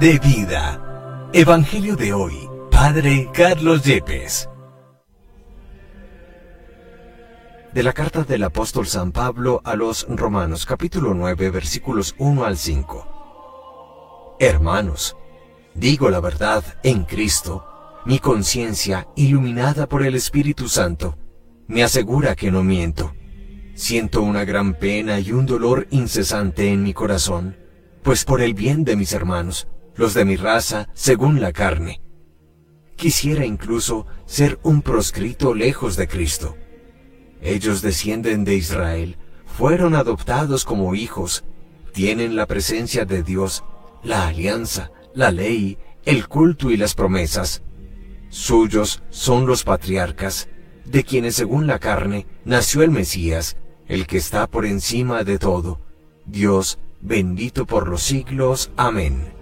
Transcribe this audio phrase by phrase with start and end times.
[0.00, 1.28] De vida.
[1.32, 2.48] Evangelio de hoy.
[2.70, 4.48] Padre Carlos Yepes.
[7.72, 12.56] De la carta del apóstol San Pablo a los Romanos capítulo 9 versículos 1 al
[12.56, 14.36] 5.
[14.38, 15.16] Hermanos,
[15.74, 17.66] digo la verdad en Cristo,
[18.04, 21.18] mi conciencia, iluminada por el Espíritu Santo,
[21.66, 23.14] me asegura que no miento.
[23.74, 27.56] Siento una gran pena y un dolor incesante en mi corazón
[28.08, 32.00] pues por el bien de mis hermanos, los de mi raza, según la carne.
[32.96, 36.56] Quisiera incluso ser un proscrito lejos de Cristo.
[37.42, 41.44] Ellos descienden de Israel, fueron adoptados como hijos,
[41.92, 43.64] tienen la presencia de Dios,
[44.02, 47.62] la alianza, la ley, el culto y las promesas.
[48.30, 50.48] Suyos son los patriarcas,
[50.84, 53.56] de quienes según la carne nació el Mesías,
[53.88, 55.80] el que está por encima de todo,
[56.24, 58.70] Dios bendito por los siglos.
[58.76, 59.37] Amén.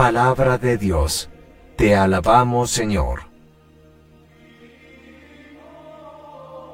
[0.00, 1.28] Palabra de Dios,
[1.76, 3.24] te alabamos Señor.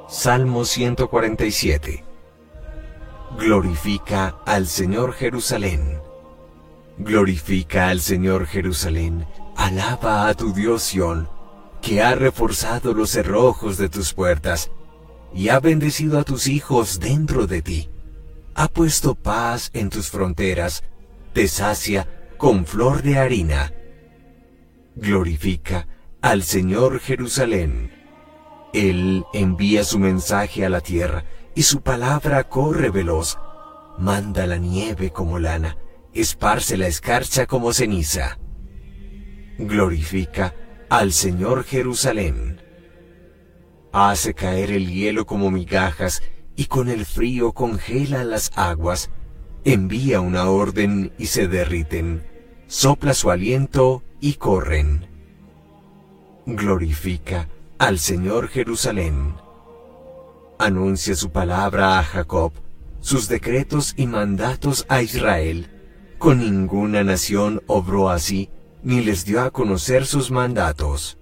[0.08, 2.04] Salmo 147
[3.36, 5.98] Glorifica al Señor Jerusalén.
[6.98, 9.26] Glorifica al Señor Jerusalén.
[9.56, 11.28] Alaba a tu Dios Sión,
[11.82, 14.70] que ha reforzado los cerrojos de tus puertas
[15.34, 17.90] y ha bendecido a tus hijos dentro de ti
[18.54, 20.84] ha puesto paz en tus fronteras,
[21.34, 23.72] te sacia con flor de harina.
[24.94, 25.86] Glorifica
[26.22, 27.92] al Señor Jerusalén.
[28.72, 31.24] Él envía su mensaje a la tierra
[31.54, 33.38] y su palabra corre veloz.
[33.98, 35.78] Manda la nieve como lana,
[36.12, 38.38] esparce la escarcha como ceniza.
[39.58, 40.54] Glorifica
[40.90, 42.60] al Señor Jerusalén.
[43.92, 46.22] Hace caer el hielo como migajas
[46.54, 49.10] y con el frío congela las aguas,
[49.66, 52.24] envía una orden y se derriten,
[52.68, 55.08] sopla su aliento y corren.
[56.46, 59.34] Glorifica al Señor Jerusalén.
[60.60, 62.52] Anuncia su palabra a Jacob,
[63.00, 65.68] sus decretos y mandatos a Israel.
[66.18, 68.48] Con ninguna nación obró así,
[68.84, 71.18] ni les dio a conocer sus mandatos.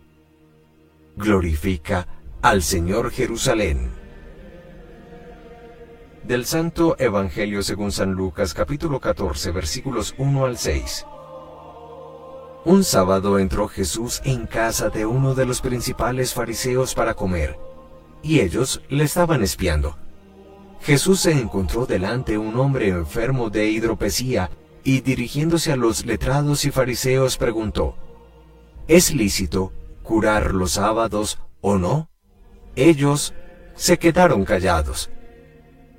[1.16, 2.06] Glorifica
[2.42, 4.03] al Señor Jerusalén
[6.24, 11.06] del Santo Evangelio según San Lucas capítulo 14 versículos 1 al 6.
[12.64, 17.58] Un sábado entró Jesús en casa de uno de los principales fariseos para comer,
[18.22, 19.98] y ellos le estaban espiando.
[20.80, 24.50] Jesús se encontró delante un hombre enfermo de hidropesía
[24.82, 27.96] y dirigiéndose a los letrados y fariseos preguntó,
[28.88, 29.72] ¿Es lícito
[30.02, 32.08] curar los sábados o no?
[32.76, 33.34] Ellos
[33.74, 35.10] se quedaron callados.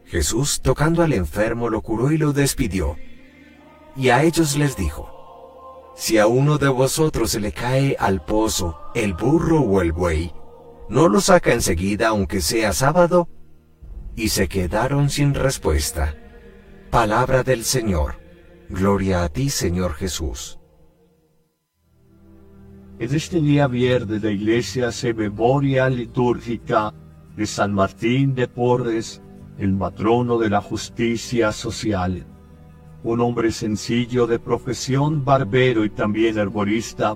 [0.05, 2.95] Jesús, tocando al enfermo, lo curó y lo despidió.
[3.95, 8.79] Y a ellos les dijo, Si a uno de vosotros se le cae al pozo
[8.93, 10.33] el burro o el buey,
[10.89, 13.27] ¿no lo saca enseguida aunque sea sábado?
[14.15, 16.15] Y se quedaron sin respuesta.
[16.91, 18.15] Palabra del Señor.
[18.69, 20.59] Gloria a ti, Señor Jesús.
[22.97, 26.93] En este día viernes la iglesia se memoria litúrgica
[27.35, 29.21] de San Martín de Porres,
[29.57, 32.25] el matrono de la justicia social,
[33.03, 37.15] un hombre sencillo de profesión, barbero y también herborista,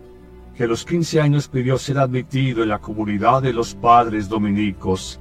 [0.55, 5.19] que a los 15 años pidió ser admitido en la comunidad de los padres dominicos,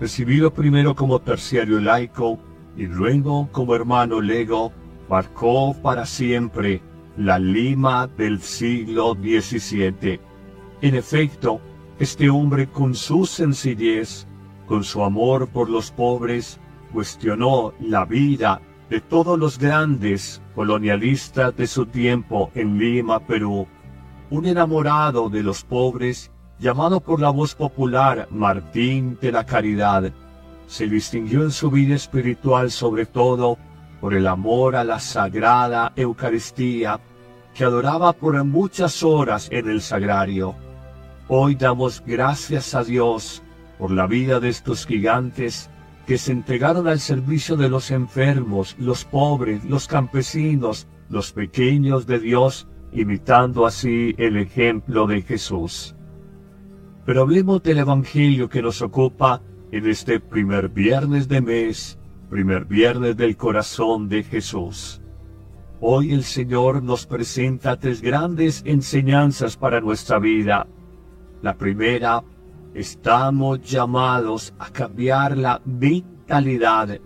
[0.00, 2.38] recibido primero como terciario laico
[2.76, 4.72] y luego como hermano lego,
[5.08, 6.80] marcó para siempre
[7.16, 10.18] la Lima del siglo XVII.
[10.80, 11.60] En efecto,
[11.98, 14.26] este hombre con su sencillez
[14.72, 16.58] con su amor por los pobres,
[16.94, 23.66] cuestionó la vida de todos los grandes colonialistas de su tiempo en Lima, Perú.
[24.30, 30.10] Un enamorado de los pobres, llamado por la voz popular Martín de la Caridad,
[30.66, 33.58] se distinguió en su vida espiritual sobre todo
[34.00, 36.98] por el amor a la sagrada Eucaristía,
[37.52, 40.54] que adoraba por muchas horas en el sagrario.
[41.28, 43.42] Hoy damos gracias a Dios
[43.82, 45.68] por la vida de estos gigantes
[46.06, 52.20] que se entregaron al servicio de los enfermos, los pobres, los campesinos, los pequeños de
[52.20, 55.96] Dios, imitando así el ejemplo de Jesús.
[57.04, 59.42] Pero hablemos del Evangelio que nos ocupa
[59.72, 61.98] en este primer viernes de mes,
[62.30, 65.02] primer viernes del corazón de Jesús.
[65.80, 70.68] Hoy el Señor nos presenta tres grandes enseñanzas para nuestra vida.
[71.42, 72.22] La primera,
[72.74, 76.98] Estamos llamados a cambiar la mentalidad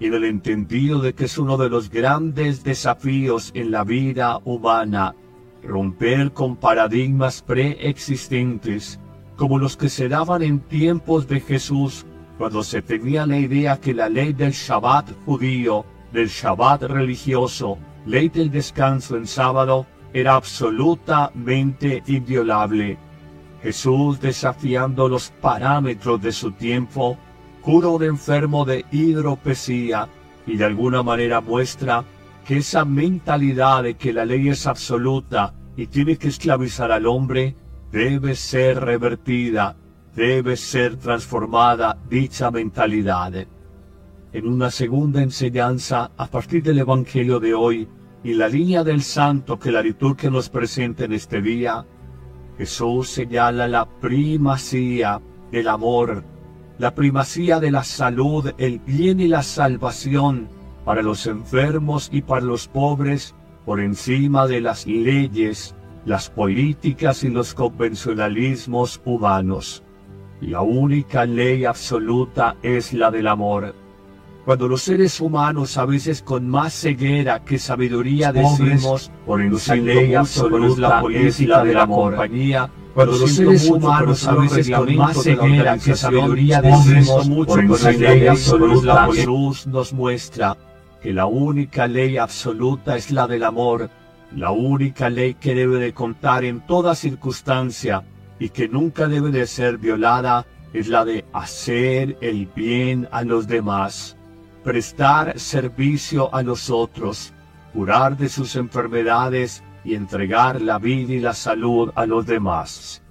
[0.00, 5.14] y del entendido de que es uno de los grandes desafíos en la vida humana,
[5.62, 8.98] romper con paradigmas preexistentes
[9.36, 12.06] como los que se daban en tiempos de Jesús,
[12.38, 18.28] cuando se tenía la idea que la ley del Shabbat judío, del Shabbat religioso, ley
[18.28, 22.98] del descanso en sábado, era absolutamente inviolable.
[23.62, 27.16] Jesús, desafiando los parámetros de su tiempo,
[27.60, 30.08] cura un enfermo de hidropesía
[30.46, 32.04] y de alguna manera muestra
[32.44, 37.54] que esa mentalidad de que la ley es absoluta y tiene que esclavizar al hombre
[37.92, 39.76] debe ser revertida,
[40.16, 43.46] debe ser transformada dicha mentalidad.
[44.32, 47.86] En una segunda enseñanza, a partir del Evangelio de hoy
[48.24, 51.84] y la línea del santo que la liturgia nos presenta en este día,
[52.62, 56.22] Jesús señala la primacía del amor
[56.78, 60.48] la primacía de la salud, el bien y la salvación
[60.84, 67.30] para los enfermos y para los pobres por encima de las leyes, las políticas y
[67.30, 69.82] los convencionalismos humanos.
[70.40, 73.74] La única ley absoluta es la del amor.
[74.44, 80.80] Cuando los seres humanos a veces con más ceguera que sabiduría decimos, por ley absoluta
[80.80, 85.94] la política de la compañía, cuando los seres humanos a veces con más ceguera que
[85.94, 90.56] sabiduría decimos mucho por la ley absoluta, Jesús nos muestra
[91.00, 93.90] que la única ley absoluta es la del amor,
[94.34, 98.02] la única ley que debe de contar en toda circunstancia
[98.40, 103.46] y que nunca debe de ser violada es la de hacer el bien a los
[103.46, 104.16] demás,
[104.62, 107.32] prestar servicio a los otros,
[107.72, 113.02] curar de sus enfermedades y entregar la vida y la salud a los demás.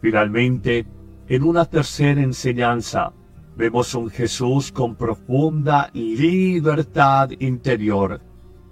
[0.00, 0.86] Finalmente,
[1.28, 3.12] en una tercera enseñanza,
[3.56, 8.29] vemos un Jesús con profunda libertad interior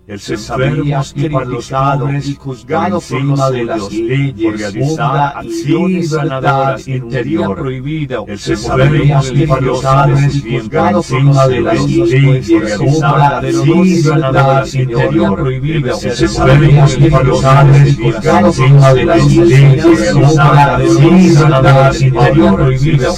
[0.09, 6.88] el se sabía y criticado y juzgado por encima de las leyes realizar acciones sanadoras
[6.88, 8.25] interior prohibido.
[8.27, 15.35] El se sabía y criticado y juzgado por encima de las leyes acciones sanadoras interior
[15.37, 16.00] prohibido.
[16.00, 22.57] El se sabía y criticado y juzgado por encima de las leyes acciones sanadoras interior
[22.57, 23.15] prohibido.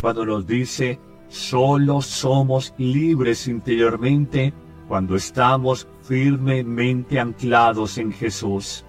[0.00, 4.54] Cuando nos dice, solo somos libres interiormente
[4.88, 8.84] cuando estamos firmemente anclados en Jesús.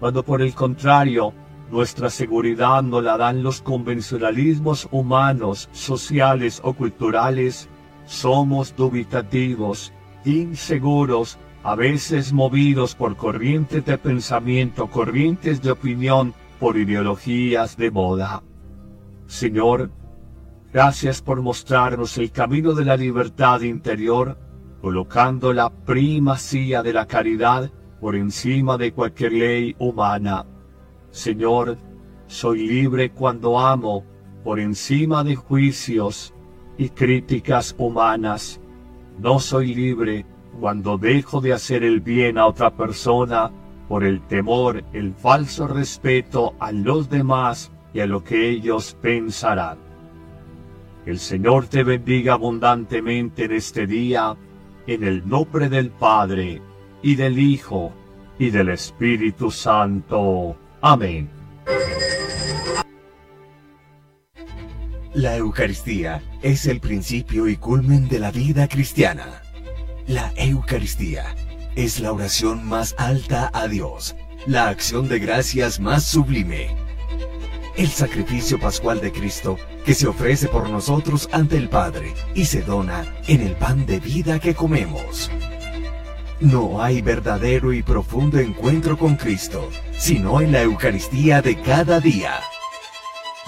[0.00, 1.32] Cuando por el contrario,
[1.70, 7.68] nuestra seguridad no la dan los convencionalismos humanos, sociales o culturales,
[8.04, 9.92] somos dubitativos,
[10.24, 18.42] inseguros, a veces movidos por corrientes de pensamiento, corrientes de opinión, por ideologías de moda.
[19.26, 19.90] Señor,
[20.72, 24.36] gracias por mostrarnos el camino de la libertad interior
[24.84, 27.70] colocando la primacía de la caridad
[28.02, 30.44] por encima de cualquier ley humana.
[31.10, 31.78] Señor,
[32.26, 34.04] soy libre cuando amo
[34.44, 36.34] por encima de juicios
[36.76, 38.60] y críticas humanas.
[39.18, 40.26] No soy libre
[40.60, 43.50] cuando dejo de hacer el bien a otra persona
[43.88, 49.78] por el temor, el falso respeto a los demás y a lo que ellos pensarán.
[51.06, 54.36] El Señor te bendiga abundantemente en este día
[54.86, 56.60] en el nombre del Padre,
[57.02, 57.92] y del Hijo,
[58.38, 60.56] y del Espíritu Santo.
[60.80, 61.30] Amén.
[65.12, 69.42] La Eucaristía es el principio y culmen de la vida cristiana.
[70.06, 71.34] La Eucaristía
[71.76, 76.83] es la oración más alta a Dios, la acción de gracias más sublime
[77.76, 82.62] el sacrificio pascual de Cristo que se ofrece por nosotros ante el Padre y se
[82.62, 85.30] dona en el pan de vida que comemos.
[86.40, 92.40] No hay verdadero y profundo encuentro con Cristo, sino en la Eucaristía de cada día.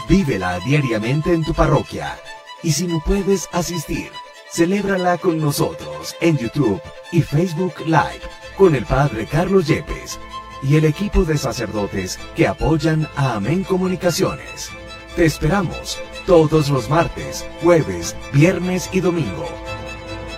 [0.09, 2.17] Vívela diariamente en tu parroquia
[2.63, 4.11] y si no puedes asistir,
[4.51, 6.81] celébrala con nosotros en YouTube
[7.13, 8.23] y Facebook Live
[8.57, 10.19] con el Padre Carlos Yepes
[10.63, 14.71] y el equipo de sacerdotes que apoyan a Amén Comunicaciones.
[15.15, 19.49] Te esperamos todos los martes, jueves, viernes y domingo.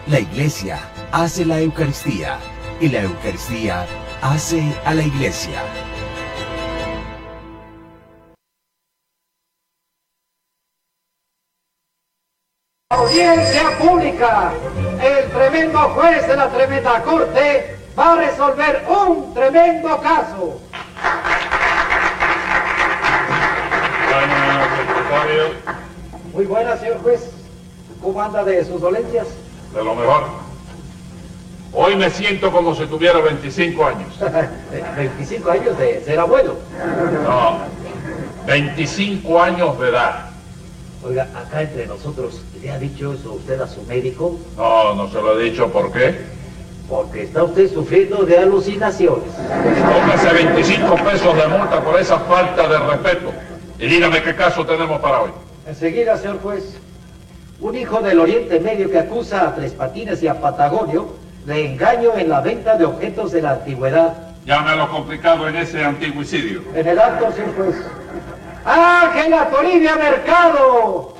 [0.06, 0.80] La iglesia
[1.12, 2.38] hace la Eucaristía
[2.80, 3.86] y la Eucaristía
[4.22, 5.62] hace a la iglesia.
[12.90, 14.52] Audiencia pública.
[15.02, 20.60] El tremendo juez de la tremenda corte va a resolver un tremendo caso.
[26.32, 27.30] Muy buenas, señor juez.
[28.00, 29.26] ¿Cómo anda de sus dolencias?
[29.74, 30.24] De lo mejor.
[31.72, 34.18] Hoy me siento como si tuviera 25 años.
[34.96, 36.56] 25 años de ser abuelo.
[37.24, 37.58] No,
[38.46, 40.30] 25 años de edad.
[41.04, 44.38] Oiga, acá entre nosotros, ¿le ha dicho eso usted a su médico?
[44.56, 46.37] No, no se lo he dicho, ¿por qué?
[46.88, 49.28] Porque está usted sufriendo de alucinaciones.
[49.34, 53.32] Póngase 25 pesos de multa por esa falta de respeto.
[53.78, 55.30] Y dígame qué caso tenemos para hoy.
[55.66, 56.78] Enseguida, señor juez.
[57.60, 61.08] Un hijo del Oriente Medio que acusa a Tres Patines y a Patagonio
[61.44, 64.14] de engaño en la venta de objetos de la antigüedad.
[64.46, 66.62] Llame a lo complicado en ese antiguicidio.
[66.74, 67.76] En el acto, señor juez.
[68.64, 71.14] ¡Ángela Toribia Mercado!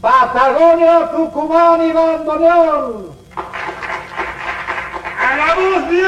[0.00, 3.10] Patagonio, Tucumán y Bandoneón.
[5.18, 6.02] ¡A la voz de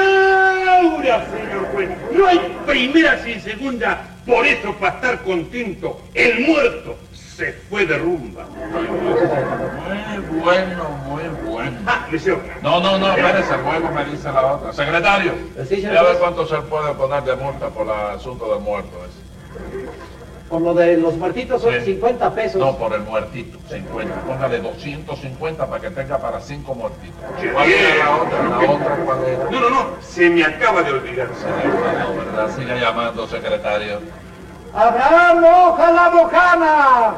[0.70, 1.90] Aura, señor juez!
[2.12, 7.98] No hay primera sin segunda, por eso para estar contento, el muerto se fue de
[7.98, 8.44] rumba.
[8.46, 11.78] Muy bueno, muy bueno.
[11.86, 12.06] Ah.
[12.62, 14.72] No, no, no, espérese, luego me dice la otra.
[14.72, 15.32] Secretario,
[15.68, 16.18] Sí, ya ve juez.
[16.18, 19.22] cuánto se puede poner de multa por el asunto del muerto ese.
[20.52, 21.94] Por lo de los muertitos son Sí.
[21.94, 22.60] 50 pesos.
[22.60, 24.14] No, por el muertito, 50.
[24.26, 27.24] Póngale 250 para que tenga para cinco muertitos.
[27.40, 27.48] Sí.
[27.48, 28.42] ¿Cuál era la otra?
[28.42, 29.44] La otra, ¿cuál era?
[29.50, 31.28] No, no, no, se me acaba de olvidar.
[31.28, 32.54] Olvidó, ¿verdad?
[32.54, 34.00] Siga llamando, secretario.
[34.74, 37.14] Abraham Loja la Bocana.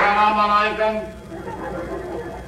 [0.00, 1.02] Salam alaikum.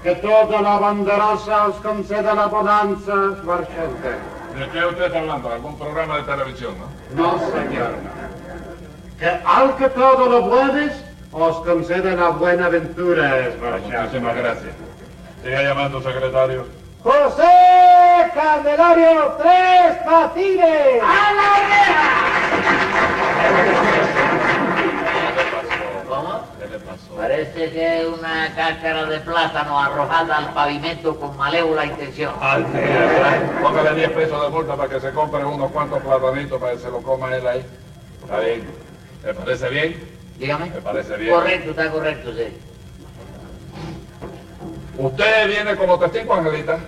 [0.02, 3.12] Que toda la banderosa os conceda la bonanza,
[3.44, 4.39] Presente.
[4.60, 5.50] ¿De qué usted está hablando?
[5.50, 6.74] ¿Algún programa de televisión,
[7.16, 7.22] no?
[7.22, 7.92] No, señor.
[9.18, 11.02] Que al que todo lo puedes,
[11.32, 14.74] os conceda la buena ventura, Muchísimas gracias.
[15.42, 16.66] Siga llamando, secretario.
[17.02, 21.02] José Candelario Tres Patines.
[24.14, 24.19] ¿Qué
[27.20, 32.32] Parece que es una cáscara de plátano arrojada al pavimento con malévola intención.
[32.40, 32.64] Al.
[33.60, 36.90] Póngale 10 pesos de multa para que se compre unos cuantos platanitos para que se
[36.90, 37.62] lo coma él ahí.
[38.22, 38.66] Está bien.
[39.22, 40.10] ¿Me parece bien?
[40.38, 40.70] Dígame.
[40.70, 41.34] Me parece bien.
[41.34, 42.56] Correcto, está correcto, sí.
[44.96, 46.78] ¿Usted viene como testigo, Angelita?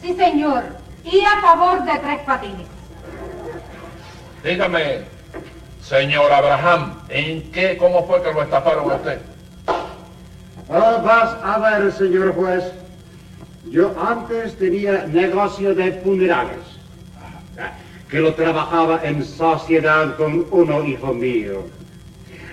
[0.00, 0.62] Sí, señor.
[1.02, 2.68] Y a favor de Tres Patines.
[4.44, 5.00] Dígame,
[5.82, 9.20] señor Abraham, ¿en qué, cómo fue que lo estafaron a usted?
[10.70, 12.64] Ah, vas a ver, señor juez.
[13.70, 16.64] Yo antes tenía negocio de funerales,
[18.08, 21.64] que lo trabajaba en sociedad con uno hijo mío,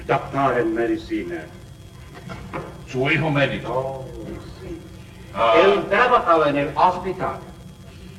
[0.07, 1.43] doctor en medicina.
[2.87, 4.05] Su hijo médico.
[5.33, 7.37] Ah, Él trabajaba en el hospital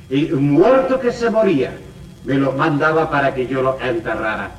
[0.09, 1.71] y muerto que se moría
[2.23, 4.51] me lo mandaba para que yo lo enterrara.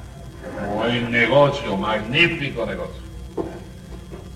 [0.74, 3.02] buen negocio, magnífico negocio.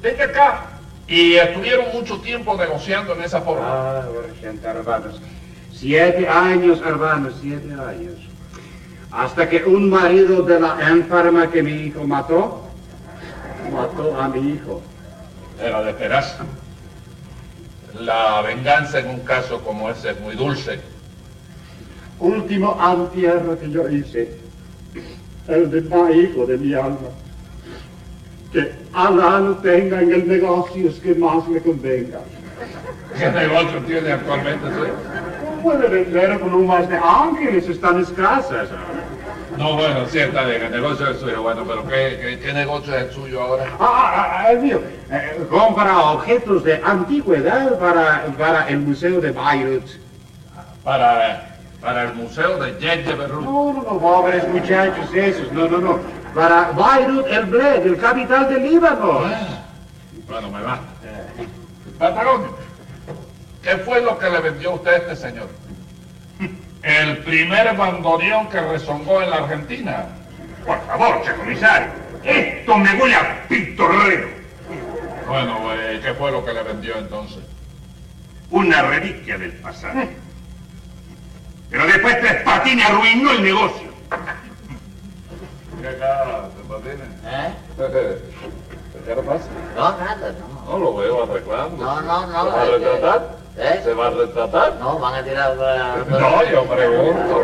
[0.03, 0.74] Venga acá.
[1.07, 3.67] Y estuvieron mucho tiempo negociando en esa forma.
[3.67, 4.07] Ah,
[4.41, 5.21] gente, hermanos.
[5.73, 8.15] Siete años, hermanos, siete años.
[9.11, 12.63] Hasta que un marido de la enferma que mi hijo mató,
[13.73, 14.83] mató a mi hijo.
[15.63, 16.37] Era de esperarse.
[18.01, 20.81] La venganza en un caso como ese es muy dulce.
[22.19, 24.37] Último entierro que yo hice,
[25.49, 27.11] el de mi hijo, de mi alma.
[28.55, 32.21] Que Alá tenga en el negocio que más le convenga.
[33.19, 34.93] ¿Qué negocio tiene actualmente usted?
[35.61, 38.69] Puede vender plumas de ángeles, están escasas.
[39.59, 42.95] No, bueno, sí, está bien, el negocio es suyo, bueno, pero ¿qué, qué, qué negocio
[42.95, 43.65] es el suyo ahora?
[43.81, 44.81] Ah, ah, ah, el mío.
[45.11, 49.85] Eh, compra objetos de antigüedad para, para el Museo de Beirut.
[50.85, 53.43] Para, para el museo de Beirut.
[53.43, 56.24] No, no, no, pobres muchachos esos, no, no, no.
[56.35, 59.23] Para Beirut, el Bled, el capital del Líbano.
[60.27, 60.81] Bueno, me va.
[61.99, 62.57] Patagonio,
[63.63, 65.49] ¿qué fue lo que le vendió usted a este señor?
[66.83, 70.07] El primer bandoneón que rezongó en la Argentina.
[70.67, 71.89] Por favor, che comisario,
[72.25, 74.29] esto me huele a pitorrero.
[75.29, 77.45] Bueno, pues, ¿qué fue lo que le vendió entonces?
[78.51, 80.01] Una reliquia del pasado.
[81.71, 83.95] Pero después Tres Patines arruinó el negocio.
[85.85, 86.25] ¿Qué acá,
[86.67, 87.09] Patines?
[87.27, 87.55] ¿Eh?
[89.05, 89.45] ¿Qué le pasa?
[89.77, 90.71] No, nada, no.
[90.73, 91.85] No lo veo arreglando.
[91.85, 93.29] No, no, no, ¿Se va a que- retratar?
[93.59, 93.81] ¿Eh?
[93.85, 94.75] ¿Se va a retratar?
[94.77, 95.59] No, van a tirar...
[95.59, 97.43] uh, No, yo pregunto.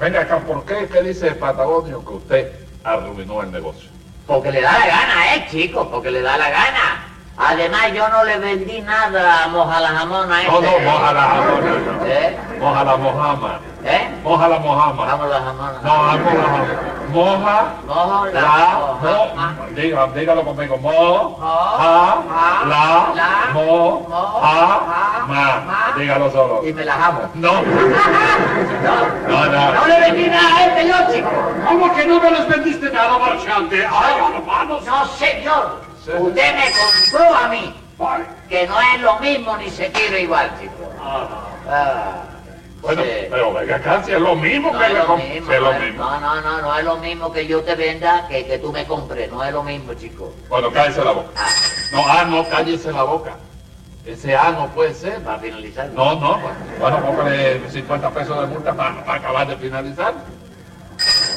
[0.00, 0.88] Venga acá, ¿por qué?
[0.90, 3.90] ¿Qué dice Patagonio que usted arruinó el negocio?
[4.26, 5.88] Porque le da la gana, ¿eh, chicos?
[5.90, 7.11] Porque le da la gana.
[7.38, 12.06] Además, yo no le vendí nada a Moja la Jamona No, no, moja la jamona.
[12.06, 12.38] ¿Eh?
[12.60, 13.58] Moja la mojama.
[13.84, 14.10] ¿Eh?
[14.22, 15.04] Moja la mojama.
[15.06, 15.78] Vamos la jamona.
[15.82, 16.42] No, vamos la
[17.12, 17.64] Moja.
[17.86, 19.52] Mojo la La, mojama.
[19.58, 22.16] mo, diga, dígalo conmigo, mo, ja,
[22.66, 24.06] la, la, mo,
[24.42, 24.80] ja,
[25.26, 26.60] ma, dígalo solo.
[26.66, 27.20] Y me la jamo.
[27.34, 27.52] No,
[29.28, 29.72] No, no, no.
[29.74, 31.30] no le vendí nada a este yo, chico.
[31.66, 33.86] ¿Cómo que no me los vendiste nada, marchante?
[33.90, 34.84] ¡Ay, hermanos!
[34.84, 35.91] No, señor.
[36.04, 36.10] Sí.
[36.18, 36.64] Usted me
[37.10, 37.74] compró a mí.
[37.98, 40.90] Ay, Que no es lo mismo ni se quiere igual, chico.
[41.00, 42.24] Ah,
[42.80, 43.08] Bueno, sí.
[43.30, 45.72] pero venga acá, si es lo mismo No que es lo mismo, Si es lo
[45.72, 46.04] no mismo.
[46.04, 48.84] no, no, no, no es lo mismo que yo te venda que que tú me
[48.86, 50.34] compres, no es lo mismo, chico.
[50.48, 51.28] Bueno, cállese la boca.
[51.36, 51.48] Ah,
[51.92, 53.36] No, ah, no, cállese la boca.
[54.04, 55.20] Ese A no puede ser.
[55.22, 55.86] para finalizar.
[55.90, 56.40] No, no,
[56.80, 60.14] bueno, póngale 50 pesos de multa para, para acabar de finalizar.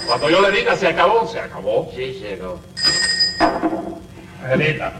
[0.07, 1.91] Cuando yo le diga se acabó, se acabó.
[1.95, 2.59] Sí, cero.
[4.45, 4.93] Angelita,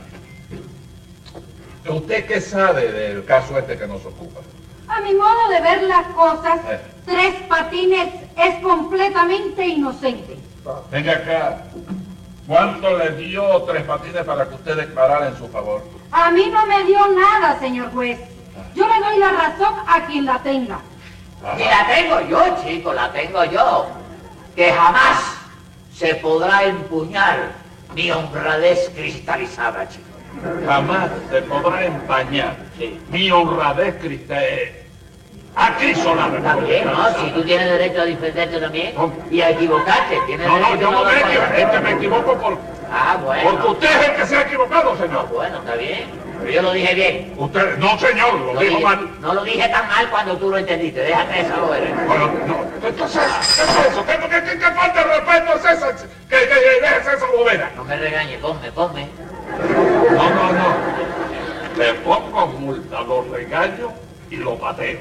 [1.87, 4.39] ¿usted qué sabe del caso este que nos ocupa?
[4.87, 6.79] A mi modo de ver las cosas, Eh.
[7.05, 10.39] Tres Patines es completamente inocente.
[10.89, 11.61] Venga acá.
[12.47, 15.83] ¿Cuánto le dio Tres Patines para que usted declarara en su favor?
[16.11, 18.19] A mí no me dio nada, señor juez.
[18.73, 20.79] Yo le doy la razón a quien la tenga.
[21.59, 23.85] Y la tengo yo, chico, la tengo yo.
[24.55, 25.19] Que jamás
[25.93, 27.51] se podrá empuñar
[27.95, 30.03] mi honradez cristalizada, chico.
[30.67, 32.99] Jamás se podrá empañar Sí.
[33.09, 34.43] mi honradez cristal.
[35.55, 36.37] Acrisolada.
[36.37, 37.07] Está bien, ¿no?
[37.17, 38.93] Si tú tienes derecho a defenderte también
[39.31, 41.53] y a equivocarte, tienes No, no, derecho yo no me equivoco.
[41.55, 42.57] Es que me equivoco por,
[42.97, 43.71] Ah, porque bueno.
[43.71, 45.27] usted es el que se ha equivocado, señor.
[45.27, 46.05] Bueno, está bien.
[46.39, 47.33] Pero yo lo dije bien.
[47.37, 49.09] Usted, no, señor, lo Lo dijo dije- mal.
[49.19, 51.01] no lo dije tan mal cuando tú lo entendiste.
[51.01, 51.93] Déjate esa joder.
[52.07, 53.19] Bueno, no, ¿qué es eso?
[53.55, 54.05] ¿Qué es eso?
[54.05, 55.95] ¿Qué, qué, qué, qué falta de respeto es esa?
[56.29, 57.71] Que, que, que dejes esa bobera.
[57.75, 59.07] No me regañes, ponme, ponme.
[60.11, 60.75] No, no, no.
[61.77, 63.91] Le pongo multa, lo regaño
[64.29, 64.99] y lo pateo.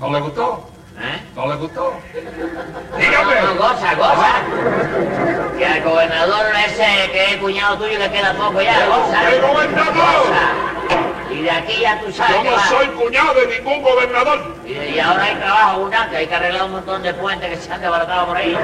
[0.00, 0.68] ¿No le gustó?
[0.98, 1.20] ¿Eh?
[1.34, 1.92] ¿No le gustó?
[2.90, 3.34] No, Dígame.
[3.42, 4.32] no, goza, goza.
[5.58, 9.30] Que al gobernador ese que es cuñado tuyo le queda poco ya, goza.
[9.32, 9.94] ¡El gobernador!
[9.94, 10.50] Goza.
[11.30, 12.62] Y de aquí ya tú sabes Yo que no va.
[12.68, 14.54] soy cuñado de ningún gobernador.
[14.64, 17.72] Y, y ahora hay trabajo abundante, hay que arreglar un montón de puentes que se
[17.72, 18.56] han desbaratado por ahí.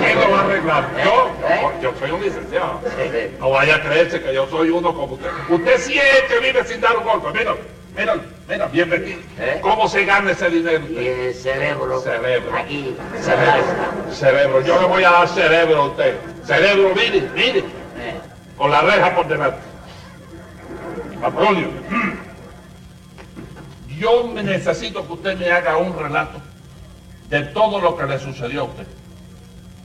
[0.00, 0.84] ¿Quién lo va a arreglar?
[1.02, 1.30] ¿Yo?
[1.48, 1.60] ¿Eh?
[1.62, 2.80] No, Yo soy un licenciado.
[2.84, 3.36] Sí, sí.
[3.40, 5.30] No vaya a creerse que yo soy uno como usted.
[5.48, 7.28] Usted sí es el que vive sin dar un golpe.
[7.38, 7.54] Mira,
[7.98, 8.14] mira,
[8.48, 9.18] mira, bien vestido.
[9.38, 9.58] ¿Eh?
[9.60, 12.56] ¿Cómo se gana ese dinero Y el cerebro, Cerebro.
[12.56, 14.12] aquí Cerebro.
[14.12, 14.60] Cerebro.
[14.62, 16.16] Yo le voy a dar cerebro a usted.
[16.44, 17.58] Cerebro, mire, mire.
[17.60, 18.14] Eh,
[18.56, 19.58] Con la reja por delante.
[21.22, 21.68] Apolonio.
[23.98, 26.40] Yo me necesito que usted me haga un relato
[27.28, 28.86] de todo lo que le sucedió a usted.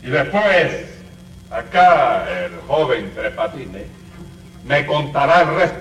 [0.04, 0.86] Y después,
[1.50, 3.88] acá el joven Tres Patines
[4.66, 5.80] me contará el resto.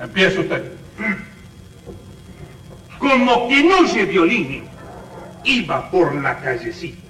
[0.00, 0.72] Empiece usted.
[2.98, 4.64] Como que no oye violín,
[5.44, 7.06] iba por la callecita.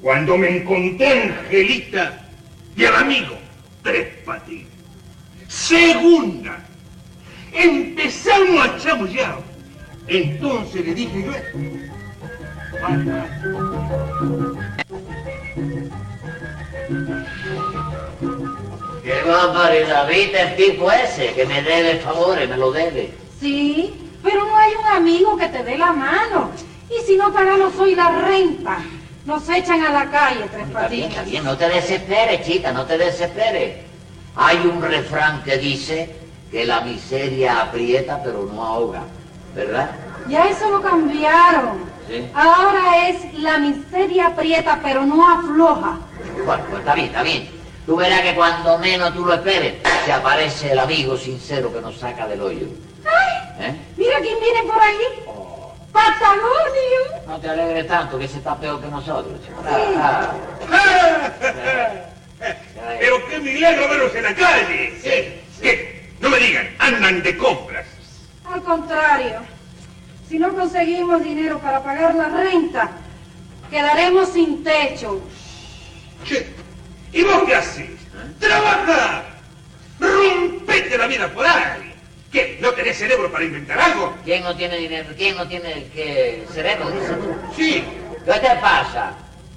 [0.00, 2.26] Cuando me encontré Angelita
[2.76, 3.38] y al amigo
[3.82, 4.68] Tres Patines.
[5.48, 6.58] Segunda,
[7.52, 9.38] empezamos a chamullar.
[10.06, 11.32] Entonces le dije yo,
[12.82, 13.28] "Ay, ay,
[16.86, 17.43] Qué
[20.08, 23.12] ¿viste el tipo ese que me debe favores, me lo debe?
[23.40, 26.50] Sí, pero no hay un amigo que te dé la mano.
[26.90, 28.78] Y si no pagamos hoy la renta,
[29.24, 32.84] nos echan a la calle, Tres Está bien, está bien, no te desesperes, chica, no
[32.84, 33.78] te desesperes.
[34.36, 36.14] Hay un refrán que dice
[36.50, 39.02] que la miseria aprieta pero no ahoga,
[39.54, 39.90] ¿verdad?
[40.28, 41.94] Ya eso lo cambiaron.
[42.08, 42.26] Sí.
[42.34, 45.98] Ahora es la miseria aprieta, pero no afloja.
[46.44, 47.63] Bueno, pues está bien, está bien.
[47.86, 51.98] Tú verás que cuando menos tú lo esperes, se aparece el amigo sincero que nos
[51.98, 52.66] saca del hoyo.
[53.04, 53.68] ¡Ay!
[53.68, 53.76] ¿Eh?
[53.96, 54.96] Mira quién viene por ahí.
[55.92, 57.26] Patagonio.
[57.26, 59.38] No te alegres tanto, que ese está peor que nosotros.
[59.44, 59.52] Sí.
[59.98, 60.32] Ah,
[62.98, 64.98] Pero qué milagro verlos en la calle.
[65.02, 66.10] Sí, ¿Qué?
[66.20, 67.86] No me digan, andan de compras.
[68.50, 69.40] Al contrario,
[70.28, 72.90] si no conseguimos dinero para pagar la renta,
[73.70, 75.20] quedaremos sin techo.
[76.24, 76.54] Che,
[77.14, 77.90] ¿y vos qué haces?
[78.38, 79.24] ¡Trabaja!
[80.00, 81.94] ¡Rompete la vida por ahí!
[82.30, 82.58] ¿Qué?
[82.60, 84.16] ¿No tenés cerebro para inventar algo?
[84.24, 85.08] ¿Quién no tiene dinero?
[85.16, 86.90] ¿Quién no tiene que cerebro?
[87.56, 87.84] Sí.
[88.24, 89.12] ¿Qué te pasa?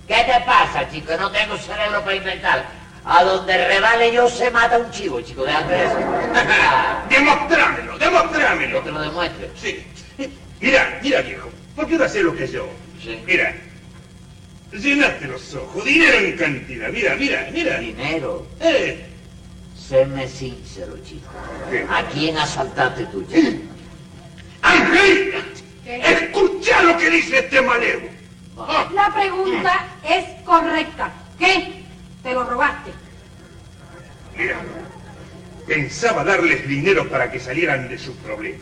[0.08, 1.12] ¿Qué te pasa, chico?
[1.18, 2.66] No tengo cerebro para inventar.
[3.04, 5.44] A donde revale yo se mata un chivo, chico.
[5.44, 5.98] Déjate de eso.
[7.10, 8.82] Demostrámelo, demostrámelo.
[8.82, 9.50] te lo demuestre.
[9.56, 9.84] Sí.
[10.60, 11.50] Mira, mira, viejo.
[11.76, 12.68] ¿Por qué no haces lo que yo?
[13.02, 13.22] Sí.
[13.26, 13.56] Mira.
[14.72, 15.86] Llenate los ojos.
[15.86, 16.90] Dinero en cantidad.
[16.90, 17.80] Mira, mira, mira.
[17.80, 18.46] Dinero.
[18.60, 19.06] Eh.
[19.78, 21.30] Séme sincero, chico.
[21.72, 21.86] ¿Qué?
[21.90, 23.58] ¿A quién asaltaste tú, chico?
[24.62, 25.38] ¡Angelita!
[25.86, 26.02] ¿Qué?
[26.02, 28.10] Escucha lo que dice este malevo.
[28.58, 31.14] Ah, La pregunta es correcta.
[31.40, 31.84] ¿Qué?
[32.24, 32.92] ¿Te lo robaste?
[34.38, 34.58] mira,
[35.66, 38.62] pensaba darles dinero para que salieran de sus problemas.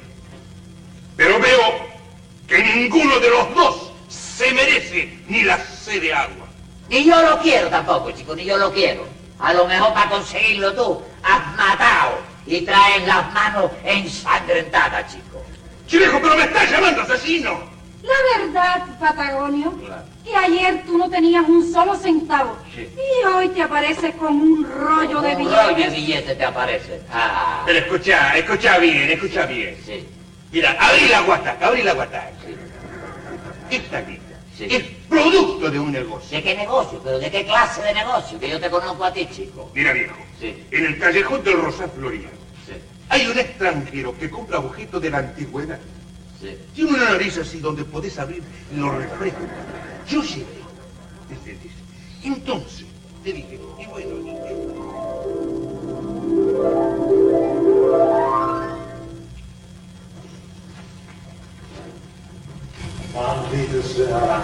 [1.18, 1.88] Pero veo
[2.48, 3.92] que ninguno de los dos
[4.36, 6.46] se merece ni la sed de agua.
[6.90, 9.08] Ni yo lo quiero tampoco, chico, ni yo lo quiero.
[9.40, 15.44] A lo mejor para conseguirlo tú has matado y traes las manos ensangrentadas, chico.
[15.88, 17.74] Chilejo, pero me estás llamando asesino.
[18.04, 19.74] La verdad, Patagonio,
[20.24, 25.22] que ayer tú no tenías un solo centavo y hoy te apareces con un rollo
[25.22, 25.96] de Un rollo de billetes.
[25.96, 27.02] billetes te aparece.
[27.12, 29.76] Ah, Pero escucha, escucha bien, escucha bien.
[29.84, 30.08] sí,
[30.52, 32.30] Mira, abrí la guataca, abrí la guataca.
[32.46, 32.56] sí.
[33.76, 34.22] Esta guita
[34.58, 34.68] Sí.
[34.70, 36.38] es producto de un negocio.
[36.38, 37.02] ¿De qué negocio?
[37.04, 38.40] ¿Pero de qué clase de negocio?
[38.40, 39.70] Que yo te conozco a ti, chico.
[39.76, 40.64] Mira, viejo, Sí.
[40.72, 42.30] en el callejón del Rosal Floriano
[42.66, 42.74] Sí,
[43.10, 45.80] hay un extranjero que compra objetos de la antigüedad.
[46.42, 46.58] sí.
[46.74, 48.42] Tiene una nariz así donde podés abrir
[48.76, 49.44] los refrescos.
[50.10, 50.46] Yo llegué.
[51.30, 51.72] ¿entendés?
[52.24, 52.86] Entonces,
[53.24, 54.36] te dije, y bueno, y-
[63.84, 64.42] sea.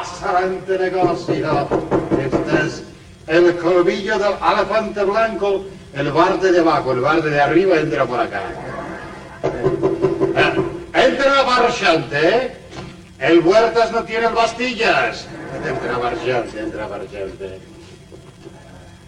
[0.00, 1.68] Excelente negocio.
[2.10, 2.82] Este es
[3.26, 5.64] el colmillo del elefante blanco.
[5.94, 8.42] El barde de abajo, el barde de arriba entra por acá.
[9.42, 10.54] Eh,
[10.94, 12.56] Entra Barchante.
[13.18, 15.26] El Huertas no tiene bastillas.
[15.66, 17.58] Entra Barchante, entra Barchante.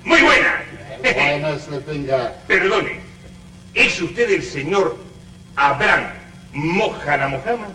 [0.04, 0.62] Muy buena.
[1.02, 2.34] Buenas le tenga.
[2.46, 3.00] Perdone,
[3.74, 4.96] ¿es usted el señor
[5.56, 6.10] Abraham
[6.52, 7.66] Mojana Mojama?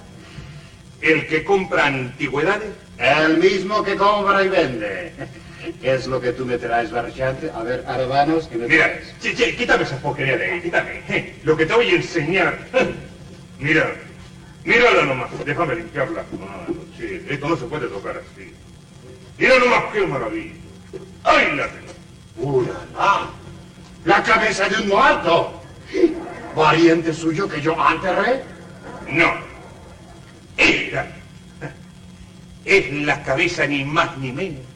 [1.05, 2.71] ¿El que compra antigüedades?
[2.97, 5.13] El mismo que compra y vende.
[5.79, 7.51] ¿Qué es lo que tú me traes, Barchante?
[7.53, 9.13] A ver, Arabanos, ¿qué me Mira, traes?
[9.21, 11.03] che, che, quítame esa porquería de ahí, quítame.
[11.09, 12.57] Eh, Lo que te voy a enseñar.
[13.59, 13.95] Mira,
[14.63, 16.23] mírala nomás, déjame limpiarla.
[16.41, 16.65] Ah,
[16.97, 18.51] sí, esto no se puede tocar así.
[19.37, 20.53] Mira nomás qué maravilla.
[21.23, 22.65] ¡Ay, la tengo!
[22.97, 23.29] ¡Ah!
[24.05, 25.61] ¡La cabeza de un muerto!
[26.55, 28.41] ¿Pariente suyo que yo enterré?
[29.07, 29.54] No.
[30.57, 31.07] Esta
[32.63, 34.75] es la cabeza ni más ni menos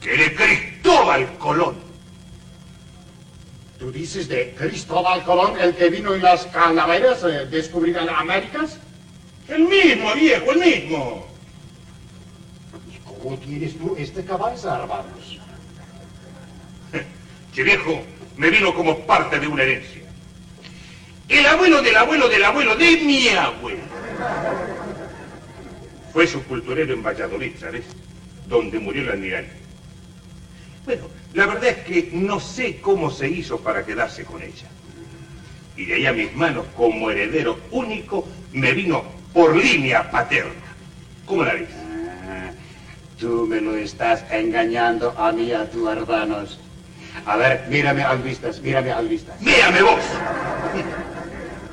[0.00, 1.76] que de Cristóbal Colón.
[3.78, 8.78] ¿Tú dices de Cristóbal Colón, el que vino en las calaveras a descubrir las Américas?
[9.48, 11.26] El mismo, viejo, el mismo.
[12.90, 15.38] ¿Y cómo tienes tú este cabeza, hermanos?
[17.52, 18.02] Che viejo,
[18.36, 20.02] me vino como parte de una herencia.
[21.28, 23.95] El abuelo del abuelo del abuelo de mi abuelo.
[26.16, 27.84] Fue sepulturero en Valladolid, ¿sabes?
[28.48, 29.52] Donde murió el almirante.
[30.86, 31.02] Bueno,
[31.34, 34.66] la verdad es que no sé cómo se hizo para quedarse con ella.
[35.76, 40.54] Y de ahí a mis manos, como heredero único, me vino por línea paterna.
[41.26, 41.68] ¿Cómo la ves?
[42.26, 42.50] Ah,
[43.20, 46.58] tú me lo estás engañando a mí, a tu hermanos.
[47.26, 49.38] A ver, mírame al vistas, mírame al vistas.
[49.42, 50.00] Mírame vos.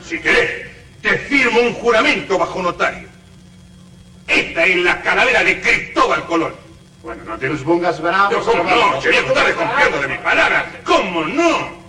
[0.05, 0.67] Si querés,
[1.01, 3.12] te firmo un juramento bajo notario.
[4.27, 6.53] Esta es la calavera de Cristóbal Colón.
[7.01, 8.29] Bueno, no te los pongas bravos.
[8.29, 9.01] Pero ¿cómo no?
[9.01, 10.65] viejo, está desconfiando de mis palabras.
[10.85, 11.83] ¿Cómo no?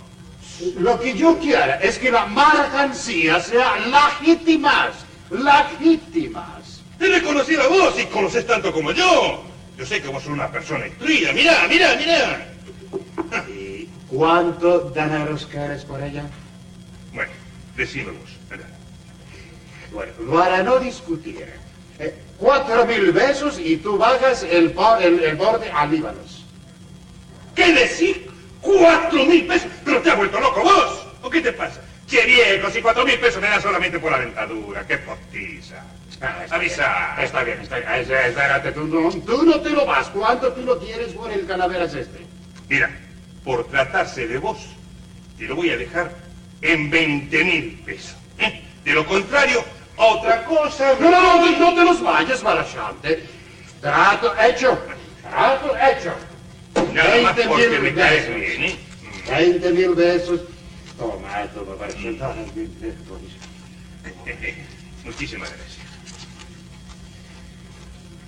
[0.77, 6.81] Lo que yo quiero es que la mercancía sea legítimas, legítimas.
[6.97, 9.43] Te he reconocido a vos y conocés tanto como yo.
[9.77, 11.33] Yo sé que vos sos una persona instruida.
[11.33, 12.47] Mirá, mirá, mirá.
[13.49, 16.23] ¿Y cuánto dineros quieres por ella?
[17.13, 17.31] Bueno,
[17.75, 18.31] decime vos.
[19.91, 21.53] Bueno, para no discutir,
[22.37, 26.43] cuatro mil besos y tú bajas el, por- el, el borde a Líbanos.
[27.55, 28.17] ¿Qué decís?
[28.61, 29.69] ¡Cuatro mil pesos!
[29.85, 31.07] ¿Pero te has vuelto loco vos?
[31.21, 31.81] ¿O qué te pasa?
[32.07, 34.85] Che viejo, si cuatro mil pesos me dan solamente por la dentadura.
[34.85, 35.83] ¡Qué postiza!
[36.49, 37.15] Avisa.
[37.21, 37.91] Está bien, está bien.
[37.93, 40.07] Es- Espérate, tú no, tú no te lo vas.
[40.09, 42.19] ¿Cuánto tú lo quieres por el calaveras este?
[42.69, 42.89] Mira,
[43.43, 44.57] por tratarse de vos,
[45.37, 46.11] te lo voy a dejar
[46.61, 48.15] en 20 mil pesos.
[48.39, 48.61] ¿eh?
[48.83, 49.63] De lo contrario,
[49.97, 50.93] otra cosa...
[50.99, 53.23] No, no, no, no te los vayas, Barachante.
[53.81, 54.77] Trato hecho.
[55.21, 56.13] Trato hecho.
[56.93, 58.35] Nada más 20 porque mil me caes besos.
[58.35, 58.79] bien, ¿eh?
[59.29, 60.41] 20 mil besos.
[60.97, 62.23] Toma, toma, Barachante.
[65.03, 65.85] Muchísimas gracias.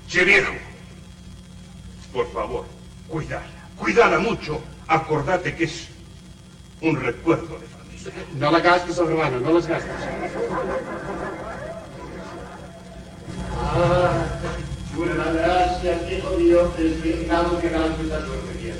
[0.07, 0.53] Che viejo,
[2.13, 2.65] por favor,
[3.09, 4.61] cuídala, cuídala mucho.
[4.87, 5.87] Acordate que es
[6.81, 8.13] un recuerdo de familia.
[8.35, 9.91] No la gastes, hermano, no las gastes.
[13.55, 14.25] Ah,
[14.95, 18.73] buenas gracias, hijo mío, es digno que ganas esta suerte.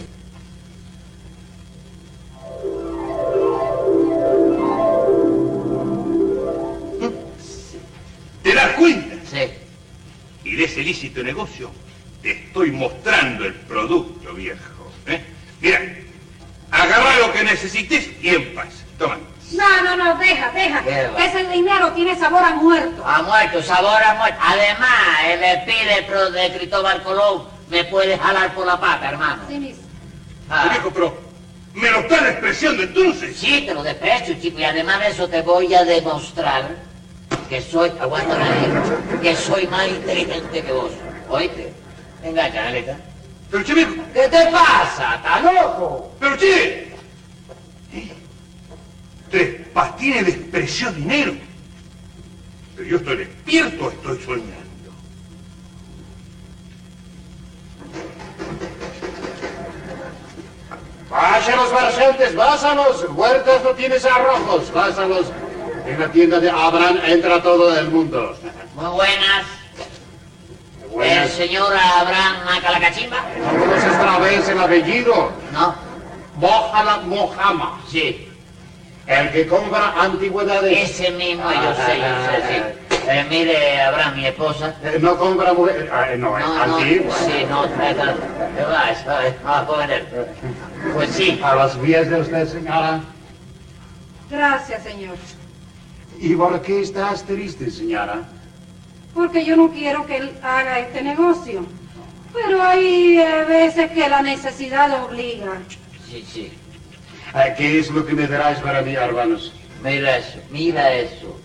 [8.44, 9.08] ¿Te das cuenta?
[10.64, 11.72] ese lícito negocio,
[12.22, 14.92] te estoy mostrando el producto, viejo.
[15.06, 15.22] ¿eh?
[15.62, 15.82] Mira,
[16.72, 18.84] agarra lo que necesites y en paz.
[18.98, 19.18] Toma.
[19.52, 20.84] No, no, no, deja, deja.
[21.18, 23.04] Ese dinero tiene sabor a muerto.
[23.06, 24.40] Ha muerto, sabor a muerto.
[24.42, 24.90] Además,
[25.26, 29.44] el espíritu de Cristóbal Colón me puede jalar por la pata, hermano.
[29.48, 29.76] Sí, mis.
[30.50, 30.70] Ah.
[30.72, 31.18] Viejo, pero
[31.74, 33.38] me lo estás despreciando entonces.
[33.38, 36.70] Sí, te lo desprecio, chico, y además de eso te voy a demostrar
[37.50, 38.84] que soy, aguanta la lengua,
[39.22, 40.92] que soy más inteligente que vos.
[41.30, 41.74] ¿Oíste?
[42.22, 42.98] Venga, canaleta.
[43.50, 43.74] Pero che,
[44.14, 45.16] ¿Qué te pasa?
[45.16, 46.12] ¿Estás loco?
[46.20, 46.87] pero che.
[49.30, 51.34] Tres Patines despreció dinero.
[52.76, 54.68] Pero yo estoy despierto o estoy soñando.
[61.10, 65.28] Vaya los marchantes, vásalos, huertas no tienes arrojos, vásalos.
[65.86, 68.36] En la tienda de Abraham entra todo el mundo.
[68.76, 69.46] Muy buenas.
[70.84, 71.32] ¿El Buenas.
[71.32, 73.18] señor Abraham Macalacachimba?
[73.40, 75.32] ¿No conoces otra vez el apellido?
[75.54, 75.76] No.
[76.36, 78.28] Mohamed Mohammed, Sí.
[79.08, 80.90] El que compra antigüedades.
[80.92, 82.98] Ese mismo yo sé, yo sé, sí.
[83.10, 84.76] Eh, mire, Abraham, mi esposa.
[84.84, 87.16] Eh, No compra mujer, ah, no, es No, no, antigua.
[87.16, 88.16] sí, no, trata.
[88.56, 88.92] ¿Qué va?
[88.92, 89.90] Está, ah, joven.
[90.94, 91.40] Pues sí.
[91.42, 93.02] A los pies de usted, señora.
[94.30, 95.16] Gracias, señor.
[96.20, 98.24] ¿Y por qué estás triste, señora?
[99.14, 101.66] Porque yo no quiero que él haga este negocio.
[102.34, 105.54] Pero hay eh, veces que la necesidad lo obliga.
[106.10, 106.54] Sí, sí.
[107.36, 109.54] Eh, ¿Qué es lo que me traes para mí, hermanos?
[109.84, 111.40] Mira eso, mira eso.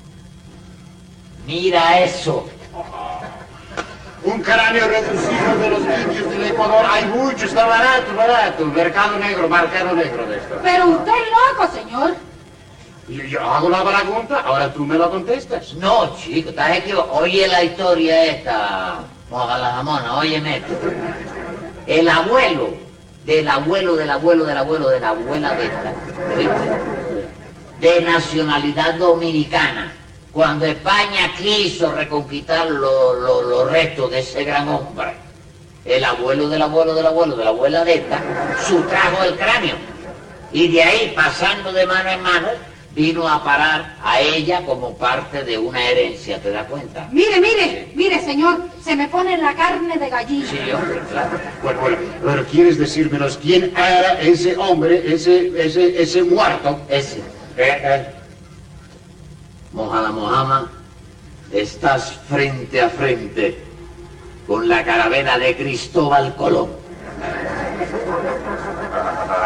[1.47, 2.49] Mira eso.
[4.25, 6.87] Un cráneo reducido de los indios del Ecuador.
[6.89, 8.65] Hay mucho, está barato, barato.
[8.67, 10.61] Mercado negro, mercado negro de esto.
[10.63, 12.15] Pero usted es loco, señor.
[13.09, 15.75] Yo, yo hago la pregunta, ahora tú me la contestas.
[15.75, 17.15] No, chico, estás equivocado.
[17.15, 20.63] Oye la historia esta, moja la jamona, óyeme.
[21.89, 22.75] El abuelo,
[23.25, 25.93] del abuelo, del abuelo, del abuelo, de la abuela de esta,
[27.81, 29.93] de nacionalidad dominicana,
[30.33, 35.15] cuando España quiso reconquistar lo- lo- los restos de ese gran hombre,
[35.85, 38.21] el abuelo del abuelo del abuelo de la abuela de esta,
[38.67, 39.75] sustrajo el cráneo.
[40.53, 42.49] Y de ahí, pasando de mano en mano,
[42.95, 47.09] vino a parar a ella como parte de una herencia, ¿te das cuenta?
[47.11, 50.49] Mire, mire, mire, señor, se me pone la carne de gallina.
[50.49, 51.31] Sí, hombre, claro.
[51.63, 56.81] Bueno, bueno, pero ¿quieres decírmenos quién era ese hombre, ese, ese, ese muerto?
[56.89, 57.19] Ese,
[57.57, 58.07] Eh, eh,
[59.73, 60.71] Mojada Mojama,
[61.53, 63.59] estás frente a frente
[64.47, 66.71] con la caravela de Cristóbal Colón.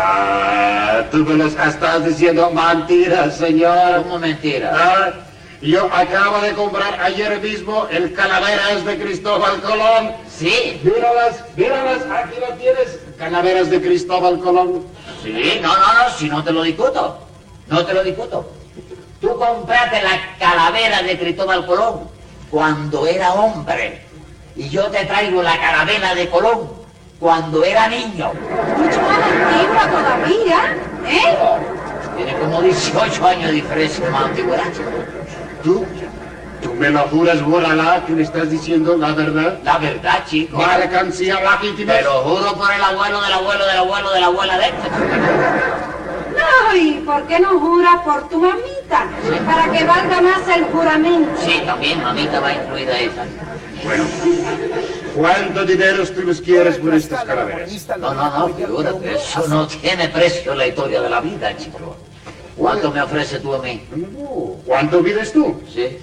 [0.07, 4.03] Ah, tú me los estás diciendo mentiras, señor.
[4.03, 4.73] ¿Cómo mentira?
[4.75, 5.13] Ah,
[5.63, 10.13] yo acabo de comprar ayer mismo el Calaveras de Cristóbal Colón.
[10.29, 12.99] Sí, Míralas, míralas, aquí lo tienes.
[13.19, 14.85] Calaveras de Cristóbal Colón.
[15.23, 17.19] sí, no, no, no, si no te lo discuto,
[17.69, 18.51] no te lo discuto.
[19.21, 22.09] Tú compraste la calavera de Cristóbal Colón
[22.51, 24.03] cuando era hombre
[24.55, 26.86] y yo te traigo la calavera de Colón
[27.19, 28.33] cuando era niño.
[28.77, 30.77] Mucho más antigua todavía,
[31.09, 31.37] ¿eh?
[32.17, 34.65] Tiene como 18 años de diferencia más antigüedad.
[35.63, 35.85] ¿Tú?
[36.63, 39.59] ¿Tú me lo juras, Boralá, que me estás diciendo la verdad?
[39.63, 40.57] La verdad, chico.
[40.57, 41.93] Mercancía legítima.
[41.93, 44.89] Te lo juro por el abuelo del abuelo del abuelo de la abuela de este.
[46.37, 49.07] No, ¿y por qué no juras por tu mamita?
[49.47, 51.31] Para que valga más el juramento.
[51.45, 53.25] Sí, también, mamita va incluida esa.
[53.85, 54.05] Bueno,
[55.17, 57.71] ¿cuánto dinero tú los quieres por estas calaveras?
[57.99, 61.97] No, no, no, figúrate, eso no tiene precio en la historia de la vida, chico.
[62.57, 63.83] ¿Cuánto me ofreces tú a mí?
[64.65, 65.61] ¿Cuánto vives tú?
[65.73, 65.99] ¿Sí?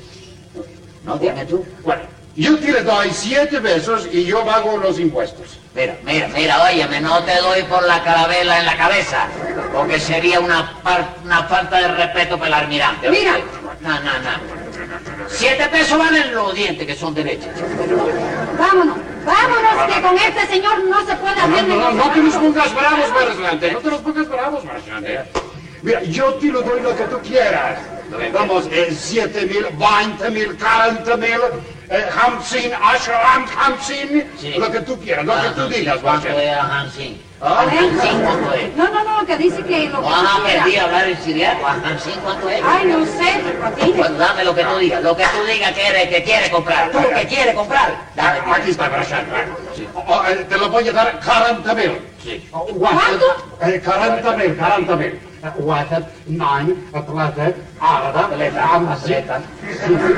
[1.04, 1.66] No, dime tú.
[1.84, 2.04] Bueno,
[2.36, 5.60] yo te doy siete pesos y yo pago los impuestos.
[5.76, 9.28] Mira, mira, mira, óyeme, no te doy por la carabela en la cabeza,
[9.74, 13.10] porque sería una, par- una falta de respeto para el almirante.
[13.10, 13.38] Mira.
[13.82, 14.63] No, no, no.
[15.30, 17.50] Siete pesos valen los dientes que son de leche.
[17.56, 18.08] chico.
[18.58, 21.96] Vámonos, vámonos, que con este señor no se puede hacer no, no, negocio.
[22.06, 23.72] no te los pongas bravos, Marslante.
[23.72, 25.20] No te los pongas bravos, Marslante.
[25.82, 27.80] Mira, yo te lo doy lo que tú quieras.
[28.32, 31.40] Vamos, eh, siete mil, veinte mil, cuarenta mil,
[31.90, 34.54] eh, hamsin, ashram, hamsin, Sí.
[34.58, 36.52] lo que tú quieras, lo que tú digas, ¿Cuánto Marslante.
[36.52, 37.22] es Hansin?
[37.43, 38.75] Ah, Hansin, ¿cuánto es?
[38.77, 40.85] No, no, no, que dice que lo que Ah, tú perdí quieras.
[40.87, 41.67] hablar en siriaco.
[41.67, 42.61] Hansin, ¿cuánto es?
[42.65, 43.97] Ay, no sé, Patines.
[43.97, 46.91] Pues dame lo que tú digas, lo que tú digas que eres, que quiere comprar.
[46.91, 47.95] Tú que quiere comprar.
[48.17, 48.39] Dame.
[48.45, 49.31] Ah, Aquí está, Marslante.
[49.95, 51.93] Oh, eh, te lo voy a dar 40 mil.
[52.25, 52.49] Sí.
[52.51, 53.27] ¿Cuánto?
[53.63, 55.21] Eh, 40 mil, 40 mil.
[55.61, 59.41] واحد اثنين ثلاثة أربعة خمسة ستة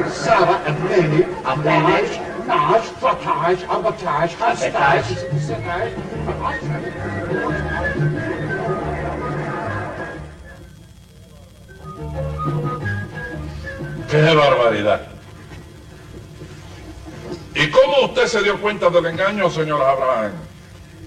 [0.09, 5.06] سبعة ثمانية 11 Nash, Fatash, Abatash, Hastash,
[5.40, 5.94] Setash.
[14.10, 15.02] ¡Qué barbaridad!
[17.56, 20.34] ¿Y cómo usted se dio cuenta del engaño, señor Abraham?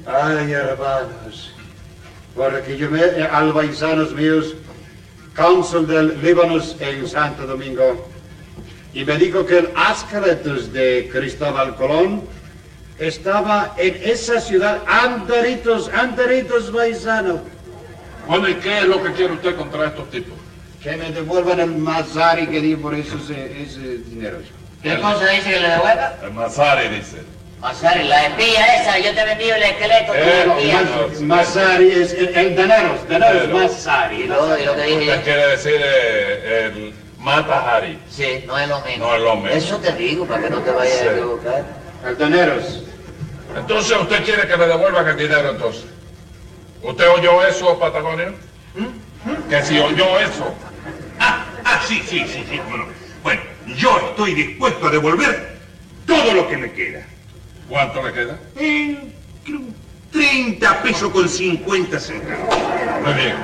[0.07, 1.55] Ay, hermanos,
[2.35, 4.55] porque yo me al paisanos míos,
[5.37, 8.09] cónsul del Líbano en Santo Domingo,
[8.95, 12.23] y me dijo que el esqueletos de Cristóbal Colón
[12.99, 17.41] estaba en esa ciudad, anderitos, anderitos paisano.
[18.27, 20.37] Bueno, ¿y qué es lo que quiere usted contra estos tipos?
[20.83, 24.43] Que me devuelvan el mazari que di por esos, eh, esos dineros.
[24.83, 26.15] ¿Qué cosa dice que le devuelva?
[26.23, 27.17] El Mazari dice.
[27.61, 32.57] Masari, la espía esa, yo te vendí el esqueleto, tú Eh, Mazari es el, el
[32.57, 34.23] dineros, dineros Pero- mazari.
[34.23, 35.23] Y lo, y lo que dije Usted yo.
[35.25, 36.95] quiere decir eh, el
[37.29, 37.99] Matahari.
[38.09, 39.07] Sí, no es lo mismo.
[39.07, 39.51] No es lo mismo.
[39.51, 41.07] Eso te digo, para que no te vayas Sí.
[41.09, 41.65] a equivocar.
[42.07, 42.83] El dineros.
[43.55, 45.85] Entonces, ¿usted quiere que le devuelvan el dinero entonces?
[46.83, 48.33] ¿Usted oyó eso, Patagonio?
[49.51, 50.55] Que si oyó eso.
[51.21, 52.85] Ah, ah, sí, sí, sí, sí, cómo no.
[53.23, 53.43] Bueno,
[53.77, 55.59] yo estoy dispuesto a devolver
[56.07, 57.05] todo lo que me queda.
[57.69, 58.39] ¿Cuánto le queda?
[58.57, 59.13] En
[59.45, 59.61] creo,
[60.13, 62.57] 30 pesos con 50 centavos.
[63.05, 63.35] Muy bien.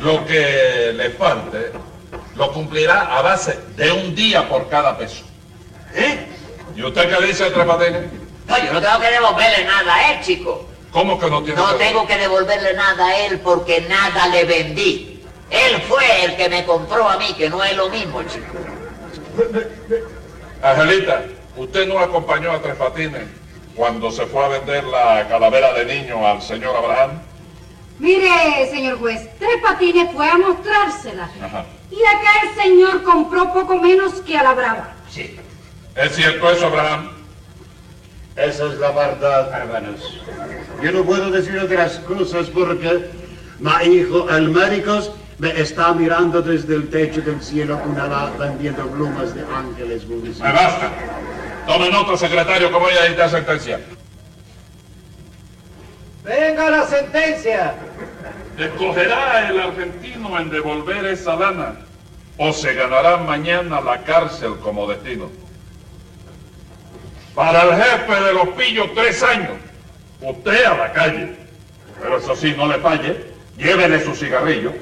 [0.00, 1.70] Lo que le falte
[2.36, 5.24] lo cumplirá a base de un día por cada peso.
[5.94, 6.26] ¿Eh?
[6.76, 8.02] ¿Y usted qué dice, Tres Patines?
[8.46, 10.68] No, yo no tengo que devolverle nada a él, chico.
[10.90, 14.44] ¿Cómo que no tiene No que- tengo que devolverle nada a él porque nada le
[14.44, 15.22] vendí.
[15.50, 18.46] Él fue el que me compró a mí, que no es lo mismo, chico.
[20.62, 21.24] Angelita,
[21.56, 23.22] ¿usted no acompañó a Tres Patines
[23.74, 27.20] cuando se fue a vender la calavera de niño al señor Abraham?
[27.98, 31.30] Mire, señor juez, Tres Patines fue a mostrársela.
[31.42, 31.64] Ajá.
[31.92, 34.94] Y acá el señor compró poco menos que a la brava.
[35.10, 35.38] Sí.
[35.94, 37.10] ¿Es cierto eso, Abraham?
[38.34, 40.22] Esa es la verdad, hermanos.
[40.82, 43.10] Yo no puedo decir otras cosas porque
[43.58, 48.86] mi hijo, el médico, me está mirando desde el techo del cielo con ala vendiendo
[48.86, 50.08] plumas de ángeles.
[50.08, 50.48] buenísimos.
[50.48, 50.90] Me basta.
[51.66, 53.80] Tome nota, secretario, como ella dicta sentencia.
[56.24, 57.74] Venga la sentencia.
[58.62, 61.74] ¿Escogerá el argentino en devolver esa lana
[62.38, 65.28] o se ganará mañana la cárcel como destino?
[67.34, 69.58] Para el jefe de los pillos, tres años.
[70.20, 71.34] Usted a la calle.
[72.00, 73.32] Pero eso sí, no le falle.
[73.56, 74.72] Llévele su cigarrillo.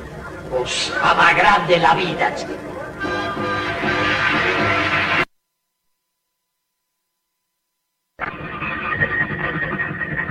[0.51, 2.53] Cosa más grande la vida, chico.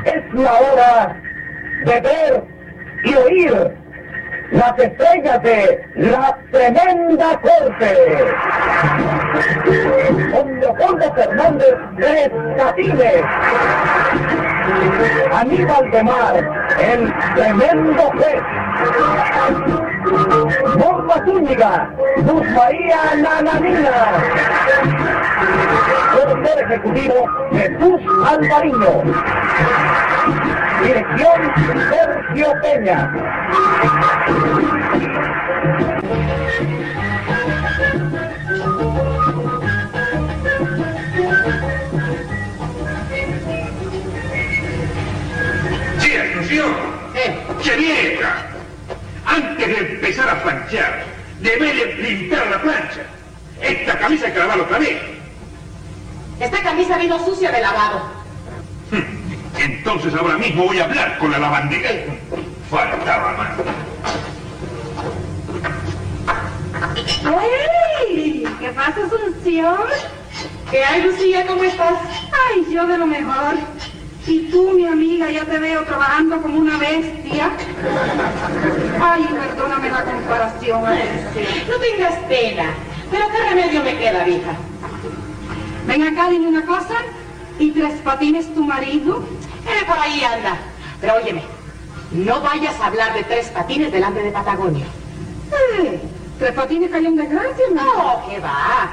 [0.05, 1.21] Es la hora
[1.85, 2.58] de ver
[3.03, 3.71] y oír
[4.51, 7.97] las estrellas de la tremenda corte.
[10.31, 13.23] Con Leopoldo Fernández Tres Catines.
[15.33, 18.43] Aníbal de Mar, el tremendo juez.
[20.77, 21.89] Norma Zúñiga,
[22.25, 23.91] Luz María Nananina.
[26.11, 29.03] Productor ejecutivo Jesús Alvariño.
[30.83, 31.53] Dirección
[31.89, 33.11] Sergio Peña.
[45.99, 46.99] Sí, Asunción.
[47.61, 48.45] Cherieta,
[49.25, 51.03] antes de empezar a planchar,
[51.41, 53.01] debe limpiar la plancha.
[53.61, 55.01] Esta camisa hay que lavarla otra vez.
[56.39, 58.18] Esta camisa vino sucia de lavado.
[59.59, 61.89] Entonces ahora mismo voy a hablar con la lavandera.
[62.69, 63.49] Faltaba más.
[68.59, 69.77] ¿Qué pasa, Asunción?
[70.71, 71.45] ¿Qué hay, Lucía?
[71.45, 71.95] ¿Cómo estás?
[72.49, 73.55] Ay, yo de lo mejor.
[74.27, 77.51] Y tú, mi amiga, ya te veo trabajando como una bestia.
[79.01, 80.83] Ay, perdóname la comparación.
[80.83, 82.73] No tengas pena.
[83.11, 84.51] Pero qué remedio me queda, vieja.
[85.87, 86.95] Ven acá, dime una cosa.
[87.57, 89.23] ¿Y Tres Patines tu marido?
[89.65, 90.57] Él por ahí anda.
[91.01, 91.43] Pero óyeme,
[92.11, 94.85] no vayas a hablar de tres patines delante de Patagonia.
[95.77, 95.99] Eh,
[96.39, 97.83] Tres Patines cayó en desgracia, ¿no?
[97.83, 98.91] No, ¿qué va?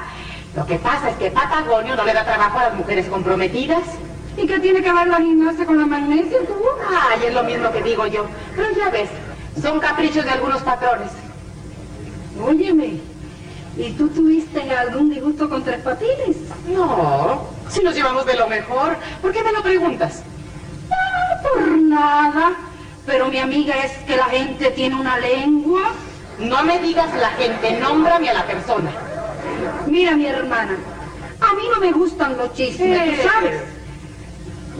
[0.53, 3.83] Lo que pasa es que Patagonio no le da trabajo a las mujeres comprometidas.
[4.35, 6.53] ¿Y qué tiene que ver la gimnasia con la magnesia, tú?
[6.89, 8.25] Ay, es lo mismo que digo yo.
[8.53, 9.09] Pero ya ves,
[9.61, 11.09] son caprichos de algunos patrones.
[12.45, 12.99] Óyeme,
[13.77, 16.35] ¿y tú tuviste algún disgusto con Tres Patines?
[16.67, 18.97] No, si nos llevamos de lo mejor.
[19.21, 20.21] ¿Por qué me lo preguntas?
[21.43, 22.53] Por nada.
[23.05, 25.93] Pero mi amiga es que la gente tiene una lengua.
[26.39, 28.91] No me digas la gente, nómbrame a la persona.
[29.87, 30.77] Mira, mi hermana,
[31.39, 33.61] a mí no me gustan los chismes, tú sabes.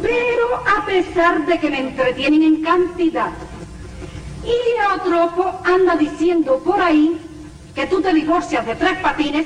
[0.02, 3.32] Pero a pesar de que me entretienen en cantidad,
[4.44, 7.20] Iliotropo anda diciendo por ahí
[7.74, 9.46] que tú te divorcias de tres patines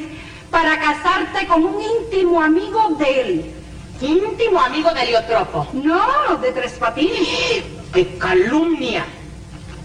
[0.50, 3.54] para casarte con un íntimo amigo de él.
[4.02, 5.68] Íntimo amigo de Heliotropo.
[5.74, 7.64] No, de tres patines.
[7.94, 9.06] ¡Qué calumnia!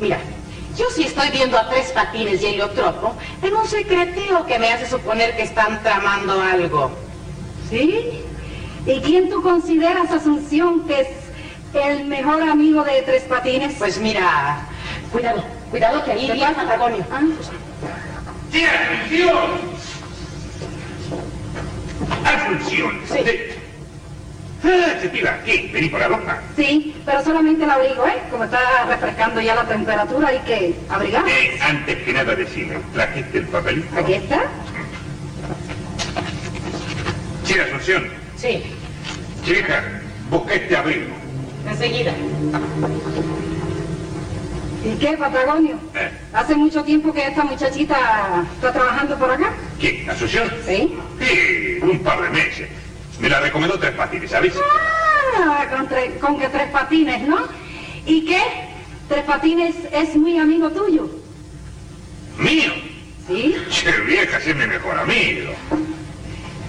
[0.01, 0.19] Mira,
[0.77, 4.89] yo sí estoy viendo a tres patines y Heliotropo en un secreteo que me hace
[4.89, 6.91] suponer que están tramando algo.
[7.69, 8.23] ¿Sí?
[8.87, 11.09] ¿Y quién tú consideras, Asunción, que es
[11.75, 13.75] el mejor amigo de Tres Patines?
[13.79, 14.61] Pues mira,
[15.11, 17.05] cuidado, cuidado que ahí viene Patagonio.
[17.11, 17.23] Ah.
[22.25, 23.01] Asunción.
[23.11, 23.23] Sí.
[23.25, 23.56] De-
[25.01, 26.41] Se tira aquí, vení por la ropa.
[26.57, 28.23] Sí, pero solamente el abrigo, ¿eh?
[28.31, 31.25] Como está refrescando ya la temperatura, hay que abrigar.
[31.29, 33.99] Eh, antes que nada decime, ¿trajiste el papelito?
[33.99, 34.43] Aquí está.
[37.45, 38.09] Sí, Asunción.
[38.37, 38.63] Sí,
[39.45, 39.85] Chica,
[40.31, 41.15] busca este abrigo.
[41.71, 42.13] enseguida.
[44.85, 45.77] ¿Y qué, Patagonio?
[45.95, 49.53] Eh, ¿Hace mucho tiempo que esta muchachita está trabajando por acá?
[49.81, 50.09] ¿Quién?
[50.09, 50.49] ¿Asunción?
[50.67, 50.97] Sí.
[51.21, 52.69] Sí, un par de meses.
[53.21, 54.55] Me la recomendó tres patines, ¿sabes?
[55.39, 57.39] Ah, con, tre- con que Tres Patines, ¿no?
[58.07, 58.41] ¿Y qué?
[59.09, 61.09] Tres Patines es muy amigo tuyo.
[62.39, 62.73] ¿Mío?
[63.27, 63.57] ¿Sí?
[63.71, 65.53] Che, vieja, es mi mejor amigo.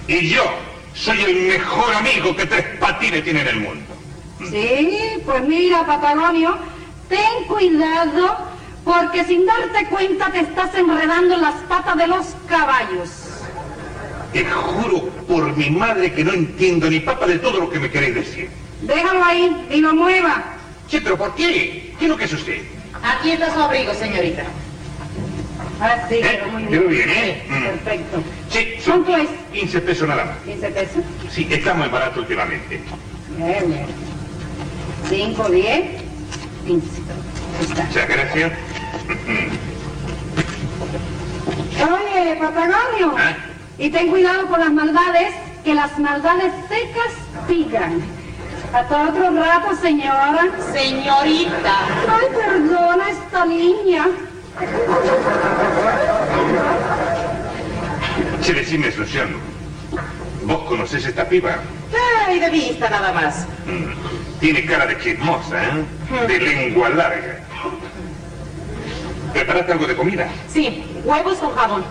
[0.06, 0.42] Y yo
[0.94, 3.94] soy el mejor amigo que tres patines tiene en el mundo.
[4.50, 6.56] Sí, pues mira, Patagonio,
[7.08, 8.38] ten cuidado
[8.84, 13.10] porque sin darte cuenta te estás enredando en las patas de los caballos.
[14.32, 17.90] Te juro por mi madre que no entiendo ni papa de todo lo que me
[17.90, 18.50] queréis decir.
[18.82, 20.44] Déjalo ahí y no mueva.
[20.88, 21.92] Che, pero ¿por qué?
[21.98, 22.60] ¿Qué es lo que es usted?
[23.02, 24.42] Aquí está su abrigo, señorita.
[25.80, 26.40] Ah, sí, ¿Eh?
[26.40, 26.88] quedó muy bien.
[26.88, 27.44] bien, ¿eh?
[27.48, 27.64] Mm.
[27.64, 28.22] Perfecto.
[28.50, 29.28] Sí, son ¿Cuánto es?
[29.52, 30.36] 15 pesos nada más.
[30.44, 31.04] 15 pesos.
[31.30, 32.80] Sí, está muy barato últimamente.
[33.36, 33.86] Bien, bien.
[35.08, 35.84] 5, 10,
[36.66, 36.86] 15.
[37.58, 37.84] Ahí está.
[37.84, 38.52] Muchas gracias.
[41.80, 43.14] Oye, Patagonio.
[43.16, 43.36] ¿Ah?
[43.78, 45.32] Y ten cuidado con las maldades,
[45.64, 48.00] que las maldades se castigan.
[48.72, 50.48] Hasta otro rato, señora.
[50.72, 51.74] Señorita.
[52.08, 54.06] Ay, perdona esta niña.
[58.42, 59.28] Che, decime, Asunción.
[60.44, 61.56] ¿Vos conocés esta piba?
[62.26, 63.46] Ay, de vista nada más.
[63.66, 66.26] Mm, Tiene cara de chismosa, ¿eh?
[66.26, 67.40] De lengua larga.
[69.32, 70.28] ¿Preparaste algo de comida?
[70.52, 71.84] Sí, huevos con jabón.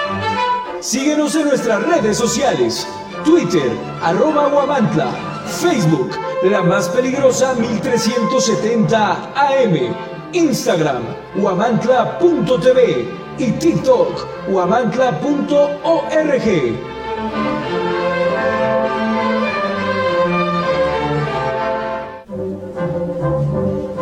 [0.88, 2.88] Síguenos en nuestras redes sociales.
[3.22, 3.70] Twitter,
[4.02, 5.12] arroba Guamantla.
[5.60, 6.12] Facebook,
[6.44, 9.94] la más peligrosa 1370 AM.
[10.32, 11.02] Instagram,
[11.36, 13.06] guamantla.tv.
[13.36, 16.78] Y TikTok, guamantla.org.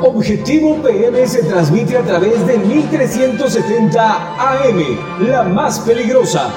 [0.06, 6.48] Objetivo PM se transmite a través de 1370 AM, la más peligrosa.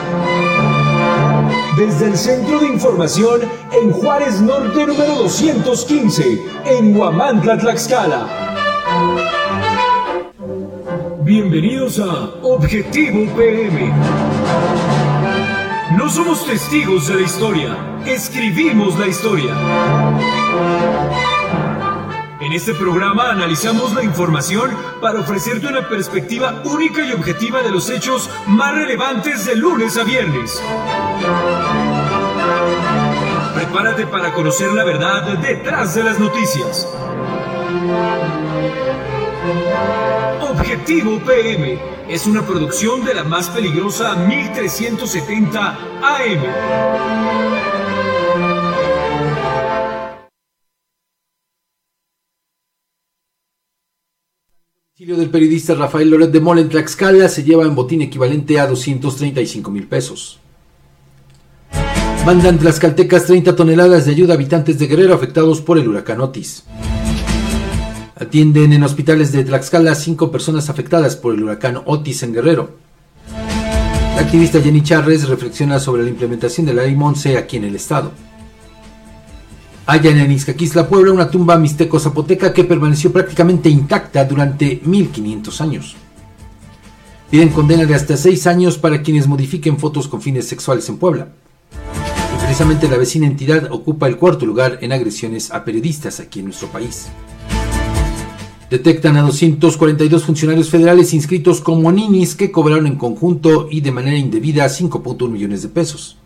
[1.76, 3.42] Desde el Centro de Información
[3.72, 8.28] en Juárez Norte número 215, en Huamantla, Tlaxcala.
[11.22, 13.92] Bienvenidos a Objetivo PM.
[15.98, 21.39] No somos testigos de la historia, escribimos la historia.
[22.50, 27.92] En este programa analizamos la información para ofrecerte una perspectiva única y objetiva de los
[27.92, 30.60] hechos más relevantes de lunes a viernes.
[33.54, 36.88] Prepárate para conocer la verdad detrás de las noticias.
[40.42, 47.79] Objetivo PM es una producción de la más peligrosa 1370 AM.
[55.18, 59.72] Del periodista Rafael Loret de Mola en Tlaxcala se lleva en botín equivalente a 235
[59.72, 60.40] mil pesos.
[62.26, 66.64] Mandan tlaxcaltecas 30 toneladas de ayuda a habitantes de Guerrero afectados por el huracán Otis.
[68.16, 72.78] Atienden en hospitales de Tlaxcala cinco personas afectadas por el huracán Otis en Guerrero.
[74.16, 77.76] La activista Jenny Charres reflexiona sobre la implementación de la ley Monse aquí en el
[77.76, 78.12] estado.
[79.90, 85.96] Hallan en Izcaquisla, Puebla, una tumba mixteco-zapoteca que permaneció prácticamente intacta durante 1500 años.
[87.32, 91.30] Piden condena de hasta 6 años para quienes modifiquen fotos con fines sexuales en Puebla.
[91.74, 96.46] Y precisamente la vecina entidad ocupa el cuarto lugar en agresiones a periodistas aquí en
[96.46, 97.08] nuestro país.
[98.70, 104.20] Detectan a 242 funcionarios federales inscritos como ninis que cobraron en conjunto y de manera
[104.20, 106.19] indebida 5.1 millones de pesos.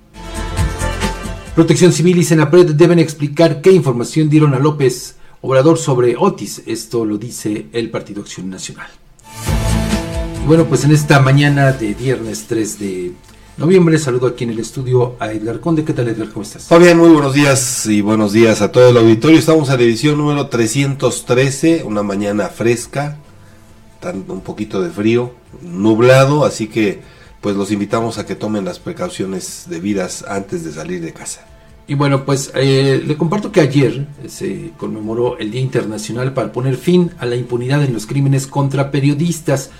[1.55, 6.63] Protección Civil y Senapred deben explicar qué información dieron a López Obrador sobre Otis.
[6.65, 8.87] Esto lo dice el Partido Acción Nacional.
[10.47, 13.11] Bueno, pues en esta mañana de viernes 3 de
[13.57, 15.85] noviembre saludo aquí en el estudio a Edgar Conde.
[15.85, 16.29] ¿Qué tal Edgar?
[16.29, 16.63] ¿Cómo estás?
[16.63, 19.37] Fabián, muy buenos días y buenos días a todo el auditorio.
[19.37, 23.19] Estamos en la edición número 313, una mañana fresca,
[24.27, 27.01] un poquito de frío, nublado, así que
[27.43, 31.45] pues los invitamos a que tomen las precauciones debidas antes de salir de casa.
[31.85, 36.77] Y bueno, pues eh, le comparto que ayer se conmemoró el Día Internacional para poner
[36.77, 39.71] fin a la impunidad en los crímenes contra periodistas.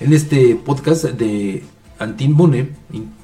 [0.00, 1.62] En este podcast de
[2.00, 2.70] Antimpune,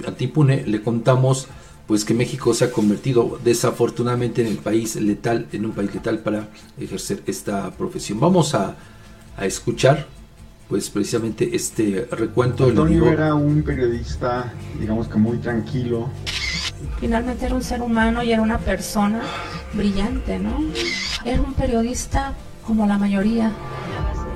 [0.07, 1.49] Antimpune le contamos
[1.88, 6.20] pues que México se ha convertido desafortunadamente en el país letal, en un país letal
[6.20, 8.20] para ejercer esta profesión.
[8.20, 8.76] Vamos a,
[9.36, 10.07] a escuchar
[10.70, 12.66] pues precisamente este recuento.
[12.66, 16.08] Antonio era un periodista, digamos que muy tranquilo.
[17.00, 19.20] Finalmente era un ser humano y era una persona
[19.74, 20.60] brillante, ¿no?
[21.24, 23.50] Era un periodista como la mayoría.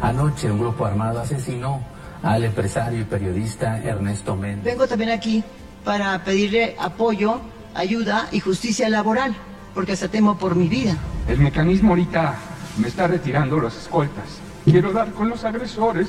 [0.03, 1.85] Anoche un grupo armado asesinó
[2.23, 4.65] al empresario y periodista Ernesto Méndez.
[4.65, 5.45] Vengo también aquí
[5.85, 7.41] para pedirle apoyo,
[7.75, 9.37] ayuda y justicia laboral,
[9.73, 10.97] porque hasta temo por mi vida.
[11.29, 12.35] El mecanismo ahorita
[12.79, 14.44] me está retirando las escoltas.
[14.65, 16.09] Quiero dar con los agresores.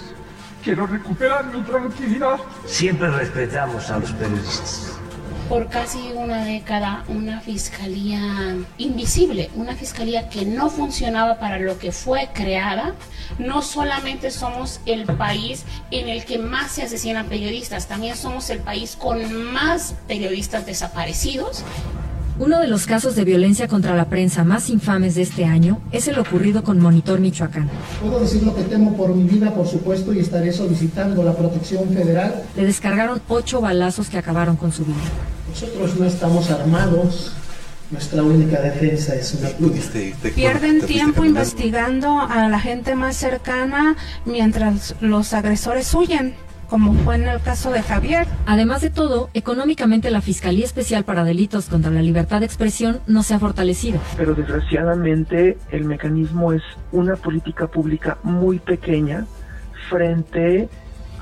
[0.63, 2.37] Quiero recuperar mi tranquilidad.
[2.65, 4.93] Siempre respetamos a los periodistas.
[5.49, 11.91] Por casi una década, una fiscalía invisible, una fiscalía que no funcionaba para lo que
[11.91, 12.95] fue creada.
[13.37, 18.59] No solamente somos el país en el que más se asesinan periodistas, también somos el
[18.59, 21.63] país con más periodistas desaparecidos
[22.37, 26.07] uno de los casos de violencia contra la prensa más infames de este año es
[26.07, 27.69] el ocurrido con Monitor Michoacán.
[28.01, 31.87] Puedo decir lo que temo por mi vida, por supuesto, y estaré solicitando la protección
[31.89, 32.43] federal.
[32.55, 34.97] Le descargaron ocho balazos que acabaron con su vida.
[35.49, 37.33] Nosotros no estamos armados.
[37.91, 39.75] Nuestra única defensa es una pluma.
[40.33, 46.35] Pierden tiempo investigando a la gente más cercana mientras los agresores huyen
[46.69, 48.27] como fue en el caso de Javier.
[48.45, 53.23] Además de todo, económicamente la Fiscalía Especial para Delitos contra la Libertad de Expresión no
[53.23, 53.99] se ha fortalecido.
[54.17, 59.25] Pero desgraciadamente el mecanismo es una política pública muy pequeña
[59.89, 60.69] frente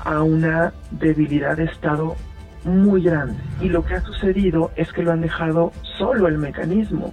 [0.04, 2.16] a una debilidad de Estado
[2.64, 3.36] muy grande.
[3.60, 7.12] Y lo que ha sucedido es que lo han dejado solo el mecanismo.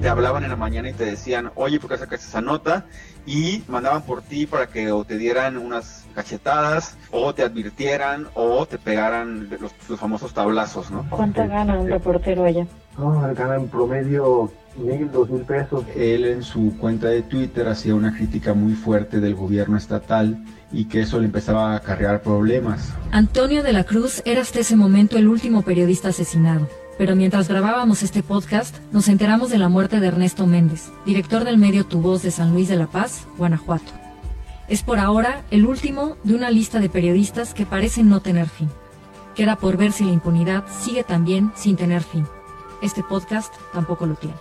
[0.00, 2.86] Te hablaban en la mañana y te decían, oye, ¿por qué sacaste esa nota?
[3.26, 8.66] Y mandaban por ti para que o te dieran unas cachetadas, o te advirtieran, o
[8.66, 11.06] te pegaran los, los famosos tablazos, ¿no?
[11.08, 12.66] ¿Cuánto gana un reportero allá?
[12.98, 15.84] No, él gana en promedio mil, dos mil pesos.
[15.94, 20.86] Él en su cuenta de Twitter hacía una crítica muy fuerte del gobierno estatal y
[20.86, 22.92] que eso le empezaba a acarrear problemas.
[23.12, 26.68] Antonio de la Cruz era hasta ese momento el último periodista asesinado.
[26.98, 31.56] Pero mientras grabábamos este podcast, nos enteramos de la muerte de Ernesto Méndez, director del
[31.56, 33.92] medio Tu Voz de San Luis de la Paz, Guanajuato.
[34.68, 38.68] Es por ahora el último de una lista de periodistas que parecen no tener fin.
[39.34, 42.26] Queda por ver si la impunidad sigue también sin tener fin.
[42.82, 44.36] Este podcast tampoco lo tiene.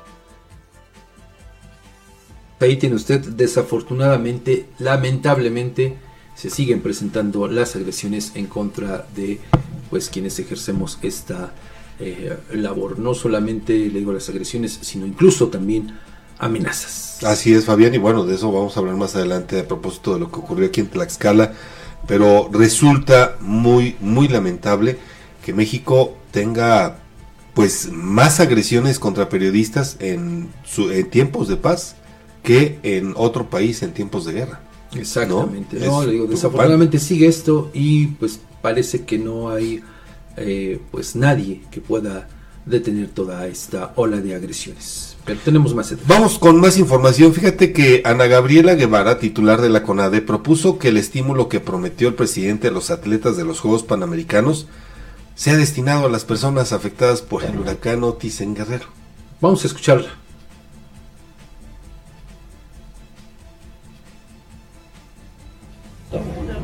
[2.59, 5.95] Ahí tiene usted, desafortunadamente, lamentablemente,
[6.35, 9.39] se siguen presentando las agresiones en contra de
[9.89, 11.53] pues quienes ejercemos esta
[11.99, 12.99] eh, labor.
[12.99, 15.97] No solamente le digo las agresiones, sino incluso también
[16.39, 17.23] amenazas.
[17.23, 20.19] Así es, Fabián, y bueno, de eso vamos a hablar más adelante a propósito de
[20.19, 21.53] lo que ocurrió aquí en Tlaxcala,
[22.07, 24.97] pero resulta muy, muy lamentable
[25.43, 26.99] que México tenga
[27.53, 31.95] pues más agresiones contra periodistas en, su, en tiempos de paz
[32.43, 34.61] que en otro país en tiempos de guerra.
[34.93, 35.79] Exactamente.
[35.79, 39.81] No, le digo, desafortunadamente sigue esto y pues parece que no hay
[40.37, 42.27] eh, pues nadie que pueda
[42.65, 45.06] detener toda esta ola de agresiones.
[45.27, 45.93] Pero tenemos más.
[46.07, 47.33] Vamos con más información.
[47.33, 52.07] Fíjate que Ana Gabriela Guevara, titular de la CONADE, propuso que el estímulo que prometió
[52.07, 54.67] el presidente a los atletas de los Juegos Panamericanos
[55.35, 58.85] sea destinado a las personas afectadas por el huracán Otis en Guerrero.
[59.41, 60.07] Vamos a escucharla.
[66.13, 66.19] Yo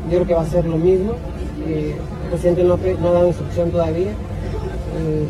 [0.08, 1.16] creo que va a ser lo mismo.
[1.66, 4.12] Eh, el presidente López no ha dado instrucción todavía.
[4.12, 5.28] Eh,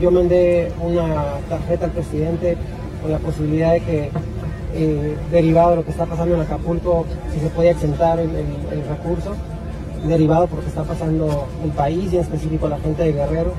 [0.00, 2.56] yo mandé una tarjeta al presidente
[3.02, 4.10] con la posibilidad de que,
[4.74, 8.46] eh, derivado de lo que está pasando en Acapulco, si se podía exentar el, el,
[8.72, 9.34] el recurso,
[10.06, 13.52] derivado por lo que está pasando el país y en específico la gente de Guerrero,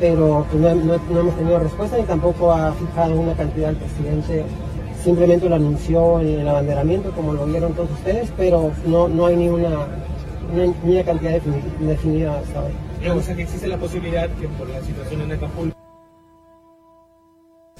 [0.00, 4.44] pero pues, no, no- hemos tenido respuesta ni tampoco ha fijado una cantidad el presidente.
[5.02, 9.36] Simplemente lo anunció en el abanderamiento, como lo vieron todos ustedes, pero no, no hay
[9.36, 9.86] ni una,
[10.82, 12.72] ni una cantidad defini- definida hasta hoy.
[13.12, 15.74] O sea que existe la posibilidad que por la situación en Acapulco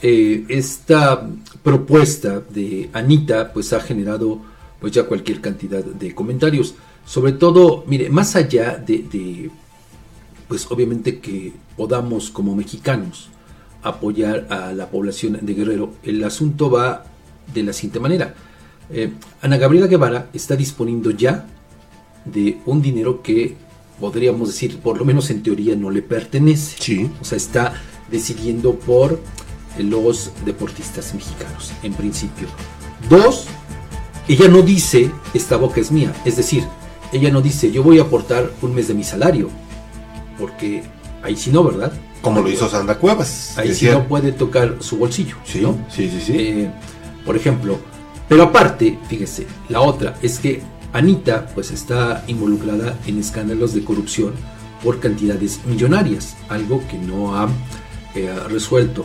[0.03, 1.27] Eh, esta
[1.63, 4.39] propuesta de Anita pues ha generado
[4.79, 6.75] pues ya cualquier cantidad de comentarios.
[7.07, 9.51] Sobre todo, mire, más allá de,
[10.47, 13.31] pues obviamente que podamos como mexicanos
[13.83, 17.05] apoyar a la población de Guerrero, el asunto va
[17.55, 18.35] de la siguiente manera.
[18.91, 19.11] Eh,
[19.41, 21.47] Ana Gabriela Guevara está disponiendo ya
[22.27, 23.57] de un dinero que
[24.01, 27.11] podríamos decir, por lo menos en teoría, no le pertenece.
[27.21, 27.75] O sea, está
[28.11, 29.21] decidiendo por
[29.79, 32.49] los deportistas mexicanos, en principio.
[33.09, 33.47] Dos,
[34.29, 36.13] ella no dice, esta boca es mía.
[36.25, 36.65] Es decir,
[37.13, 39.51] ella no dice, yo voy a aportar un mes de mi salario.
[40.39, 40.83] Porque
[41.23, 41.93] ahí sí no, ¿verdad?
[42.23, 43.57] Como lo hizo Sandra Cuevas.
[43.59, 45.37] Ahí sí no puede tocar su bolsillo.
[45.45, 45.77] Sí, ¿no?
[45.89, 46.33] sí, sí, sí.
[46.37, 46.71] Eh,
[47.25, 47.79] por ejemplo,
[48.29, 50.63] pero aparte, fíjese, la otra es que
[50.95, 54.33] Anita pues está involucrada en escándalos de corrupción
[54.83, 57.49] por cantidades millonarias, algo que no ha
[58.15, 59.05] eh, resuelto.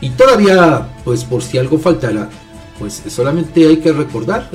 [0.00, 2.30] Y todavía, pues por si algo faltara,
[2.78, 4.48] pues solamente hay que recordar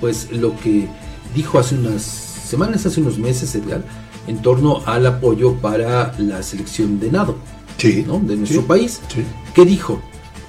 [0.00, 0.88] pues lo que
[1.34, 3.82] dijo hace unas semanas, hace unos meses, Edgar,
[4.26, 7.36] en torno al apoyo para la selección de nado
[8.06, 8.18] ¿no?
[8.20, 9.00] de nuestro sí, país.
[9.54, 10.02] ¿Qué dijo?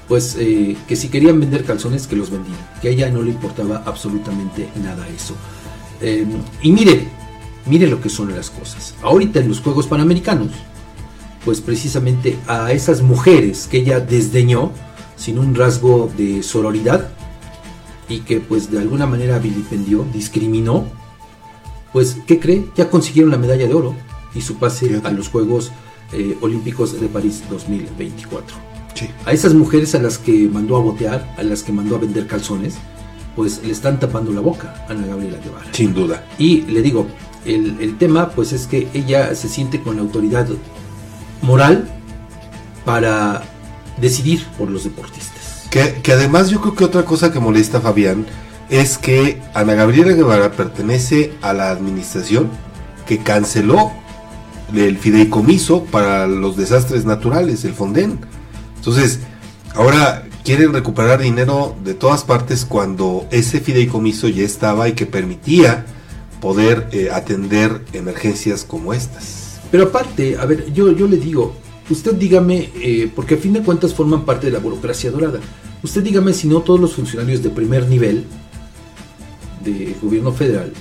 [0.08, 2.58] Pues eh, que si querían vender calzones, que los vendían.
[2.82, 5.36] Que a ella no le importaba absolutamente nada eso.
[6.02, 6.26] Eh,
[6.62, 7.08] y mire,
[7.66, 8.94] mire lo que son las cosas.
[9.02, 10.52] Ahorita en los Juegos Panamericanos,
[11.44, 14.72] pues precisamente a esas mujeres que ella desdeñó,
[15.16, 17.10] sin un rasgo de sororidad,
[18.10, 20.86] y que pues de alguna manera vilipendió, discriminó,
[21.94, 22.66] pues ¿qué cree?
[22.76, 23.96] Ya consiguieron la medalla de oro
[24.34, 25.72] y su pase a los Juegos
[26.12, 28.75] eh, Olímpicos de París 2024.
[29.26, 32.28] A esas mujeres a las que mandó a botear, a las que mandó a vender
[32.28, 32.76] calzones,
[33.36, 35.66] pues le están tapando la boca a Ana Gabriela Guevara.
[35.72, 36.24] Sin duda.
[36.38, 37.08] Y le digo,
[37.46, 40.48] el, el tema pues es que ella se siente con la autoridad
[41.42, 41.88] moral
[42.86, 43.44] para
[44.00, 45.68] decidir por los deportistas.
[45.70, 48.26] Que, que además yo creo que otra cosa que molesta a Fabián
[48.70, 52.50] es que Ana Gabriela Guevara pertenece a la administración
[53.06, 53.92] que canceló
[54.74, 58.20] el fideicomiso para los desastres naturales, el Fonden.
[58.86, 59.20] Entonces,
[59.74, 65.88] ahora quieren recuperar dinero de todas partes cuando ese fideicomiso ya estaba y que permitía
[66.40, 69.60] poder eh, atender emergencias como estas.
[69.72, 71.56] Pero aparte, a ver, yo, yo le digo,
[71.90, 75.40] usted dígame, eh, porque a fin de cuentas forman parte de la burocracia dorada,
[75.82, 78.26] usted dígame si no todos los funcionarios de primer nivel
[79.64, 80.72] del gobierno federal,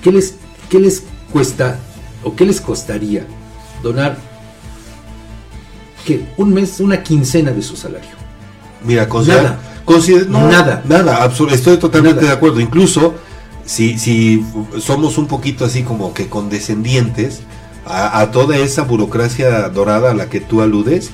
[0.00, 0.36] ¿qué les,
[0.68, 1.76] qué les cuesta
[2.22, 3.26] o qué les costaría
[3.82, 4.33] donar
[6.04, 8.10] que un mes, una quincena de su salario?
[8.84, 9.58] Mira, considera, Nada.
[9.84, 10.82] considera- no, Nada.
[10.86, 12.28] nada, estoy totalmente Nada.
[12.28, 12.60] de acuerdo.
[12.60, 13.14] Incluso
[13.64, 14.44] si, si
[14.78, 17.40] somos un poquito así como que condescendientes
[17.86, 21.10] a, a toda esa burocracia dorada a la que tú aludes,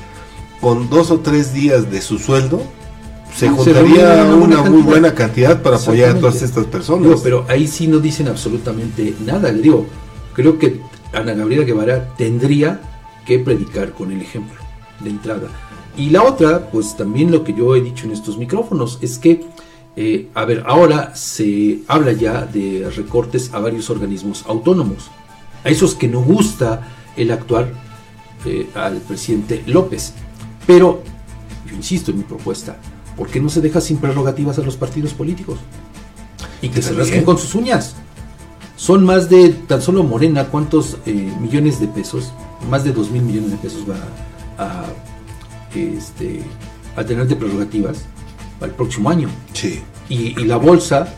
[0.60, 2.62] con dos o tres días de su sueldo
[3.34, 7.04] se juntaría una, una muy buena cantidad para apoyar a todas estas personas.
[7.04, 9.52] Digo, pero ahí sí no dicen absolutamente nada.
[9.52, 9.86] Le digo,
[10.34, 10.80] creo que
[11.12, 12.80] Ana Gabriela Guevara tendría
[13.24, 14.59] que predicar con el ejemplo
[15.02, 15.48] de entrada.
[15.96, 19.44] Y la otra, pues también lo que yo he dicho en estos micrófonos, es que,
[19.96, 25.10] eh, a ver, ahora se habla ya de recortes a varios organismos autónomos.
[25.64, 27.72] A esos que no gusta el actuar
[28.46, 30.14] eh, al presidente López.
[30.66, 31.02] Pero,
[31.68, 32.78] yo insisto en mi propuesta,
[33.16, 35.58] ¿por qué no se deja sin prerrogativas a los partidos políticos?
[36.62, 37.96] Y que se rasquen con sus uñas.
[38.76, 42.32] Son más de, tan solo Morena, ¿cuántos eh, millones de pesos?
[42.70, 44.29] Más de 2 mil millones de pesos va a,
[45.74, 46.42] este,
[46.96, 48.04] a tener de prerrogativas
[48.58, 49.28] para el próximo año.
[49.52, 49.82] Sí.
[50.08, 51.08] Y, y la bolsa,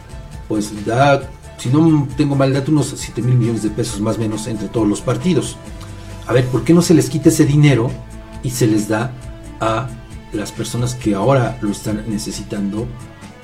[0.49, 1.23] pues da,
[1.59, 4.69] si no tengo mal dato, unos 7 mil millones de pesos más o menos entre
[4.69, 5.57] todos los partidos.
[6.27, 7.91] A ver, ¿por qué no se les quita ese dinero
[8.43, 9.13] y se les da
[9.61, 9.89] a
[10.33, 12.87] las personas que ahora lo están necesitando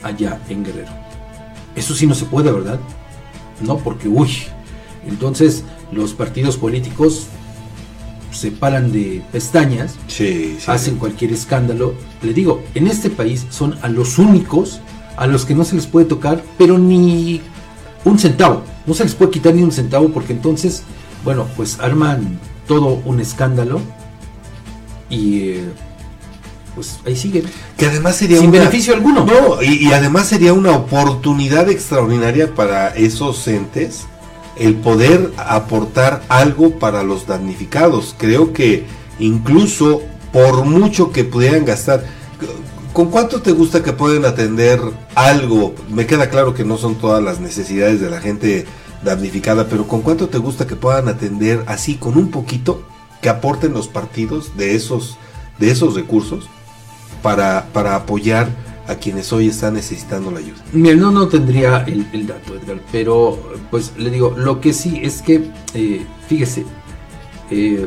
[0.03, 0.93] allá en Guerrero?
[1.75, 2.79] Eso sí no se puede, ¿verdad?
[3.61, 4.31] No, porque, uy,
[5.07, 7.27] entonces los partidos políticos
[8.33, 9.95] se paran de pestañas,
[10.67, 11.95] hacen cualquier escándalo.
[12.23, 14.81] Le digo, en este país son a los únicos
[15.17, 17.41] a los que no se les puede tocar, pero ni
[18.05, 18.63] un centavo.
[18.87, 20.83] No se les puede quitar ni un centavo porque entonces,
[21.25, 23.81] bueno, pues arman todo un escándalo
[25.11, 25.65] y eh,
[26.75, 27.45] pues ahí siguen.
[27.77, 29.25] Que además sería Sin una- beneficio alguno.
[29.25, 34.07] No, y, y además sería una oportunidad extraordinaria para esos entes
[34.59, 38.15] el poder aportar algo para los damnificados.
[38.19, 38.87] Creo que
[39.19, 40.03] incluso
[40.33, 42.05] por mucho que pudieran gastar,
[42.93, 44.81] ¿con cuánto te gusta que pueden atender
[45.15, 45.75] algo?
[45.89, 48.67] Me queda claro que no son todas las necesidades de la gente
[49.05, 52.83] damnificada, pero ¿con cuánto te gusta que puedan atender así con un poquito
[53.23, 55.19] que aporten los partidos de esos
[55.59, 56.49] de esos recursos
[57.23, 58.49] para, para apoyar
[58.89, 60.59] a quienes hoy están necesitando la ayuda?
[60.73, 63.39] Mira, no, no tendría el, el dato, Edgar, pero
[63.71, 66.65] pues le digo, lo que sí es que, eh, fíjese,
[67.51, 67.87] eh,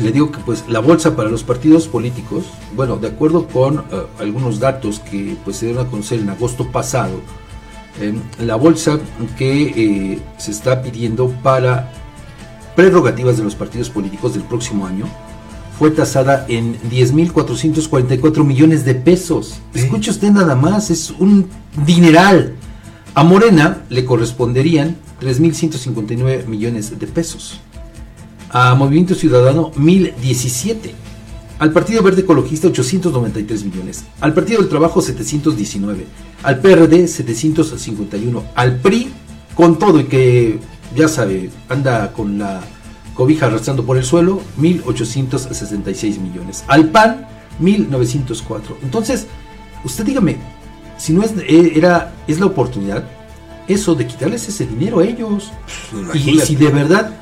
[0.00, 2.44] le digo que pues la bolsa para los partidos políticos,
[2.74, 6.70] bueno, de acuerdo con eh, algunos datos que pues se dieron a conocer en agosto
[6.70, 7.20] pasado,
[8.38, 8.98] la bolsa
[9.36, 9.62] que
[10.14, 11.92] eh, se está pidiendo para
[12.74, 15.04] prerrogativas de los partidos políticos del próximo año
[15.82, 19.54] fue tasada en 10.444 millones de pesos.
[19.74, 21.48] Escuche usted nada más, es un
[21.84, 22.54] dineral.
[23.16, 27.58] A Morena le corresponderían 3.159 millones de pesos.
[28.50, 30.92] A Movimiento Ciudadano 1.017.
[31.58, 34.04] Al Partido Verde Ecologista 893 millones.
[34.20, 36.06] Al Partido del Trabajo 719.
[36.44, 38.44] Al PRD 751.
[38.54, 39.08] Al PRI
[39.56, 40.60] con todo y que
[40.94, 42.60] ya sabe, anda con la
[43.14, 46.64] cobija arrastrando por el suelo 1.866 millones.
[46.66, 47.26] Al PAN
[47.60, 48.76] 1.904.
[48.82, 49.26] Entonces,
[49.84, 50.36] usted dígame,
[50.98, 53.04] si no es, eh, era, es la oportunidad,
[53.68, 55.50] eso de quitarles ese dinero a ellos.
[55.92, 56.46] Y, Imagínate.
[56.46, 57.12] si de verdad,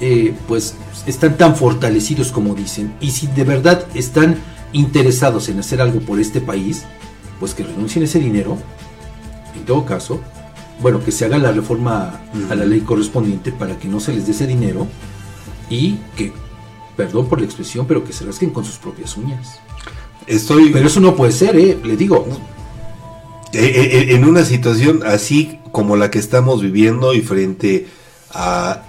[0.00, 0.74] eh, pues
[1.06, 4.36] están tan fortalecidos como dicen, y si de verdad están
[4.72, 6.84] interesados en hacer algo por este país,
[7.38, 8.58] pues que renuncien ese dinero.
[9.56, 10.20] En todo caso,
[10.80, 12.20] bueno, que se haga la reforma
[12.50, 14.86] a la ley correspondiente para que no se les dé ese dinero
[15.70, 16.32] y que,
[16.96, 19.60] perdón por la expresión, pero que se rasquen con sus propias uñas.
[20.26, 20.70] Estoy.
[20.70, 21.78] Pero eso no puede ser, ¿eh?
[21.82, 22.26] Le digo.
[23.52, 27.88] Eh, eh, en una situación así como la que estamos viviendo y frente
[28.32, 28.82] a,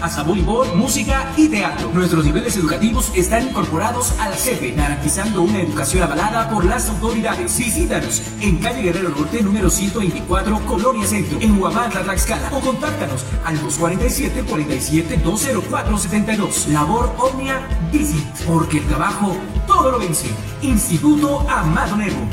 [0.00, 1.90] hasta voleibol, música y teatro.
[1.92, 7.58] Nuestros niveles educativos están incorporados a la CEPE, garantizando una educación avalada por las autoridades.
[7.58, 13.60] Visítanos en calle Guerrero Norte, número 124, Colonia Centro, en Huamantla, Tlaxcala, o contáctanos al
[13.60, 16.68] 247 47 204 72.
[16.68, 17.60] Labor Omnia
[17.92, 19.36] Visit, porque el trabajo
[19.66, 20.28] todo lo vence.
[20.62, 22.26] Instituto Amado Nervo.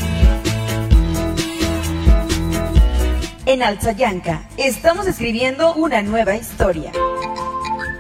[3.46, 6.92] En Alzayanca estamos escribiendo una nueva historia.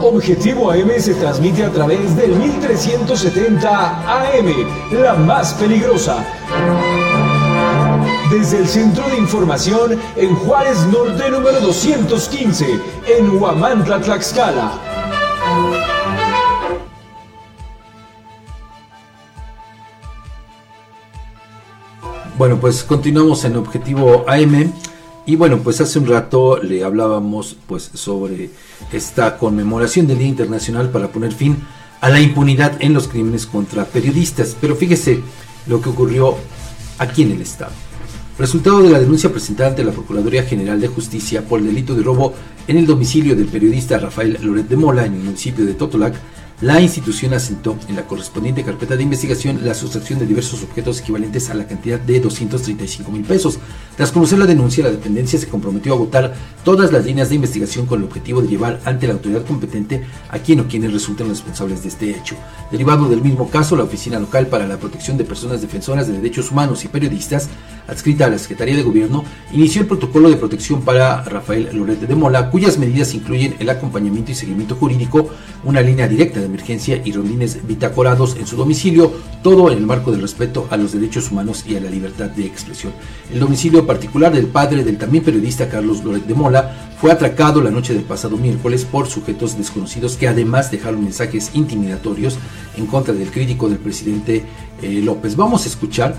[0.00, 6.24] Objetivo AM se transmite a través del 1370 AM, la más peligrosa.
[8.30, 12.80] Desde el Centro de Información en Juárez Norte número 215,
[13.18, 14.72] en Huamantla, Tlaxcala.
[22.36, 24.72] Bueno, pues continuamos en Objetivo AM.
[25.26, 28.50] Y bueno, pues hace un rato le hablábamos pues sobre
[28.92, 31.56] esta conmemoración del Día Internacional para poner fin
[32.02, 34.54] a la impunidad en los crímenes contra periodistas.
[34.60, 35.20] Pero fíjese
[35.66, 36.36] lo que ocurrió
[36.98, 37.72] aquí en el estado.
[38.38, 42.02] Resultado de la denuncia presentada ante la Procuraduría General de Justicia por el delito de
[42.02, 42.34] robo
[42.66, 46.14] en el domicilio del periodista Rafael Loret de Mola en el municipio de Totolac,
[46.60, 51.50] la institución asentó en la correspondiente carpeta de investigación la sustracción de diversos objetos equivalentes
[51.50, 53.58] a la cantidad de 235 mil pesos.
[53.96, 56.32] Tras conocer la denuncia, la dependencia se comprometió a agotar
[56.64, 60.38] todas las líneas de investigación con el objetivo de llevar ante la autoridad competente a
[60.38, 62.36] quien o quienes resulten responsables de este hecho.
[62.70, 66.52] Derivado del mismo caso, la Oficina Local para la Protección de Personas Defensoras de Derechos
[66.52, 67.48] Humanos y Periodistas,
[67.88, 72.14] adscrita a la Secretaría de Gobierno, inició el protocolo de protección para Rafael Lorete de
[72.14, 75.30] Mola, cuyas medidas incluyen el acompañamiento y seguimiento jurídico,
[75.64, 80.22] una línea directa emergencia y rondines bitácorados en su domicilio, todo en el marco del
[80.22, 82.92] respeto a los derechos humanos y a la libertad de expresión.
[83.32, 87.70] El domicilio particular del padre del también periodista Carlos Loret de Mola fue atracado la
[87.70, 92.38] noche del pasado miércoles por sujetos desconocidos que además dejaron mensajes intimidatorios
[92.76, 94.44] en contra del crítico del presidente
[94.82, 95.36] eh, López.
[95.36, 96.14] Vamos a escuchar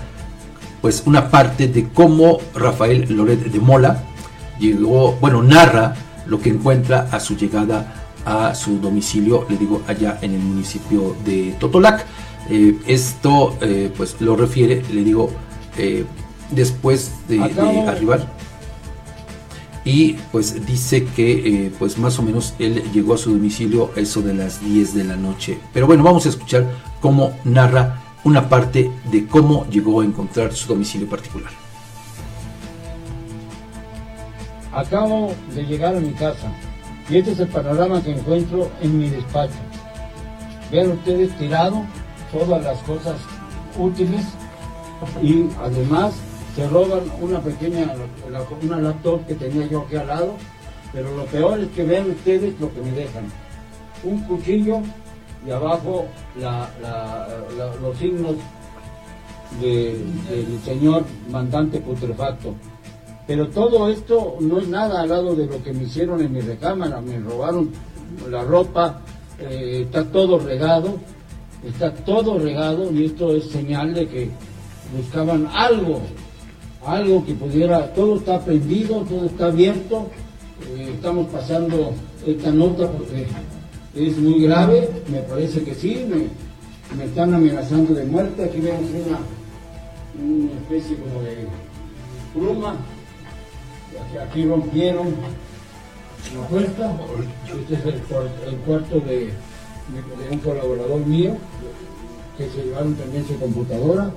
[0.80, 4.04] pues una parte de cómo Rafael Loret de Mola
[4.58, 5.94] llegó, bueno, narra
[6.26, 11.16] lo que encuentra a su llegada a su domicilio, le digo, allá en el municipio
[11.24, 12.04] de Totolac.
[12.50, 15.30] Eh, esto eh, pues lo refiere, le digo,
[15.78, 16.04] eh,
[16.50, 18.26] después de, de, arribar.
[19.84, 24.34] Y pues dice que pues más o menos él llegó a su domicilio eso de
[24.34, 25.58] las 10 de la noche.
[25.72, 26.66] Pero bueno, vamos a escuchar
[27.00, 31.52] cómo narra una parte de cómo llegó a encontrar su domicilio particular.
[34.72, 36.52] Acabo de llegar a mi casa
[37.08, 39.54] y este es el panorama que encuentro en mi despacho.
[40.70, 41.84] Vean ustedes tirado
[42.32, 43.16] todas las cosas
[43.78, 44.24] útiles
[45.22, 46.14] y además
[46.54, 47.92] se roban una pequeña,
[48.62, 50.34] una laptop que tenía yo aquí al lado,
[50.92, 53.24] pero lo peor es que vean ustedes lo que me dejan.
[54.02, 54.80] Un cuchillo
[55.46, 56.06] y abajo
[57.82, 58.36] los signos
[59.60, 59.98] de,
[60.28, 62.54] del señor mandante putrefacto.
[63.26, 66.40] Pero todo esto no es nada al lado de lo que me hicieron en mi
[66.40, 67.00] recámara.
[67.00, 67.70] Me robaron
[68.30, 69.00] la ropa,
[69.40, 70.94] eh, está todo regado,
[71.66, 74.30] está todo regado y esto es señal de que
[74.96, 76.00] buscaban algo,
[76.84, 80.06] algo que pudiera, todo está prendido, todo está abierto.
[80.76, 81.92] Eh, estamos pasando
[82.24, 83.26] esta nota porque
[83.96, 88.44] es muy grave, me parece que sí, me, me están amenazando de muerte.
[88.44, 89.18] Aquí vemos una,
[90.24, 91.48] una especie como de
[92.32, 92.76] pluma
[94.18, 95.14] aquí rompieron
[96.34, 96.96] la puerta.
[97.60, 98.00] Este es el,
[98.58, 99.32] cuarto de,
[100.30, 101.36] un colaborador mío,
[102.36, 104.10] que se llevaron también su computadora.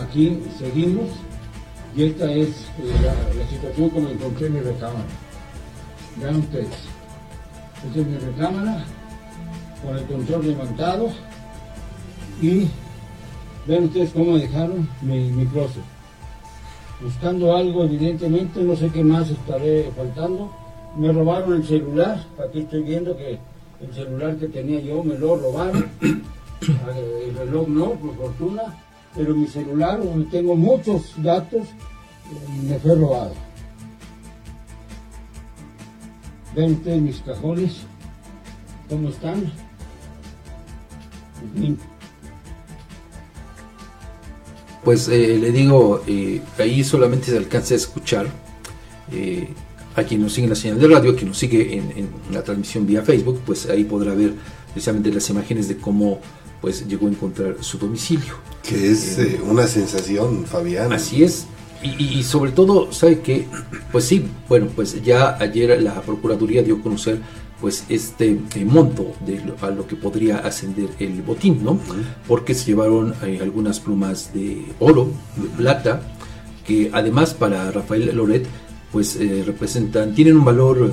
[0.00, 1.08] Aquí seguimos.
[1.96, 2.48] Y esta es
[3.02, 5.04] la, la situación como encontré mi recámara.
[6.16, 6.68] Vean ustedes.
[7.86, 8.84] Esta es mi recámara,
[9.84, 11.10] con el control levantado.
[12.40, 12.68] Y
[13.66, 15.46] vean ustedes cómo dejaron mi, mi
[17.02, 20.50] buscando algo, evidentemente, no sé qué más estaré faltando.
[20.96, 23.38] Me robaron el celular, aquí estoy viendo que
[23.80, 28.62] el celular que tenía yo me lo robaron, el reloj no, por fortuna,
[29.14, 31.68] pero mi celular, donde tengo muchos datos,
[32.62, 33.32] me fue robado.
[36.54, 37.82] Ven ustedes mis cajones,
[38.88, 39.50] cómo están.
[44.84, 48.26] Pues eh, le digo, eh, ahí solamente se alcanza a escuchar
[49.12, 49.48] eh,
[49.94, 52.08] a quien nos sigue en la señal de radio, a quien nos sigue en, en,
[52.32, 54.32] la transmisión vía Facebook, pues ahí podrá ver
[54.72, 56.20] precisamente las imágenes de cómo
[56.60, 58.34] pues llegó a encontrar su domicilio.
[58.62, 59.18] Que es
[59.48, 60.92] una sensación, Fabián.
[60.92, 61.46] Así es.
[61.82, 63.46] Y, y sobre todo, ¿sabe que
[63.90, 67.20] Pues sí, bueno, pues ya ayer la Procuraduría dio a conocer
[67.60, 71.78] pues este eh, monto de lo, a lo que podría ascender el botín, ¿no?
[72.26, 76.02] Porque se llevaron eh, algunas plumas de oro, de plata,
[76.66, 78.46] que además para Rafael Loret
[78.92, 80.92] pues eh, representan, tienen un valor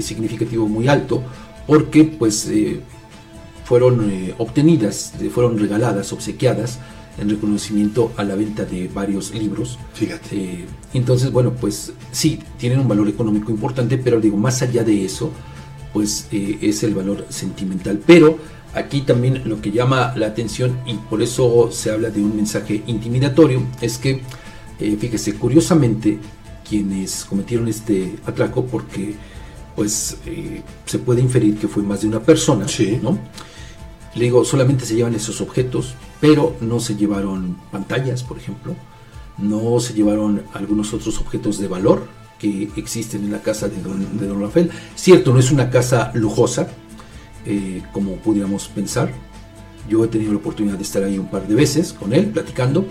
[0.00, 1.20] significativo muy alto,
[1.66, 2.48] porque pues
[3.64, 6.78] fueron obtenidas, fueron regaladas, obsequiadas
[7.18, 9.78] en reconocimiento a la venta de varios libros.
[9.94, 10.36] Fíjate.
[10.36, 15.04] Eh, entonces, bueno, pues sí, tienen un valor económico importante, pero digo, más allá de
[15.04, 15.30] eso,
[15.94, 18.02] pues eh, es el valor sentimental.
[18.04, 18.36] Pero
[18.74, 22.82] aquí también lo que llama la atención, y por eso se habla de un mensaje
[22.86, 24.20] intimidatorio, es que,
[24.80, 26.18] eh, fíjese, curiosamente,
[26.68, 29.14] quienes cometieron este atraco, porque
[29.76, 32.66] pues eh, se puede inferir que fue más de una persona,
[33.02, 33.18] ¿no?
[34.14, 38.74] Le digo, solamente se llevan esos objetos, pero no se llevaron pantallas, por ejemplo,
[39.38, 42.06] no se llevaron algunos otros objetos de valor
[42.38, 44.70] que existen en la casa de don, de don Rafael.
[44.94, 46.68] Cierto, no es una casa lujosa,
[47.46, 49.10] eh, como pudiéramos pensar.
[49.88, 52.86] Yo he tenido la oportunidad de estar ahí un par de veces con él, platicando,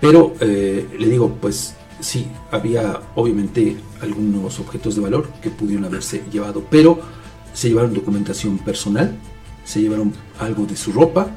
[0.00, 6.22] pero eh, le digo, pues sí, había obviamente algunos objetos de valor que pudieron haberse
[6.32, 7.00] llevado, pero
[7.52, 9.16] se llevaron documentación personal,
[9.64, 11.28] se llevaron algo de su ropa,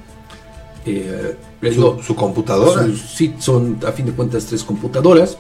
[0.86, 2.88] eh, ¿Su- digo, su computadora?
[2.96, 5.38] sí, son a fin de cuentas tres computadoras,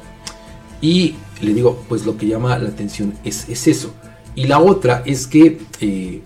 [0.81, 3.93] y le digo, pues lo que llama la atención es, es eso.
[4.35, 6.21] Y la otra es que, eh,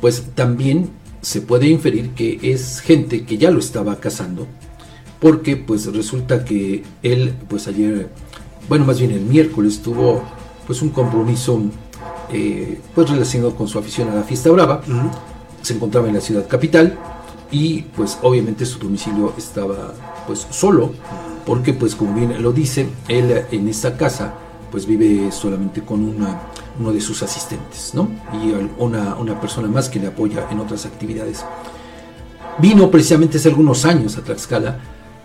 [0.00, 0.90] pues también
[1.22, 4.46] se puede inferir que es gente que ya lo estaba cazando,
[5.20, 8.10] porque pues resulta que él, pues ayer,
[8.68, 10.22] bueno, más bien el miércoles tuvo
[10.66, 11.60] pues un compromiso
[12.32, 14.82] eh, pues relacionado con su afición a la fiesta brava,
[15.62, 16.98] se encontraba en la ciudad capital
[17.50, 19.94] y pues obviamente su domicilio estaba
[20.26, 20.92] pues solo,
[21.44, 24.34] porque pues como bien lo dice, él en esa casa
[24.70, 26.42] pues vive solamente con una,
[26.78, 28.08] uno de sus asistentes, ¿no?
[28.32, 31.44] Y una, una persona más que le apoya en otras actividades.
[32.58, 34.78] Vino precisamente hace algunos años a Tlaxcala,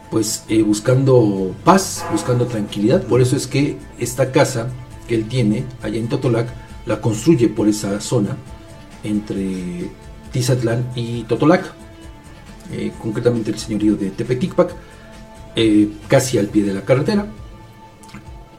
[0.09, 3.03] pues eh, buscando paz, buscando tranquilidad.
[3.03, 4.67] Por eso es que esta casa
[5.07, 6.49] que él tiene allá en Totolac
[6.85, 8.35] la construye por esa zona
[9.03, 9.89] entre
[10.31, 11.63] Tizatlán y Totolac,
[12.73, 14.73] eh, concretamente el señorío de Tepeticpac,
[15.55, 17.27] eh, casi al pie de la carretera.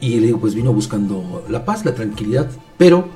[0.03, 3.07] Y le digo, pues vino buscando la paz, la tranquilidad, pero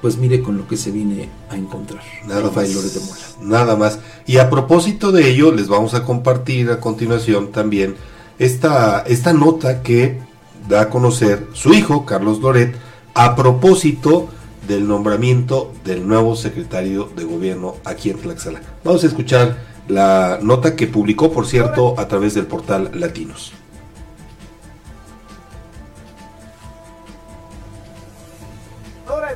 [0.00, 2.02] pues mire con lo que se viene a encontrar.
[2.26, 2.76] Nada Rafael más.
[2.76, 3.58] Loret de Mola.
[3.58, 3.98] Nada más.
[4.24, 7.96] Y a propósito de ello, les vamos a compartir a continuación también
[8.38, 10.18] esta, esta nota que
[10.66, 12.74] da a conocer su hijo, Carlos Loret,
[13.12, 14.30] a propósito
[14.66, 18.62] del nombramiento del nuevo secretario de gobierno aquí en Tlaxcala.
[18.82, 19.58] Vamos a escuchar
[19.88, 23.52] la nota que publicó, por cierto, a través del portal Latinos.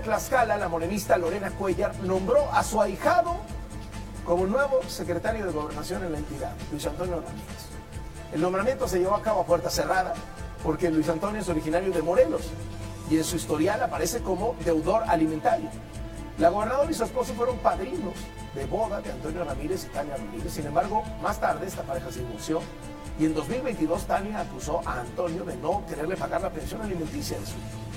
[0.08, 3.36] Tlaxcala, la morenista Lorena Cuellar nombró a su ahijado
[4.24, 7.66] como nuevo secretario de gobernación en la entidad, Luis Antonio Ramírez.
[8.32, 10.14] El nombramiento se llevó a cabo a puerta cerrada
[10.62, 12.40] porque Luis Antonio es originario de Morelos
[13.10, 15.68] y en su historial aparece como deudor alimentario.
[16.38, 18.14] La gobernadora y su esposo fueron padrinos
[18.54, 20.54] de boda de Antonio Ramírez y Tania Ramírez.
[20.54, 22.62] Sin embargo, más tarde esta pareja se divorció
[23.20, 27.44] y en 2022 Tania acusó a Antonio de no quererle pagar la pensión alimenticia de
[27.44, 27.87] su hijo.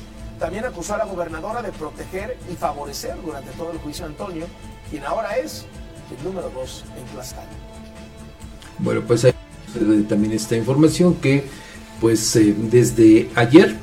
[0.41, 4.47] También acusó a la gobernadora de proteger y favorecer durante todo el juicio a Antonio,
[4.89, 5.67] quien ahora es
[6.17, 7.47] el número dos en Tlaxcala.
[8.79, 9.33] Bueno, pues hay
[10.09, 11.43] también esta información que
[11.99, 13.75] pues eh, desde ayer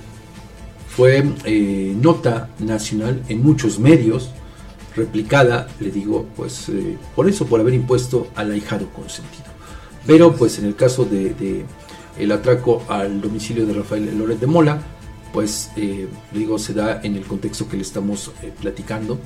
[0.88, 4.32] fue eh, nota nacional en muchos medios,
[4.96, 9.46] replicada, le digo, pues eh, por eso, por haber impuesto al ahijado consentido.
[10.09, 11.64] Pero pues en el caso de, de
[12.18, 14.82] el atraco al domicilio de Rafael Loret de Mola,
[15.32, 19.18] pues eh, digo, se da en el contexto que le estamos eh, platicando.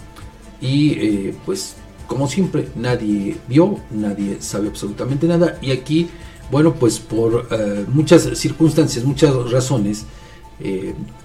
[0.61, 1.76] Y eh, pues
[2.07, 5.59] como siempre nadie vio, nadie sabe absolutamente nada.
[5.61, 6.09] Y aquí,
[6.50, 7.48] bueno, pues por
[7.88, 10.05] muchas circunstancias, muchas razones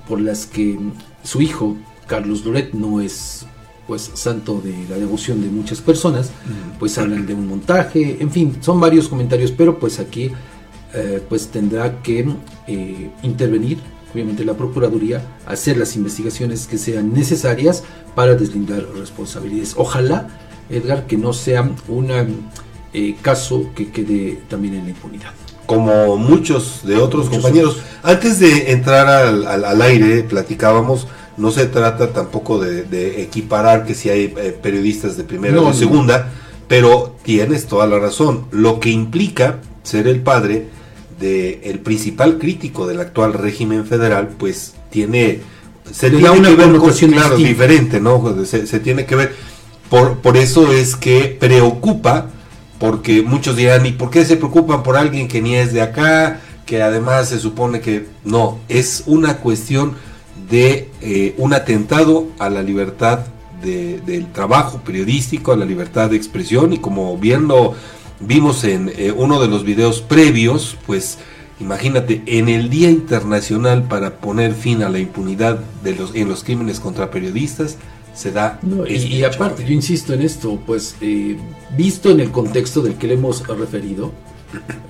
[0.07, 0.79] por las que
[1.23, 1.75] su hijo,
[2.07, 3.45] Carlos Loret, no es
[3.85, 6.31] pues santo de la devoción de muchas personas,
[6.79, 10.31] pues hablan de un montaje, en fin, son varios comentarios, pero pues aquí
[11.27, 12.25] pues tendrá que
[13.23, 13.79] intervenir
[14.13, 17.83] obviamente la Procuraduría, hacer las investigaciones que sean necesarias
[18.15, 19.73] para deslindar responsabilidades.
[19.77, 20.27] Ojalá,
[20.69, 22.09] Edgar, que no sea un
[23.21, 25.31] caso que quede también en la impunidad.
[25.67, 27.77] como muchos de otros Muchos compañeros.
[28.01, 33.85] Antes de entrar al, al- al aire, platicábamos, no se trata tampoco de, de equiparar
[33.85, 35.77] que si hay eh, periodistas de primera No, o de no.
[35.77, 36.31] segunda,
[36.67, 38.45] pero tienes toda la razón.
[38.51, 40.67] Lo que implica ser el padre
[41.19, 45.41] de el principal crítico del actual régimen federal, pues tiene
[45.91, 47.49] se tiene una que ver con- connotación claro, distinta.
[47.49, 48.45] diferente, ¿no?
[48.45, 49.33] Se, se tiene que ver
[49.89, 52.27] por, por eso es que preocupa
[52.79, 56.41] porque muchos dirán, ¿y por qué se preocupan por alguien que ni es de acá?
[56.65, 59.93] Que además se supone que no, es una cuestión
[60.51, 63.19] de eh, un atentado a la libertad
[63.63, 67.73] de- del trabajo periodístico, a la libertad de expresión y como bien lo
[68.19, 71.17] vimos en eh, uno de los videos previos, pues
[71.59, 76.43] imagínate, en el Día Internacional para poner fin a la impunidad de los, en los
[76.43, 77.77] crímenes contra periodistas,
[78.13, 81.37] se da No, y, este y aparte, yo insisto en esto, pues eh,
[81.75, 84.11] visto en el contexto del que le hemos referido,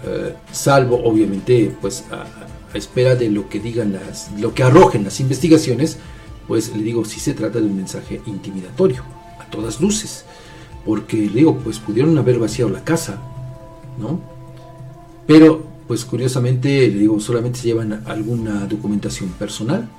[0.06, 2.24] eh, salvo obviamente pues a,
[2.74, 5.98] a espera de lo que digan las, lo que arrojen las investigaciones,
[6.48, 9.04] pues le digo, sí se trata de un mensaje intimidatorio,
[9.40, 10.24] a todas luces,
[10.88, 13.22] porque le digo, pues pudieron haber vaciado la casa,
[14.00, 14.22] ¿no?
[15.28, 19.90] Pero pues curiosamente, le digo, solamente se llevan alguna documentación personal,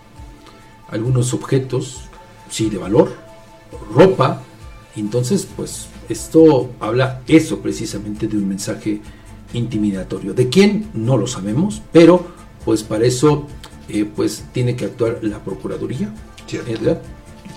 [0.89, 2.01] algunos objetos,
[2.48, 3.12] sí, de valor,
[3.94, 4.43] ropa.
[4.97, 9.02] Entonces, pues esto habla eso precisamente de un mensaje
[9.52, 10.32] intimidatorio.
[10.32, 10.89] ¿De quién?
[10.94, 12.27] No lo sabemos, pero
[12.65, 13.47] pues para eso
[13.90, 16.10] eh, pues tiene que actuar la Procuraduría,
[16.66, 17.02] ¿verdad?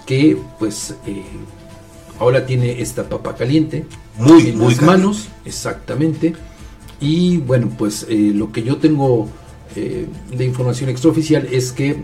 [0.06, 1.24] que pues eh,
[2.22, 3.86] ahora tiene esta papa caliente
[4.18, 4.86] Muy, en muy las caliente.
[4.86, 6.34] manos, exactamente.
[7.00, 9.28] Y bueno, pues eh, lo que yo tengo
[9.76, 10.06] eh,
[10.38, 12.04] de información extraoficial es que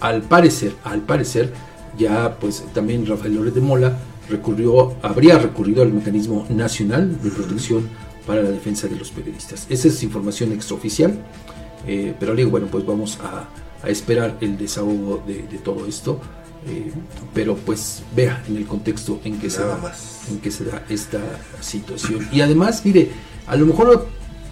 [0.00, 1.52] al parecer, al parecer,
[1.96, 3.98] ya pues también Rafael López de Mola
[4.28, 7.88] recurrió, habría recurrido al mecanismo nacional de protección
[8.26, 9.66] para la defensa de los periodistas.
[9.68, 11.12] Esa es información extraoficial,
[11.86, 13.48] eh, pero digo, bueno, pues vamos a,
[13.86, 16.20] a esperar el desahogo de, de todo esto.
[16.66, 16.92] Eh,
[17.34, 20.20] pero pues vea en el contexto en que, se da, más.
[20.30, 21.20] en que se da esta
[21.60, 22.28] situación.
[22.32, 23.10] Y además, mire,
[23.46, 24.06] a lo mejor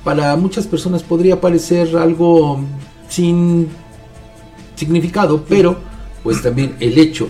[0.04, 2.60] para muchas personas podría parecer algo
[3.08, 3.68] sin
[4.74, 5.78] significado, pero
[6.22, 7.28] pues también el hecho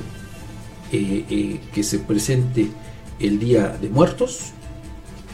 [0.92, 2.68] eh, eh, que se presente
[3.18, 4.52] el Día de Muertos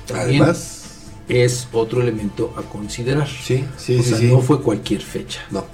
[0.07, 1.11] también Además.
[1.29, 3.29] es otro elemento a considerar.
[3.29, 4.27] Sí, sí, o sí, sea, sí.
[4.27, 5.41] no fue cualquier fecha.
[5.51, 5.65] No.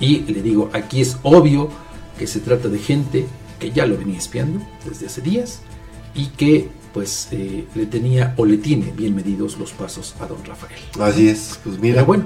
[0.00, 1.70] Y le digo, aquí es obvio
[2.18, 3.26] que se trata de gente
[3.58, 5.60] que ya lo venía espiando desde hace días
[6.14, 10.44] y que pues eh, le tenía o le tiene bien medidos los pasos a don
[10.44, 10.78] Rafael.
[11.00, 11.94] Así es, pues mira.
[11.96, 12.24] Pero bueno,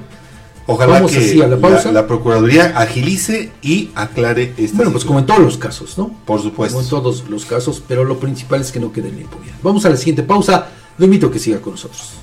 [0.68, 1.92] Ojalá vamos que así a la pausa.
[1.92, 6.10] la Procuraduría agilice y aclare esta Bueno, pues como en todos los casos, ¿no?
[6.24, 6.74] Por supuesto.
[6.74, 9.54] Como en todos los casos, pero lo principal es que no quede en la impunidad.
[9.62, 10.66] Vamos a la siguiente pausa.
[10.98, 12.14] Lo invito a que siga con nosotros.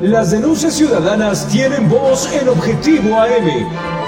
[0.00, 4.07] Las denuncias ciudadanas tienen voz en Objetivo AM.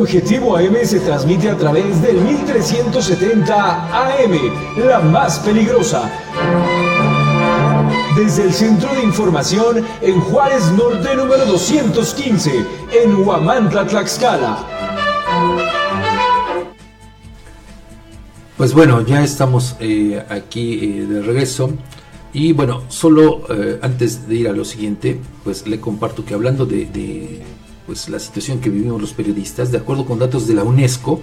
[0.00, 3.50] Objetivo AM se transmite a través del 1370
[3.92, 4.32] AM,
[4.86, 6.08] la más peligrosa.
[8.16, 14.64] Desde el Centro de Información en Juárez Norte número 215, en Huamantla, Tlaxcala.
[18.56, 21.70] Pues bueno, ya estamos eh, aquí eh, de regreso.
[22.32, 26.66] Y bueno, solo eh, antes de ir a lo siguiente, pues le comparto que hablando
[26.66, 27.42] de, de,
[27.88, 31.22] pues, la situación que vivimos los periodistas, de acuerdo con datos de la UNESCO,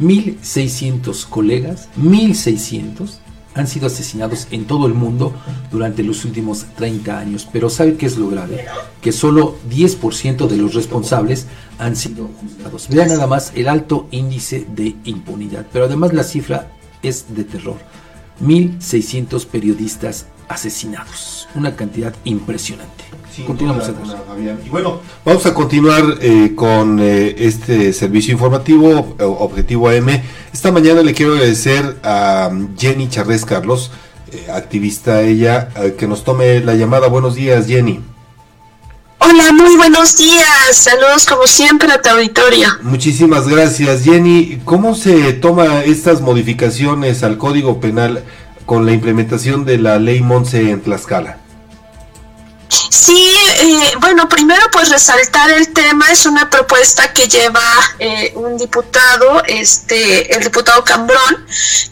[0.00, 3.18] 1.600 colegas, 1.600
[3.54, 5.32] han sido asesinados en todo el mundo
[5.72, 7.48] durante los últimos 30 años.
[7.52, 8.64] Pero ¿sabe qué es lo grave?
[9.02, 12.88] Que solo 10% de los responsables han sido juzgados.
[12.90, 15.66] Vean nada más el alto índice de impunidad.
[15.72, 16.70] Pero además la cifra
[17.02, 17.78] es de terror.
[18.40, 21.48] 1.600 periodistas asesinados.
[21.56, 23.02] Una cantidad impresionante.
[23.42, 23.90] Continuamos.
[24.64, 30.22] Y bueno, vamos a continuar eh, con eh, este servicio informativo, eh, Objetivo AM.
[30.52, 33.90] Esta mañana le quiero agradecer a Jenny Charrés Carlos,
[34.52, 37.08] activista ella, que nos tome la llamada.
[37.08, 38.00] Buenos días, Jenny.
[39.18, 40.46] Hola, muy buenos días.
[40.72, 42.68] Saludos como siempre a tu auditorio.
[42.82, 44.60] Muchísimas gracias, Jenny.
[44.64, 48.24] ¿Cómo se toma estas modificaciones al Código Penal
[48.66, 51.43] con la implementación de la Ley Monse en Tlaxcala?
[52.68, 57.60] Sí, eh, bueno, primero pues resaltar el tema, es una propuesta que lleva
[57.98, 61.46] eh, un diputado, este, el diputado Cambrón,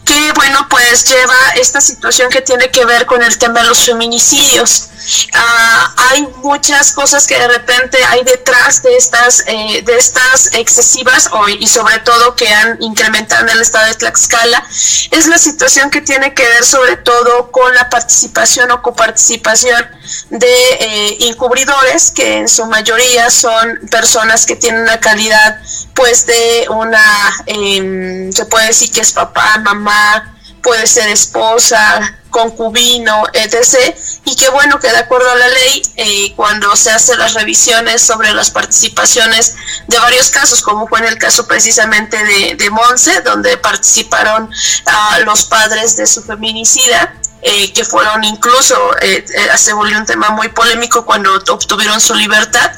[0.05, 3.85] que bueno, pues lleva esta situación que tiene que ver con el tema de los
[3.85, 4.89] feminicidios.
[5.33, 11.29] Ah, hay muchas cosas que de repente hay detrás de estas, eh, de estas excesivas
[11.33, 14.63] hoy y sobre todo que han incrementado en el estado de Tlaxcala.
[15.11, 19.85] Es la situación que tiene que ver sobre todo con la participación o coparticipación
[20.29, 25.59] de eh, encubridores que en su mayoría son personas que tienen una calidad
[25.93, 27.03] pues de una,
[27.45, 33.95] em, se puede decir que es papá, mamá, puede ser esposa, concubino, etc.
[34.25, 38.01] Y qué bueno que de acuerdo a la ley, eh, cuando se hacen las revisiones
[38.01, 39.55] sobre las participaciones
[39.87, 44.49] de varios casos, como fue en el caso precisamente de, de Monse, donde participaron
[44.85, 47.13] a los padres de su feminicida,
[47.45, 52.15] eh, que fueron incluso, eh, eh, se volvió un tema muy polémico cuando obtuvieron su
[52.15, 52.71] libertad.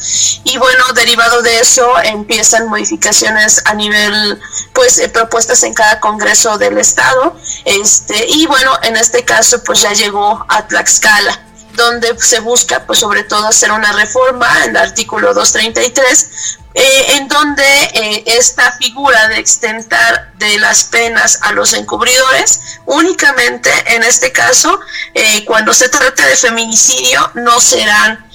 [0.44, 4.42] Y bueno, derivado de eso empiezan modificaciones a nivel,
[4.74, 7.36] pues, propuestas en cada Congreso del Estado.
[7.64, 11.42] Este, y bueno, en este caso, pues ya llegó a Tlaxcala
[11.76, 17.30] donde se busca, pues sobre todo, hacer una reforma en el artículo 233 eh, en
[17.30, 24.34] donde eh, esta figura de extentar de las penas a los encubridores, únicamente en este
[24.34, 24.78] caso,
[25.14, 28.30] eh, cuando se trate de feminicidio, no serán,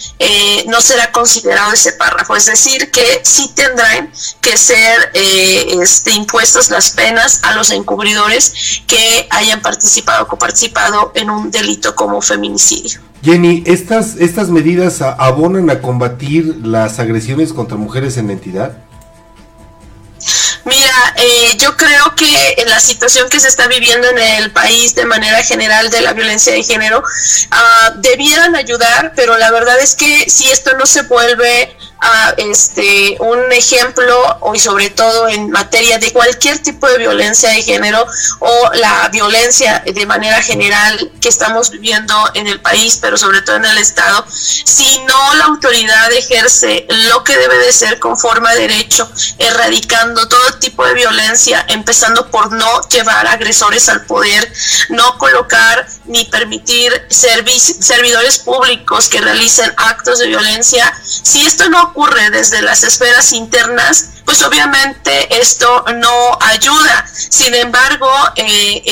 [0.68, 4.10] no será considerado ese párrafo, es decir, que sí tendrán
[4.40, 11.28] que ser este, impuestas las penas a los encubridores que hayan participado o coparticipado en
[11.28, 13.09] un delito como feminicidio.
[13.22, 18.78] Jenny, ¿estas, estas medidas abonan a combatir las agresiones contra mujeres en la entidad?
[20.64, 25.06] Mira, eh, yo creo que la situación que se está viviendo en el país de
[25.06, 30.28] manera general de la violencia de género, uh, debieran ayudar, pero la verdad es que
[30.28, 36.12] si esto no se vuelve a este un ejemplo hoy sobre todo en materia de
[36.12, 38.06] cualquier tipo de violencia de género
[38.38, 43.56] o la violencia de manera general que estamos viviendo en el país pero sobre todo
[43.56, 48.54] en el estado si no la autoridad ejerce lo que debe de ser conforme a
[48.54, 54.52] derecho erradicando todo tipo de violencia empezando por no llevar agresores al poder
[54.90, 62.30] no colocar ni permitir servidores públicos que realicen actos de violencia si esto no ocurre
[62.30, 67.06] desde las esferas internas, pues obviamente esto no ayuda.
[67.12, 68.82] Sin embargo, eh,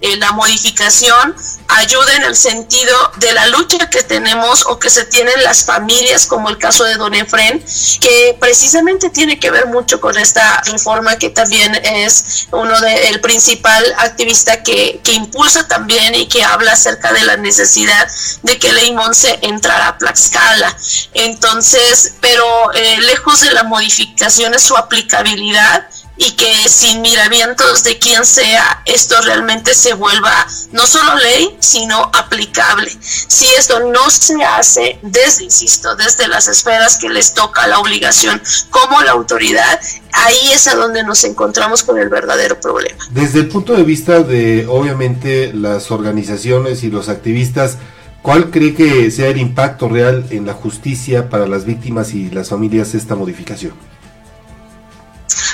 [0.00, 1.34] el, la modificación
[1.68, 6.26] ayuda en el sentido de la lucha que tenemos o que se tienen las familias,
[6.26, 7.62] como el caso de Don Efren,
[8.00, 13.20] que precisamente tiene que ver mucho con esta reforma que también es uno de el
[13.20, 18.08] principal activista que, que impulsa también y que habla acerca de la necesidad
[18.42, 20.76] de que Ley Monse entrara a Tlaxcala.
[21.14, 27.98] Entonces, pero eh, lejos de la modificación es su aplicabilidad y que sin miramientos de
[27.98, 32.90] quién sea, esto realmente se vuelva no solo ley, sino aplicable.
[33.00, 38.40] Si esto no se hace desde, insisto, desde las esferas que les toca la obligación
[38.70, 39.80] como la autoridad,
[40.12, 43.04] ahí es a donde nos encontramos con el verdadero problema.
[43.10, 47.76] Desde el punto de vista de, obviamente, las organizaciones y los activistas,
[48.22, 52.48] ¿cuál cree que sea el impacto real en la justicia para las víctimas y las
[52.48, 53.74] familias esta modificación?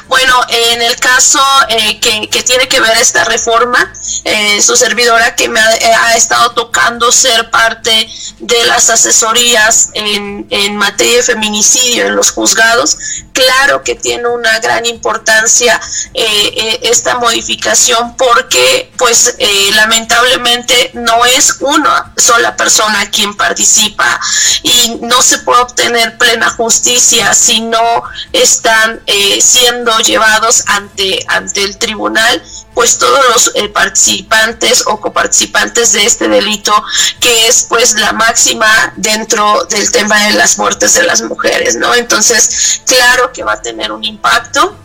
[0.08, 0.34] Bueno,
[0.72, 3.92] en el caso eh, que, tiene que ver esta reforma,
[4.24, 8.08] eh, su servidora que me ha, eh, estado tocando ser parte
[8.38, 12.96] de las asesorías en, materia de feminicidio en los juzgados,
[13.32, 15.80] claro que tiene una gran importancia
[16.14, 19.36] esta modificación porque pues
[19.74, 24.20] lamentablemente no es una sola persona quien participa
[24.62, 29.02] y no se puede obtener plena justicia si no están
[29.40, 32.42] siendo llevados ante, ante el tribunal
[32.74, 36.72] pues todos los eh, participantes o coparticipantes de este delito
[37.20, 41.94] que es pues la máxima dentro del tema de las muertes de las mujeres, ¿no?
[41.94, 44.76] Entonces, claro que va a tener un impacto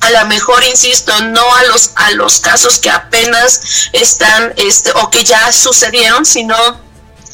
[0.00, 5.10] a lo mejor insisto no a los a los casos que apenas están este o
[5.10, 6.56] que ya sucedieron sino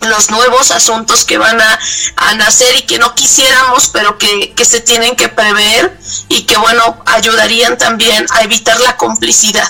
[0.03, 1.79] los nuevos asuntos que van a,
[2.17, 5.97] a, nacer y que no quisiéramos, pero que, que, se tienen que prever
[6.29, 9.69] y que, bueno, ayudarían también a evitar la complicidad.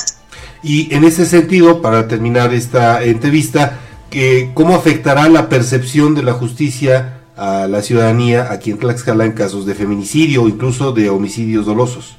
[0.62, 3.78] Y en ese sentido, para terminar esta entrevista,
[4.10, 9.32] que ¿cómo afectará la percepción de la justicia a la ciudadanía aquí en Tlaxcala en
[9.32, 12.16] casos de feminicidio o incluso de homicidios dolosos?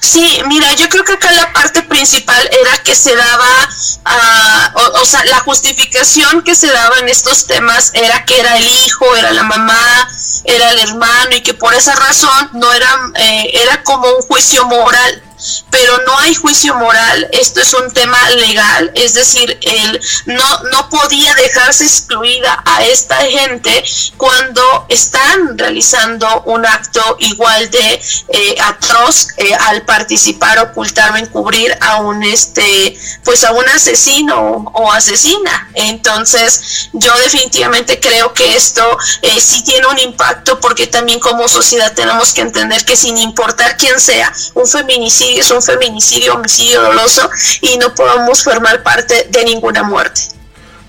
[0.00, 3.68] Sí, mira, yo creo que acá la parte principal era que se daba,
[4.06, 8.56] uh, o, o, sea, la justificación que se daba en estos temas era que era
[8.58, 10.08] el hijo, era la mamá,
[10.44, 14.64] era el hermano y que por esa razón no era, eh, era como un juicio
[14.66, 15.22] moral
[15.70, 20.88] pero no hay juicio moral, esto es un tema legal, es decir, él no, no
[20.88, 23.84] podía dejarse excluida a esta gente
[24.16, 31.76] cuando están realizando un acto igual de eh, atroz eh, al participar, ocultar o encubrir
[31.80, 35.70] a un este pues a un asesino o asesina.
[35.74, 38.84] Entonces, yo definitivamente creo que esto
[39.22, 43.76] eh, sí tiene un impacto porque también como sociedad tenemos que entender que sin importar
[43.76, 47.28] quién sea, un feminicidio es un feminicidio, homicidio doloso
[47.60, 50.22] y no podemos formar parte de ninguna muerte.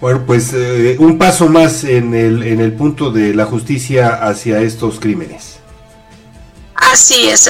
[0.01, 4.59] Bueno, pues eh, un paso más en el, en el punto de la justicia hacia
[4.61, 5.59] estos crímenes.
[6.75, 7.49] Así es.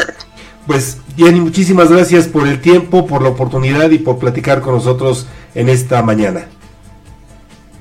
[0.67, 5.25] Pues Jenny, muchísimas gracias por el tiempo, por la oportunidad y por platicar con nosotros
[5.55, 6.47] en esta mañana.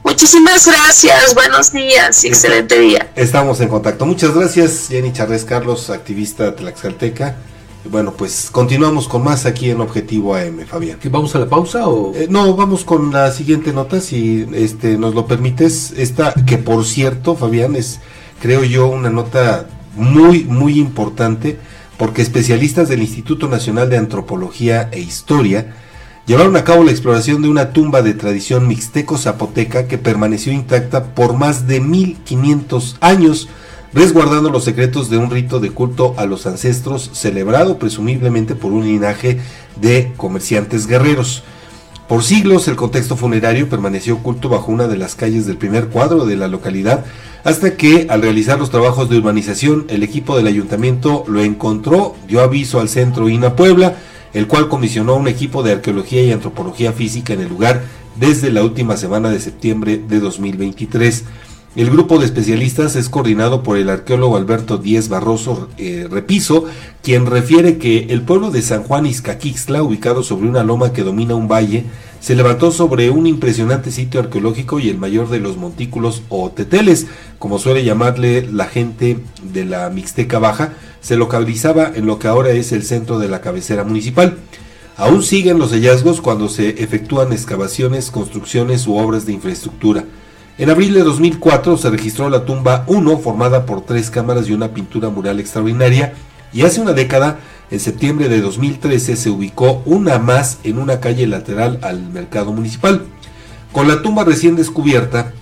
[0.03, 3.11] Muchísimas gracias, buenos días y excelente día.
[3.15, 4.05] Estamos en contacto.
[4.05, 7.37] Muchas gracias, Jenny Charles Carlos, activista tlaxcalteca.
[7.85, 10.99] Bueno, pues continuamos con más aquí en Objetivo AM, Fabián.
[11.11, 12.15] ¿Vamos a la pausa o...?
[12.15, 15.93] Eh, no, vamos con la siguiente nota, si este nos lo permites.
[15.97, 18.01] Esta, que por cierto, Fabián, es,
[18.41, 21.59] creo yo, una nota muy, muy importante,
[21.99, 25.75] porque especialistas del Instituto Nacional de Antropología e Historia
[26.27, 31.35] llevaron a cabo la exploración de una tumba de tradición mixteco-zapoteca que permaneció intacta por
[31.35, 33.49] más de 1500 años
[33.95, 38.85] resguardando los secretos de un rito de culto a los ancestros celebrado presumiblemente por un
[38.85, 39.39] linaje
[39.77, 41.43] de comerciantes guerreros.
[42.09, 46.27] Por siglos el contexto funerario permaneció oculto bajo una de las calles del primer cuadro
[46.27, 47.05] de la localidad,
[47.45, 52.41] hasta que al realizar los trabajos de urbanización el equipo del ayuntamiento lo encontró, dio
[52.41, 53.97] aviso al centro INA Puebla,
[54.33, 57.83] el cual comisionó un equipo de arqueología y antropología física en el lugar
[58.17, 61.25] desde la última semana de septiembre de 2023.
[61.75, 66.67] El grupo de especialistas es coordinado por el arqueólogo Alberto Díez Barroso eh, Repiso,
[67.03, 71.35] quien refiere que el pueblo de San Juan Izcaquixtla, ubicado sobre una loma que domina
[71.35, 71.85] un valle,
[72.21, 77.07] se levantó sobre un impresionante sitio arqueológico y el mayor de los montículos o teteles,
[77.39, 82.51] como suele llamarle la gente de la Mixteca Baja, se localizaba en lo que ahora
[82.51, 84.37] es el centro de la cabecera municipal.
[84.99, 90.05] Aún siguen los hallazgos cuando se efectúan excavaciones, construcciones u obras de infraestructura.
[90.59, 94.75] En abril de 2004 se registró la tumba 1 formada por tres cámaras y una
[94.75, 96.13] pintura mural extraordinaria
[96.53, 97.39] y hace una década,
[97.71, 103.07] en septiembre de 2013, se ubicó una más en una calle lateral al mercado municipal.
[103.73, 105.33] Con la tumba recién descubierta,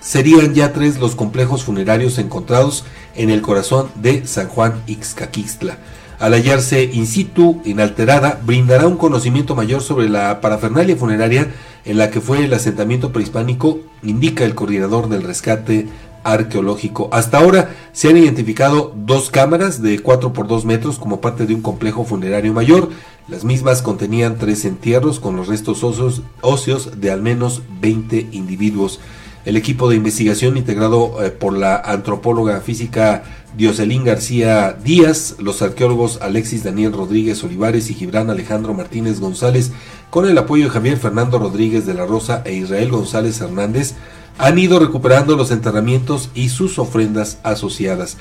[0.00, 2.84] serían ya tres los complejos funerarios encontrados
[3.16, 5.78] en el corazón de San Juan Ixcaquixtla.
[6.18, 11.48] Al hallarse in situ, inalterada, brindará un conocimiento mayor sobre la parafernalia funeraria
[11.84, 15.88] en la que fue el asentamiento prehispánico, indica el coordinador del rescate
[16.24, 17.08] arqueológico.
[17.12, 21.54] Hasta ahora se han identificado dos cámaras de 4 por 2 metros como parte de
[21.54, 22.90] un complejo funerario mayor.
[23.28, 29.00] Las mismas contenían tres entierros con los restos óseos, óseos de al menos 20 individuos.
[29.46, 33.22] El equipo de investigación integrado eh, por la antropóloga física
[33.56, 39.70] Dioselín García Díaz, los arqueólogos Alexis Daniel Rodríguez Olivares y Gibran Alejandro Martínez González,
[40.10, 43.94] con el apoyo de Javier Fernando Rodríguez de la Rosa e Israel González Hernández,
[44.36, 48.16] han ido recuperando los enterramientos y sus ofrendas asociadas.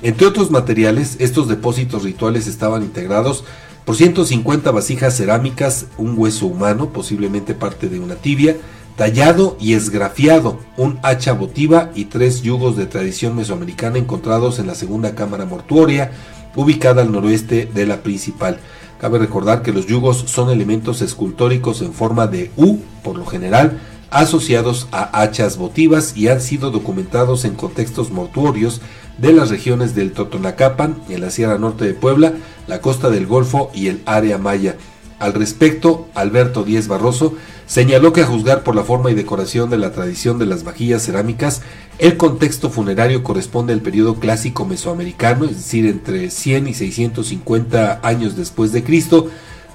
[0.00, 3.44] Entre otros materiales, estos depósitos rituales estaban integrados
[3.84, 8.56] por 150 vasijas cerámicas, un hueso humano, posiblemente parte de una tibia,
[9.00, 14.74] tallado y esgrafiado, un hacha votiva y tres yugos de tradición mesoamericana encontrados en la
[14.74, 16.10] segunda cámara mortuoria,
[16.54, 18.58] ubicada al noroeste de la principal.
[19.00, 23.80] Cabe recordar que los yugos son elementos escultóricos en forma de U, por lo general,
[24.10, 28.82] asociados a hachas votivas y han sido documentados en contextos mortuorios
[29.16, 32.34] de las regiones del Totonacapan, en la Sierra Norte de Puebla,
[32.66, 34.76] la costa del Golfo y el área maya.
[35.20, 37.34] Al respecto, Alberto Díez Barroso
[37.66, 41.02] señaló que a juzgar por la forma y decoración de la tradición de las vajillas
[41.02, 41.60] cerámicas,
[41.98, 48.34] el contexto funerario corresponde al periodo clásico mesoamericano, es decir, entre 100 y 650 años
[48.34, 49.28] después de Cristo,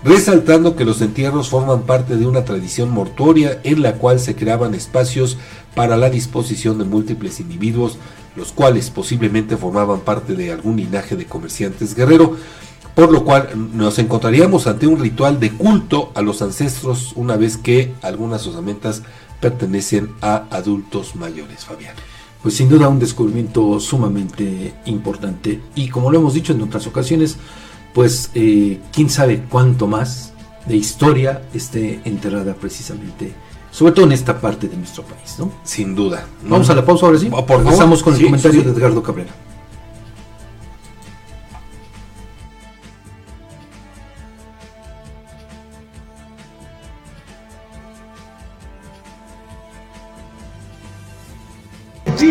[0.03, 4.73] resaltando que los entierros forman parte de una tradición mortuoria en la cual se creaban
[4.73, 5.37] espacios
[5.75, 7.99] para la disposición de múltiples individuos,
[8.35, 12.35] los cuales posiblemente formaban parte de algún linaje de comerciantes guerrero,
[12.95, 17.57] por lo cual nos encontraríamos ante un ritual de culto a los ancestros una vez
[17.57, 19.03] que algunas osamentas
[19.41, 21.93] pertenecen a adultos mayores, Fabián.
[22.41, 27.37] Pues sin duda un descubrimiento sumamente importante y como lo hemos dicho en otras ocasiones,
[27.93, 30.31] pues eh, quién sabe cuánto más
[30.65, 33.33] de historia esté enterrada precisamente,
[33.71, 35.51] sobre todo en esta parte de nuestro país, ¿no?
[35.63, 36.25] Sin duda.
[36.47, 37.27] Vamos a la pausa ahora sí.
[37.29, 37.63] Por favor.
[37.63, 38.65] Regresamos con el Sí, comentario sí.
[38.67, 39.31] de Edgardo Cabrera.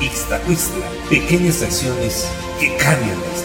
[0.00, 2.28] Ixtacuistla, pequeñas acciones
[2.60, 3.36] que cambian la.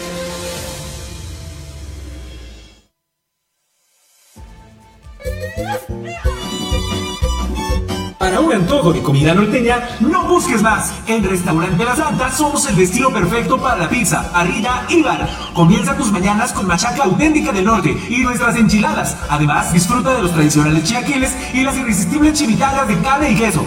[8.18, 10.92] Para un antojo de comida norteña, no busques más.
[11.06, 15.28] En Restaurante La Santa somos el destino perfecto para la pizza, parrilla y bar.
[15.54, 19.16] Comienza tus mañanas con machaca auténtica del norte y nuestras enchiladas.
[19.28, 23.66] Además, disfruta de los tradicionales chiaquiles y las irresistibles chimichangas de carne y queso.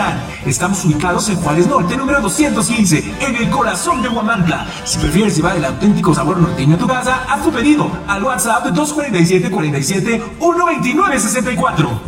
[0.45, 4.65] Estamos ubicados en Juárez Norte, número 215, en el corazón de Huamantla.
[4.83, 8.65] Si prefieres llevar el auténtico sabor norteño a tu casa, haz tu pedido al WhatsApp
[8.65, 12.01] 247 47 129 64.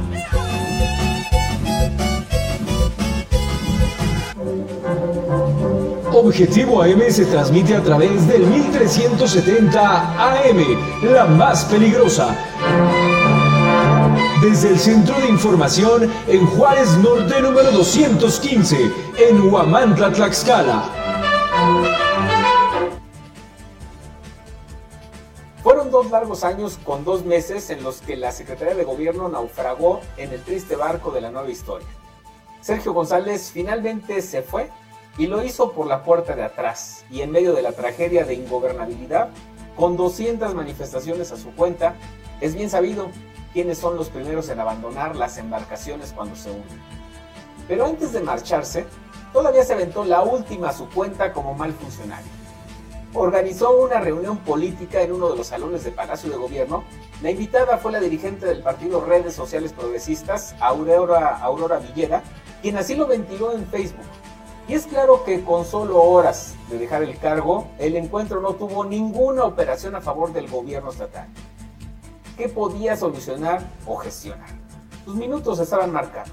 [6.11, 12.35] Objetivo AM se transmite a través del 1370 AM, la más peligrosa.
[14.43, 20.83] Desde el Centro de Información en Juárez Norte número 215, en Huamantla, Tlaxcala.
[25.63, 30.01] Fueron dos largos años con dos meses en los que la Secretaría de Gobierno naufragó
[30.17, 31.87] en el triste barco de la nueva historia.
[32.59, 34.69] Sergio González finalmente se fue
[35.17, 38.33] y lo hizo por la puerta de atrás y en medio de la tragedia de
[38.33, 39.29] ingobernabilidad,
[39.77, 41.95] con 200 manifestaciones a su cuenta,
[42.41, 43.07] es bien sabido
[43.53, 46.81] quiénes son los primeros en abandonar las embarcaciones cuando se unen.
[47.67, 48.85] Pero antes de marcharse,
[49.31, 52.31] todavía se aventó la última a su cuenta como mal funcionario.
[53.13, 56.83] Organizó una reunión política en uno de los salones de Palacio de Gobierno.
[57.21, 62.23] La invitada fue la dirigente del partido Redes Sociales Progresistas, Aurora, Aurora Villera,
[62.63, 64.05] quien así lo ventiló en Facebook.
[64.67, 68.83] Y es claro que con solo horas de dejar el cargo, el encuentro no tuvo
[68.83, 71.27] ninguna operación a favor del gobierno estatal.
[72.37, 74.49] ¿Qué podía solucionar o gestionar?
[75.05, 76.31] Sus minutos estaban marcados.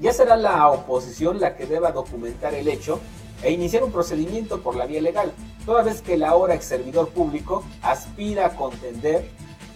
[0.00, 2.98] Ya será la oposición la que deba documentar el hecho
[3.42, 5.32] e iniciar un procedimiento por la vía legal,
[5.64, 9.28] toda vez que el ahora ex servidor público aspira a contender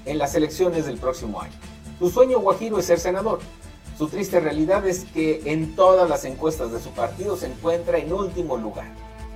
[0.05, 1.55] en las elecciones del próximo año.
[2.01, 3.39] Su sueño guajiro es ser senador.
[3.97, 8.13] Su triste realidad es que en todas las encuestas de su partido se encuentra en
[8.13, 8.93] último lugar.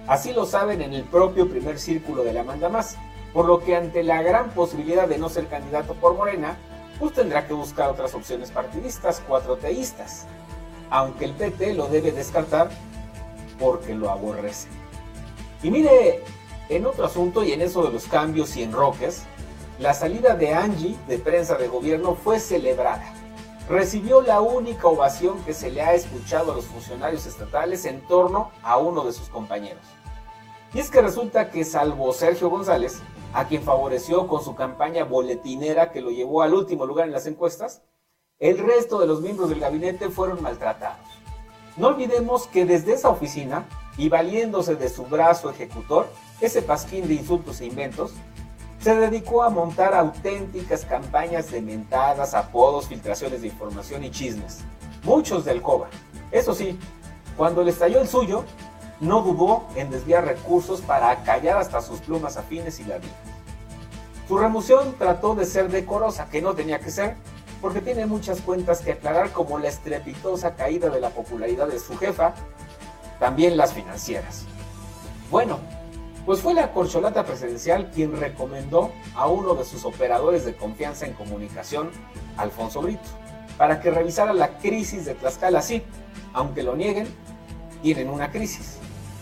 [0.09, 2.97] Así lo saben en el propio primer círculo de la manda más,
[3.37, 6.57] por lo que ante la gran posibilidad de no ser candidato por Morena,
[6.99, 10.25] pues tendrá que buscar otras opciones partidistas, cuatroteístas,
[10.89, 12.71] aunque el PT lo debe descartar
[13.59, 14.69] porque lo aborrece.
[15.63, 16.25] Y mire,
[16.71, 19.25] en otro asunto y en eso de los cambios y enroques,
[19.79, 23.05] la salida de Angie de prensa de gobierno fue celebrada.
[23.69, 28.51] Recibió la única ovación que se le ha escuchado a los funcionarios estatales en torno
[28.63, 29.85] a uno de sus compañeros.
[30.73, 33.03] Y es que resulta que salvo Sergio González,
[33.37, 37.27] a quien favoreció con su campaña boletinera que lo llevó al último lugar en las
[37.27, 37.83] encuestas,
[38.39, 41.07] el resto de los miembros del gabinete fueron maltratados.
[41.77, 43.69] No olvidemos que desde esa oficina,
[43.99, 46.09] y valiéndose de su brazo ejecutor,
[46.41, 48.15] ese pasquín de insultos e inventos,
[48.81, 54.61] se dedicó a montar auténticas campañas de mentadas, apodos, filtraciones de información y chismes.
[55.05, 55.89] Muchos del COBA.
[56.33, 56.79] Eso sí,
[57.37, 58.45] cuando le estalló el suyo,
[59.01, 63.15] no dudó en desviar recursos para acallar hasta sus plumas afines y ladrillos.
[64.29, 67.17] Su remoción trató de ser decorosa, que no tenía que ser,
[67.61, 71.97] porque tiene muchas cuentas que aclarar como la estrepitosa caída de la popularidad de su
[71.97, 72.35] jefa,
[73.21, 74.45] también las financieras.
[75.31, 75.59] Bueno,
[76.25, 81.13] pues fue la corcholata presidencial quien recomendó a uno de sus operadores de confianza en
[81.13, 81.91] comunicación,
[82.37, 83.09] Alfonso Brito,
[83.57, 85.63] para que revisara la crisis de Tlaxcala.
[85.63, 85.85] Sí,
[86.33, 87.07] aunque lo nieguen,
[87.81, 88.79] tienen una crisis.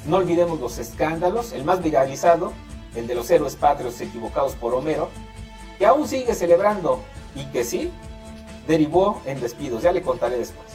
[0.06, 2.52] No olvidemos los escándalos, el más viralizado,
[2.94, 5.08] el de los héroes patrios equivocados por Homero,
[5.78, 7.00] que aún sigue celebrando
[7.34, 7.90] y que sí,
[8.66, 10.68] derivó en despidos, ya le contaré después.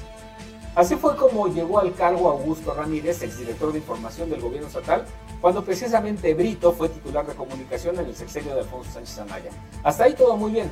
[0.76, 5.06] Así fue como llegó al cargo Augusto Ramírez, exdirector de información del gobierno estatal,
[5.41, 9.49] cuando precisamente Brito fue titular de comunicación en el sexenio de Alfonso Sánchez Amaya.
[9.84, 10.69] Hasta ahí todo muy bien.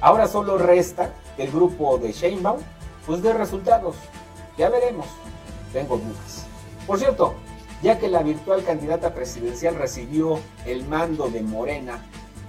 [0.00, 2.60] Ahora solo resta que el grupo de Sheinbaum
[3.06, 3.96] pues dé resultados.
[4.56, 5.06] Ya veremos.
[5.72, 6.46] Tengo dudas.
[6.86, 7.34] Por cierto,
[7.82, 12.00] ya que la virtual candidata presidencial recibió el mando de Morena,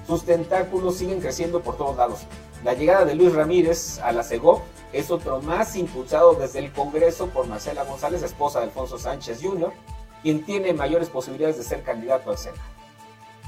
[0.08, 2.20] sus tentáculos siguen creciendo por todos lados.
[2.64, 4.62] La llegada de Luis Ramírez a la CEGOP
[4.94, 9.74] es otro más impulsado desde el Congreso por Marcela González, esposa de Alfonso Sánchez Jr.,
[10.22, 12.62] quien tiene mayores posibilidades de ser candidato al Senado.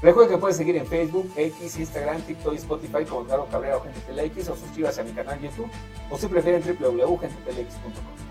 [0.02, 3.80] Recuerden que pueden seguir en Facebook, X, Instagram, TikTok y Spotify como Edgardo Cabrera o
[3.80, 5.70] Gente TeleX o suscríbase a mi canal YouTube
[6.10, 8.25] o si prefieren www.gentetelex.com.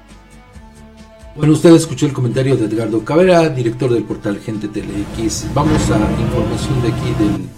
[1.36, 5.54] Bueno, usted escuchó el comentario de Edgardo Cabrera, director del portal Gente TeleX.
[5.54, 7.50] Vamos a información de aquí del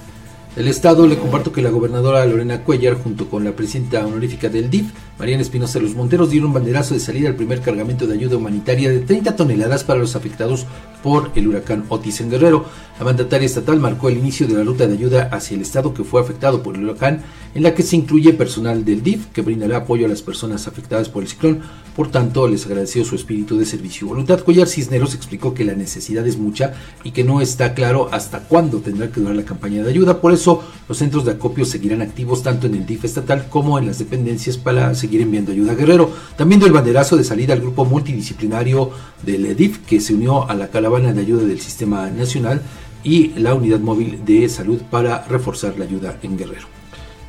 [0.55, 4.71] el Estado le comparto que la gobernadora Lorena Cuellar, junto con la presidenta honorífica del
[4.71, 8.91] DIF, Mariana Espinosa Los Monteros, dieron banderazo de salida al primer cargamento de ayuda humanitaria
[8.91, 10.67] de 30 toneladas para los afectados
[11.01, 12.65] por el huracán Otis en Guerrero.
[12.99, 16.03] La mandataria estatal marcó el inicio de la ruta de ayuda hacia el Estado que
[16.03, 17.23] fue afectado por el huracán,
[17.55, 21.09] en la que se incluye personal del DIF que brindará apoyo a las personas afectadas
[21.09, 21.61] por el ciclón.
[21.95, 24.43] Por tanto, les agradeció su espíritu de servicio y voluntad.
[24.43, 26.73] Cuellar Cisneros explicó que la necesidad es mucha
[27.03, 30.21] y que no está claro hasta cuándo tendrá que durar la campaña de ayuda.
[30.21, 33.87] Por eso, los centros de acopio seguirán activos tanto en el DIF estatal como en
[33.87, 36.11] las dependencias para seguir enviando ayuda a Guerrero.
[36.35, 38.91] También dio el banderazo de salida al grupo multidisciplinario
[39.23, 42.61] del DIF que se unió a la caravana de ayuda del Sistema Nacional
[43.03, 46.67] y la unidad móvil de salud para reforzar la ayuda en Guerrero.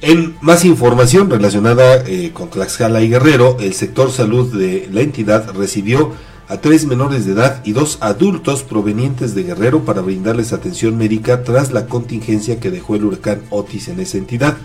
[0.00, 5.52] En más información relacionada eh, con Tlaxcala y Guerrero, el sector salud de la entidad
[5.55, 6.12] recibió
[6.48, 11.42] a tres menores de edad y dos adultos provenientes de Guerrero para brindarles atención médica
[11.42, 14.56] tras la contingencia que dejó el huracán Otis en esa entidad.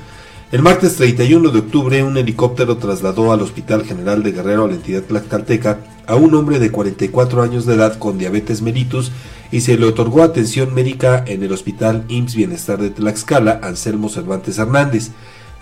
[0.54, 4.76] El martes 31 de octubre, un helicóptero trasladó al Hospital General de Guerrero a la
[4.76, 9.12] entidad tlaxcalteca a un hombre de 44 años de edad con diabetes mellitus
[9.52, 14.60] y se le otorgó atención médica en el Hospital IMSS Bienestar de Tlaxcala, Anselmo Cervantes
[14.60, 15.10] Hernández.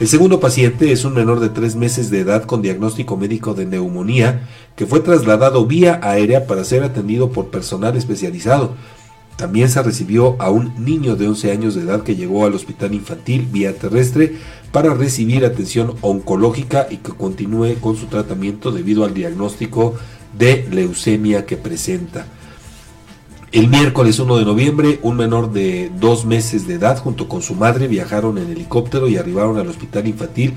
[0.01, 3.67] El segundo paciente es un menor de tres meses de edad con diagnóstico médico de
[3.67, 8.75] neumonía que fue trasladado vía aérea para ser atendido por personal especializado.
[9.41, 12.93] También se recibió a un niño de 11 años de edad que llegó al hospital
[12.93, 14.35] infantil vía terrestre
[14.71, 19.95] para recibir atención oncológica y que continúe con su tratamiento debido al diagnóstico
[20.37, 22.27] de leucemia que presenta.
[23.51, 27.55] El miércoles 1 de noviembre, un menor de dos meses de edad junto con su
[27.55, 30.53] madre viajaron en helicóptero y arribaron al hospital infantil.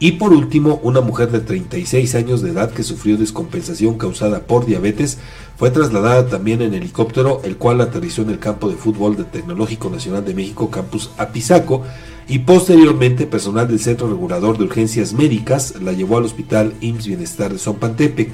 [0.00, 4.64] Y por último, una mujer de 36 años de edad que sufrió descompensación causada por
[4.64, 5.18] diabetes
[5.56, 9.90] fue trasladada también en helicóptero, el cual aterrizó en el campo de fútbol del Tecnológico
[9.90, 11.82] Nacional de México, Campus Apizaco,
[12.28, 17.52] y posteriormente personal del Centro Regulador de Urgencias Médicas la llevó al Hospital IMSS Bienestar
[17.52, 18.30] de Zompantepec.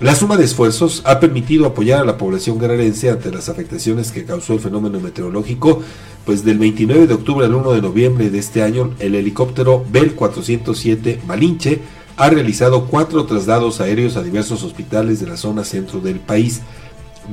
[0.00, 4.24] La suma de esfuerzos ha permitido apoyar a la población guerrerense ante las afectaciones que
[4.24, 5.82] causó el fenómeno meteorológico,
[6.24, 10.14] pues del 29 de octubre al 1 de noviembre de este año, el helicóptero Bell
[10.14, 11.80] 407 Malinche
[12.16, 16.60] ha realizado cuatro traslados aéreos a diversos hospitales de la zona centro del país.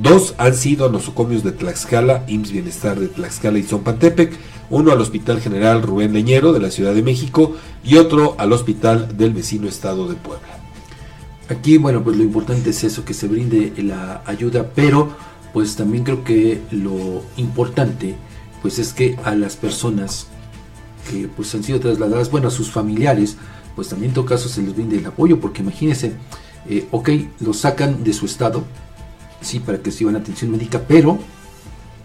[0.02, 4.34] Dos han sido a nosocomios de Tlaxcala, IMSS Bienestar de Tlaxcala y Zompantepec,
[4.70, 9.18] uno al Hospital General Rubén Leñero de la Ciudad de México y otro al Hospital
[9.18, 10.58] del vecino Estado de Puebla.
[11.50, 15.10] Aquí, bueno, pues lo importante es eso, que se brinde la ayuda, pero
[15.54, 18.16] pues también creo que lo importante
[18.62, 20.28] pues es que a las personas
[21.10, 23.38] que pues han sido trasladadas, bueno, a sus familiares,
[23.76, 26.14] pues también en todo caso se les brinde el apoyo, porque imagínense,
[26.70, 27.10] eh, ok,
[27.40, 28.64] los sacan de su estado,
[29.42, 31.18] sí, para que reciban atención médica, pero,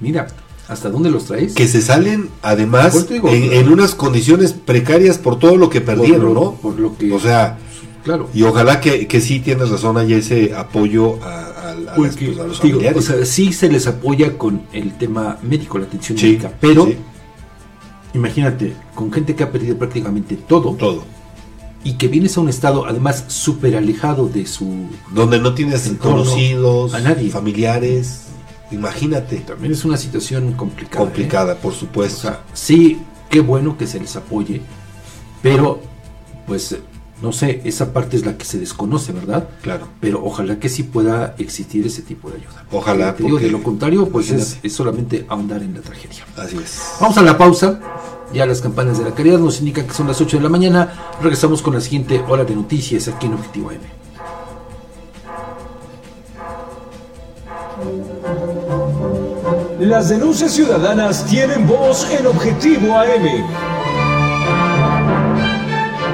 [0.01, 0.29] mira,
[0.69, 1.55] ¿hasta dónde los traes?
[1.55, 6.53] Que se salen, además, en, en, unas condiciones precarias por todo lo que perdieron, ¿no?
[6.55, 7.13] Por lo que...
[7.13, 7.59] O sea,
[8.05, 8.29] claro.
[8.35, 12.17] Y ojalá que, que sí tienes razón, haya ese apoyo a, a, a, las, pues,
[12.17, 12.97] a los digo, familiares.
[12.97, 16.87] o sea, sí se les apoya con el tema médico, la atención sí, médica, pero
[16.87, 16.97] sí.
[18.15, 20.75] imagínate, con gente que ha perdido prácticamente todo.
[20.75, 21.05] Todo.
[21.85, 24.87] Y que vienes a un estado además súper alejado de su...
[25.13, 27.29] Donde no tienes entorno, conocidos, a nadie.
[27.29, 28.27] familiares.
[28.71, 29.39] Imagínate.
[29.39, 31.05] También es una situación complicada.
[31.05, 31.59] Complicada, ¿eh?
[31.61, 32.19] por supuesto.
[32.19, 34.61] O sea, sí, qué bueno que se les apoye,
[35.43, 35.81] pero
[36.47, 36.77] pues
[37.23, 39.49] no sé, esa parte es la que se desconoce, ¿verdad?
[39.63, 39.87] Claro.
[40.01, 42.65] Pero ojalá que sí pueda existir ese tipo de ayuda.
[42.73, 43.15] Ojalá.
[43.15, 46.25] Te digo, de lo contrario, pues es, es, solamente ahondar en la tragedia.
[46.37, 46.97] Así es.
[47.01, 47.81] Vamos a la pausa.
[48.35, 50.93] Ya las campanas de la caridad nos indican que son las 8 de la mañana.
[51.21, 53.81] Regresamos con la siguiente hora de noticias aquí en Objetivo M.
[59.79, 63.82] Las denuncias ciudadanas tienen voz en Objetivo AM.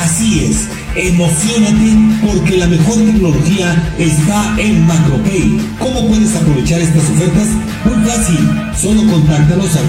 [0.00, 1.94] Así es, emocionate
[2.26, 5.60] porque la mejor tecnología está en MacroPay.
[5.78, 7.48] ¿Cómo puedes aprovechar estas ofertas?
[7.84, 8.38] Muy fácil,
[8.74, 9.84] solo contáctanos al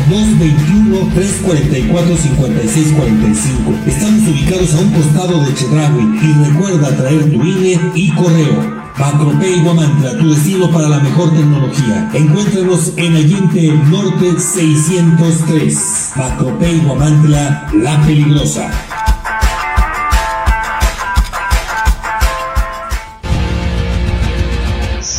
[1.15, 3.88] 221-344-5645.
[3.88, 8.81] Estamos ubicados a un costado de Chedraui y recuerda traer tu INE y correo.
[8.99, 12.09] Macropay Guamantla, tu destino para la mejor tecnología.
[12.13, 16.11] Encuéntranos en Allende Norte 603.
[16.17, 18.69] Macropay Guamantla, la peligrosa.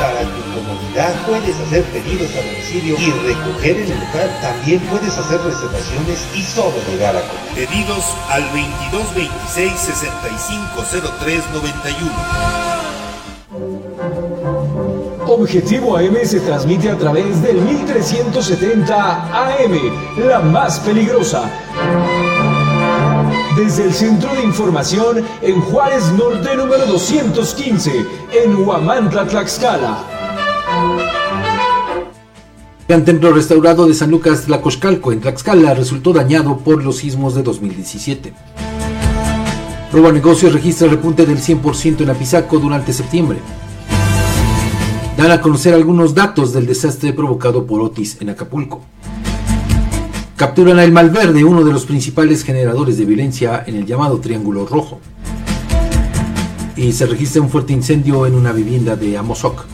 [0.00, 4.30] Para tu comodidad puedes hacer pedidos a domicilio y recoger en el lugar.
[4.40, 7.68] También puedes hacer reservaciones y solo llegar a comer.
[7.68, 12.10] Pedidos al 2226 650391.
[15.26, 19.78] Objetivo AM se transmite a través del 1370 AM,
[20.26, 21.42] la más peligrosa.
[23.56, 28.06] Desde el Centro de Información en Juárez Norte número 215,
[28.44, 30.04] en Huamantla, Tlaxcala.
[32.86, 37.42] El templo restaurado de San Lucas Tlacoxcalco en Tlaxcala resultó dañado por los sismos de
[37.42, 38.32] 2017.
[39.92, 43.40] Roba Negocios registra repunte del 100% en Apizaco durante septiembre.
[45.16, 48.82] dan a conocer algunos datos del desastre provocado por Otis en Acapulco.
[50.40, 54.64] Capturan a El Malverde, uno de los principales generadores de violencia en el llamado Triángulo
[54.64, 54.98] Rojo.
[56.76, 59.66] Y se registra un fuerte incendio en una vivienda de Amozoc.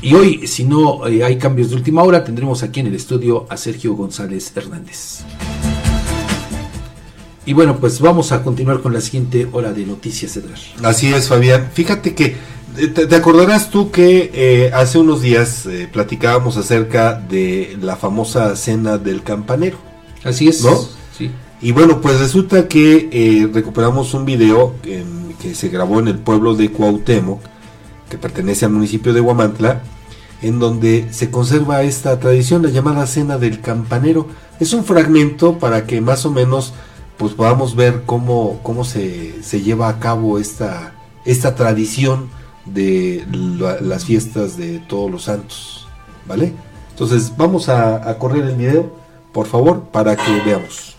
[0.00, 3.46] Y hoy, si no eh, hay cambios de última hora, tendremos aquí en el estudio
[3.50, 5.22] a Sergio González Hernández.
[7.46, 10.58] Y bueno, pues vamos a continuar con la siguiente hora de noticias, Edgar.
[10.84, 11.68] Así es, Fabián.
[11.72, 12.36] Fíjate que
[12.86, 18.54] te, te acordarás tú que eh, hace unos días eh, platicábamos acerca de la famosa
[18.56, 19.78] cena del campanero.
[20.24, 20.62] Así es.
[20.62, 20.78] ¿No?
[21.16, 21.30] Sí.
[21.60, 26.54] Y bueno, pues resulta que eh, recuperamos un video que se grabó en el pueblo
[26.54, 27.40] de Cuauhtémoc,
[28.08, 29.82] que pertenece al municipio de Huamantla,
[30.40, 34.28] en donde se conserva esta tradición, la llamada cena del campanero.
[34.60, 36.74] Es un fragmento para que más o menos
[37.16, 40.94] pues podamos ver cómo, cómo se, se lleva a cabo esta,
[41.24, 42.30] esta tradición
[42.74, 45.86] de la- las fiestas de todos los santos.
[46.26, 46.52] ¿Vale?
[46.90, 48.92] Entonces vamos a, a correr el video,
[49.32, 50.96] por favor, para que veamos.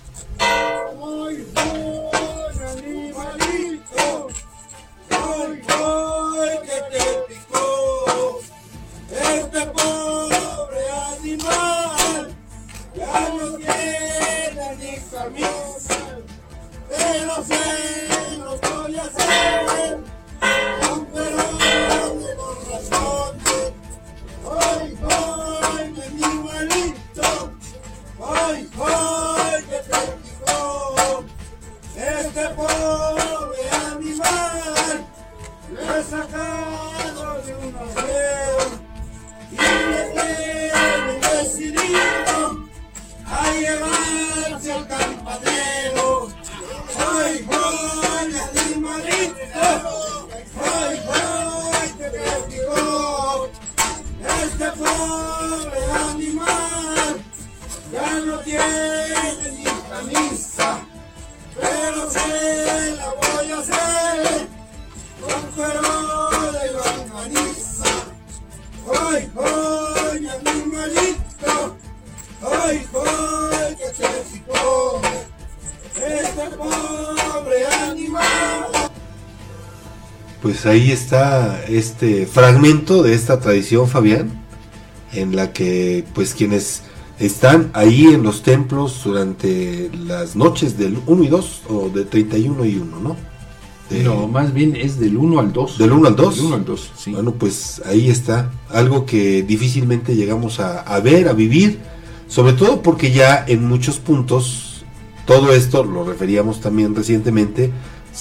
[80.69, 84.29] Ahí está este fragmento de esta tradición, Fabián,
[85.13, 86.83] en la que pues quienes
[87.19, 92.65] están ahí en los templos durante las noches del 1 y 2 o de 31
[92.65, 93.15] y 1, ¿no?
[93.89, 95.77] De- No, más bien es del 1 al 2.
[95.79, 96.35] ¿Del 1 al 2?
[96.37, 97.11] Del 1 al 2, sí.
[97.11, 101.79] Bueno, pues ahí está, algo que difícilmente llegamos a, a ver, a vivir,
[102.27, 104.83] sobre todo porque ya en muchos puntos
[105.25, 107.71] todo esto, lo referíamos también recientemente,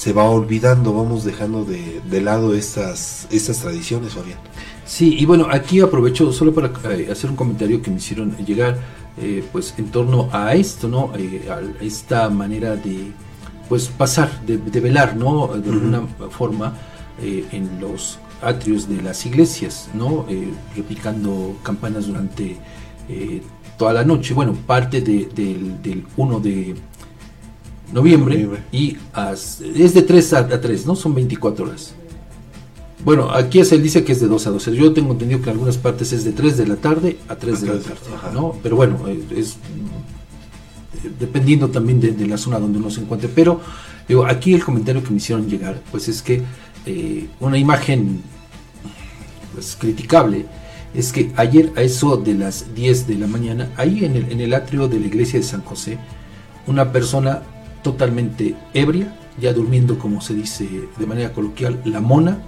[0.01, 4.39] se va olvidando, vamos dejando de, de lado estas, estas tradiciones, Fabián.
[4.85, 8.79] Sí, y bueno, aquí aprovecho solo para eh, hacer un comentario que me hicieron llegar,
[9.21, 11.11] eh, pues en torno a esto, ¿no?
[11.17, 13.11] Eh, a esta manera de,
[13.67, 15.47] pues pasar, de, de velar, ¿no?
[15.47, 16.75] De alguna forma
[17.21, 20.25] eh, en los atrios de las iglesias, ¿no?
[20.29, 20.47] Eh,
[20.77, 22.55] repicando campanas durante
[23.77, 24.33] toda la noche.
[24.33, 26.75] Bueno, parte de- del, del 1 de
[27.93, 28.63] noviembre, Noviembre.
[28.71, 28.97] y
[29.75, 30.95] es de 3 a, a 3, ¿no?
[30.95, 31.95] Son 24 horas.
[33.03, 34.75] Bueno, aquí se dice que es de 2 a 12.
[34.75, 37.61] Yo tengo entendido que en algunas partes es de 3 de la tarde a 3
[37.61, 38.31] de la tarde, ajá.
[38.33, 38.55] ¿no?
[38.61, 39.53] Pero bueno, eh, es
[41.03, 43.29] eh, dependiendo también de, de la zona donde uno se encuentre.
[43.33, 43.61] Pero
[44.07, 46.41] digo, aquí el comentario que me hicieron llegar, pues es que
[46.85, 48.21] eh, una imagen
[49.53, 50.45] pues criticable
[50.93, 54.41] es que ayer a eso de las 10 de la mañana, ahí en el, en
[54.41, 55.99] el atrio de la iglesia de San José,
[56.67, 57.43] una persona
[57.83, 62.39] totalmente ebria, ya durmiendo como se dice de manera coloquial, la mona,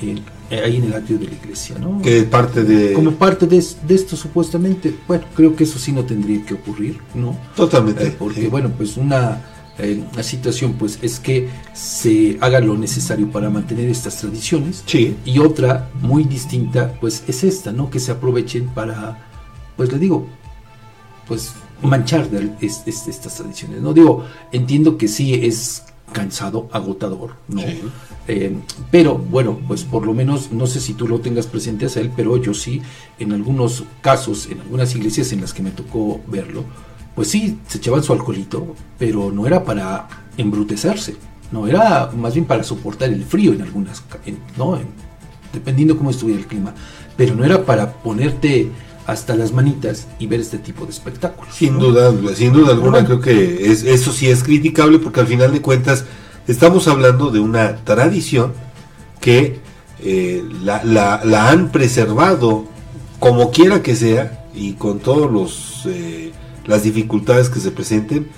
[0.00, 0.16] eh,
[0.64, 2.00] ahí en el atrio de la iglesia, ¿no?
[2.02, 2.92] Que parte de...
[2.92, 6.54] Como parte de, es- de esto supuestamente, bueno, creo que eso sí no tendría que
[6.54, 7.36] ocurrir, ¿no?
[7.56, 8.46] Totalmente, Eh, porque sí.
[8.46, 9.42] bueno, pues una,
[9.78, 14.82] eh, una situación pues es que se haga lo necesario para mantener estas tradiciones
[15.24, 17.90] y otra muy distinta pues es esta, ¿no?
[17.90, 19.26] Que se aprovechen para,
[19.76, 20.26] pues le digo,
[21.26, 21.52] pues
[21.82, 23.92] manchar de es- es- estas tradiciones, ¿no?
[23.92, 27.60] Digo, entiendo que sí es cansado, agotador, ¿no?
[28.26, 28.54] Eh,
[28.90, 32.10] pero bueno, pues por lo menos, no sé si tú lo tengas presente a él,
[32.16, 32.80] pero yo sí,
[33.18, 36.64] en algunos casos, en algunas iglesias en las que me tocó verlo,
[37.14, 41.16] pues sí, se echaban su alcoholito, pero no era para embrutecerse,
[41.52, 44.76] no, era más bien para soportar el frío en algunas, en- ¿no?
[44.76, 44.86] En-
[45.52, 46.74] dependiendo cómo estuviera el clima,
[47.16, 48.70] pero no era para ponerte
[49.08, 51.54] hasta las manitas y ver este tipo de espectáculos.
[51.54, 51.80] Sin ¿no?
[51.86, 55.62] duda, sin duda alguna, creo que es, eso sí es criticable porque al final de
[55.62, 56.04] cuentas
[56.46, 58.52] estamos hablando de una tradición
[59.20, 59.60] que
[60.04, 62.66] eh, la, la- la han preservado
[63.18, 66.32] como quiera que sea y con todos los eh,
[66.66, 68.28] las dificultades que se presenten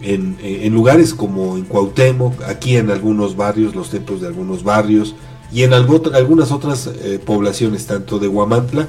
[0.00, 4.64] en, eh, en lugares como en Cuauhtémoc, aquí en algunos barrios, los templos de algunos
[4.64, 5.14] barrios
[5.52, 8.86] y en algo- algunas otras eh, poblaciones, tanto de Huamantla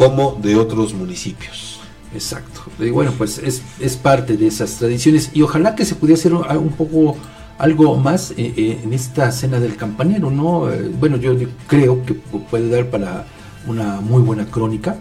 [0.00, 1.78] como de otros municipios.
[2.14, 2.62] Exacto.
[2.78, 6.32] Y bueno, pues es, es parte de esas tradiciones y ojalá que se pudiera hacer
[6.34, 7.16] un, poco
[7.58, 10.70] algo más eh, eh, en esta cena del campanero, ¿no?
[10.72, 11.36] Eh, bueno, yo
[11.68, 13.26] creo que pu- puede dar para
[13.66, 14.96] una muy buena crónica,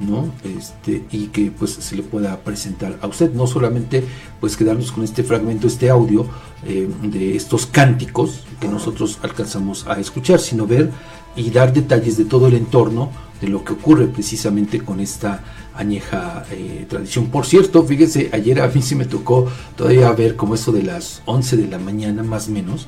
[0.00, 0.32] ¿no?
[0.42, 4.02] Este, y que pues se le pueda presentar a usted, no solamente
[4.40, 6.26] pues quedarnos con este fragmento, este audio
[6.66, 10.90] eh, de estos cánticos que nosotros alcanzamos a escuchar, sino ver
[11.36, 13.10] y dar detalles de todo el entorno
[13.40, 15.42] de lo que ocurre precisamente con esta
[15.74, 17.26] añeja eh, tradición.
[17.26, 21.22] Por cierto, fíjese, ayer a mí sí me tocó todavía ver como eso de las
[21.24, 22.86] 11 de la mañana más o menos,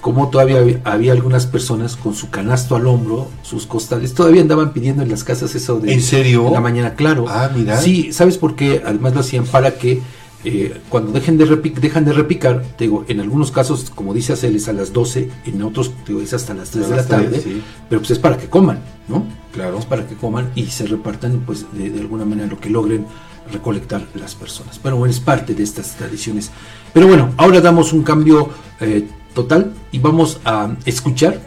[0.00, 4.74] como todavía había, había algunas personas con su canasto al hombro, sus costales, todavía andaban
[4.74, 6.44] pidiendo en las casas eso de ¿En serio?
[6.44, 7.24] de la mañana, claro.
[7.26, 7.80] Ah, mira.
[7.80, 8.82] Sí, ¿sabes por qué?
[8.84, 10.02] Además lo hacían para que
[10.44, 11.46] eh, cuando dejen de,
[11.80, 15.30] dejan de repicar, te digo, en algunos casos, como dice Acel, es a las 12,
[15.46, 17.62] en otros te digo, es hasta las 3 A de la tarde, 3, sí.
[17.88, 19.24] pero pues es para que coman, ¿no?
[19.52, 19.78] Claro.
[19.78, 23.06] Es para que coman y se repartan pues de, de alguna manera lo que logren
[23.52, 24.78] recolectar las personas.
[24.82, 26.50] Pero bueno, es parte de estas tradiciones.
[26.92, 28.50] Pero bueno, ahora damos un cambio
[28.80, 31.40] eh, total y vamos a escuchar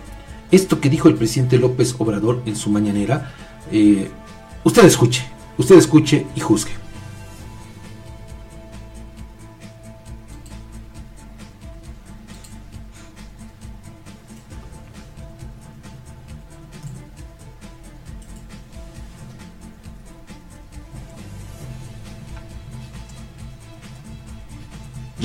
[0.52, 3.34] esto que dijo el presidente López Obrador en su mañanera.
[3.72, 4.10] Eh,
[4.64, 5.26] usted escuche,
[5.58, 6.72] usted escuche y juzgue.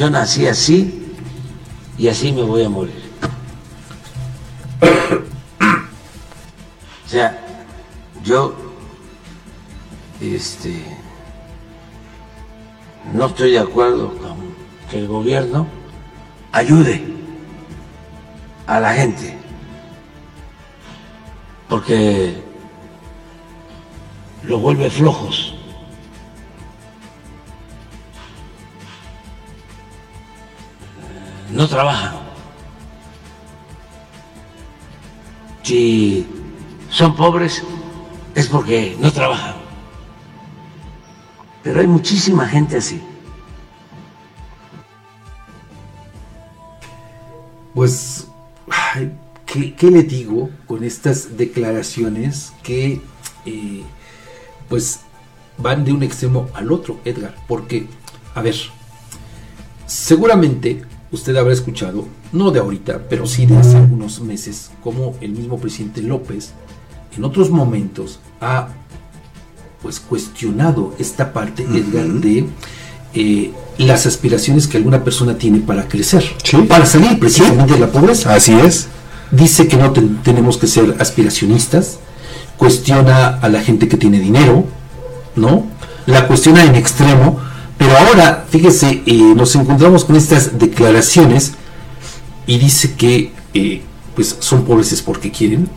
[0.03, 1.15] Yo nací así
[1.97, 3.01] y así me voy a morir.
[7.07, 7.41] O sea,
[8.25, 8.53] yo
[10.21, 10.85] este
[13.15, 14.39] no estoy de acuerdo con
[14.91, 15.69] que el gobierno
[16.51, 17.05] ayude
[18.67, 19.39] a la gente
[21.69, 22.43] porque
[24.43, 25.52] lo vuelve flojos.
[31.53, 32.15] No trabajan.
[35.63, 36.27] Si
[36.91, 37.63] son pobres
[38.35, 39.55] es porque no trabajan.
[41.63, 43.01] Pero hay muchísima gente así.
[47.75, 48.27] Pues,
[48.69, 49.13] ay,
[49.47, 53.01] ¿qué, qué le digo con estas declaraciones que,
[53.47, 53.83] eh,
[54.69, 55.01] pues,
[55.57, 57.35] van de un extremo al otro, Edgar?
[57.47, 57.87] Porque,
[58.35, 58.57] a ver,
[59.87, 65.33] seguramente usted habrá escuchado, no de ahorita, pero sí de hace algunos meses, como el
[65.33, 66.53] mismo presidente López,
[67.17, 68.69] en otros momentos, ha,
[69.83, 72.47] pues, cuestionado esta parte, Edgar, de
[73.15, 76.25] eh, las aspiraciones que alguna persona tiene para crecer,
[76.67, 78.35] para salir precisamente de la pobreza.
[78.35, 78.89] Así es.
[79.31, 81.99] Dice que no ten- tenemos que ser aspiracionistas,
[82.57, 84.65] cuestiona a la gente que tiene dinero,
[85.37, 85.65] ¿no?
[86.07, 87.39] La cuestiona en extremo,
[87.87, 91.53] pero ahora, fíjese, eh, nos encontramos con estas declaraciones
[92.47, 93.83] y dice que eh,
[94.15, 95.69] pues son pobres es porque quieren.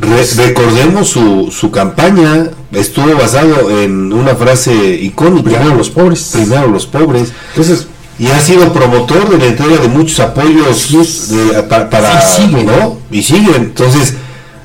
[0.00, 5.50] Re- recordemos su, su campaña, estuvo basado en una frase icónica.
[5.50, 6.30] Primero los pobres.
[6.32, 7.32] Primero los pobres.
[7.50, 7.86] Entonces,
[8.18, 10.88] y ha sido promotor de la entrega de muchos apoyos
[11.28, 12.64] de- pa- para, Y sigue.
[12.64, 12.98] ¿no?
[13.10, 13.56] Y sigue.
[13.56, 14.14] Entonces,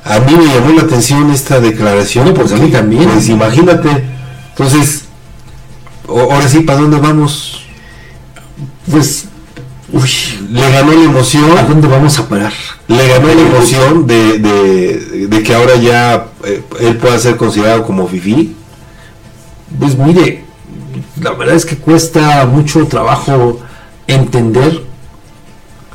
[0.04, 2.32] a mí me llamó la atención esta declaración.
[2.34, 3.08] pues a mí también.
[3.10, 4.04] Pues imagínate.
[4.50, 5.04] Entonces,
[6.08, 7.62] o- ahora sí, ¿para dónde vamos?
[8.90, 9.26] Pues,
[9.92, 10.10] uy,
[10.50, 11.56] le ganó la emoción.
[11.58, 12.52] ¿A dónde vamos a parar?
[12.88, 17.84] Le ganó la emoción de, de, de que ahora ya eh, él pueda ser considerado
[17.84, 18.54] como fifi.
[19.78, 20.44] Pues mire,
[21.20, 23.60] la verdad es que cuesta mucho trabajo
[24.06, 24.82] entender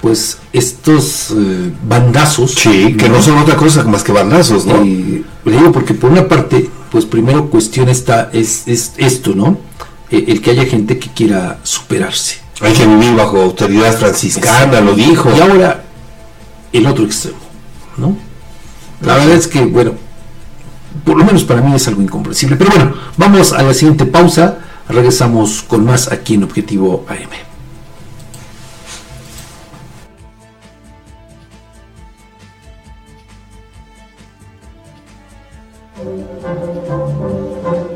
[0.01, 2.51] pues estos eh, bandazos.
[2.55, 4.83] Sí, que no son otra cosa más que bandazos, ¿no?
[4.85, 9.57] Y le digo porque por una parte, pues primero cuestiona esta, es, es esto, ¿no?
[10.13, 12.37] Eh, el que haya gente que quiera superarse.
[12.61, 15.31] Hay que vivir bajo autoridad franciscana, lo dijo.
[15.35, 15.85] Y ahora,
[16.71, 17.39] el otro extremo,
[17.97, 18.15] ¿no?
[19.01, 19.93] La verdad es que, bueno,
[21.03, 22.57] por lo menos para mí es algo incomprensible.
[22.57, 24.59] Pero bueno, vamos a la siguiente pausa.
[24.87, 27.52] Regresamos con más aquí en Objetivo AM.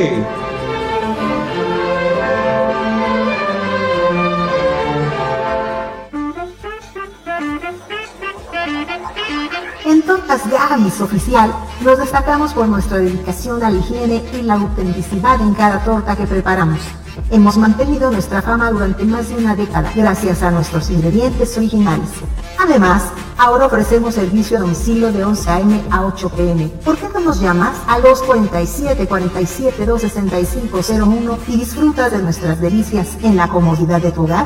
[9.83, 15.41] En Tortas Gamis Oficial nos destacamos por nuestra dedicación a la higiene y la autenticidad
[15.41, 16.79] en cada torta que preparamos.
[17.29, 22.09] Hemos mantenido nuestra fama durante más de una década gracias a nuestros ingredientes originales.
[22.57, 23.03] Además,
[23.37, 25.81] ahora ofrecemos servicio a domicilio de 11 a.m.
[25.89, 26.67] a 8 p.m.
[26.85, 33.17] ¿Por qué no nos llamas al 247 47 265 01 y disfrutas de nuestras delicias
[33.23, 34.45] en la comodidad de tu hogar?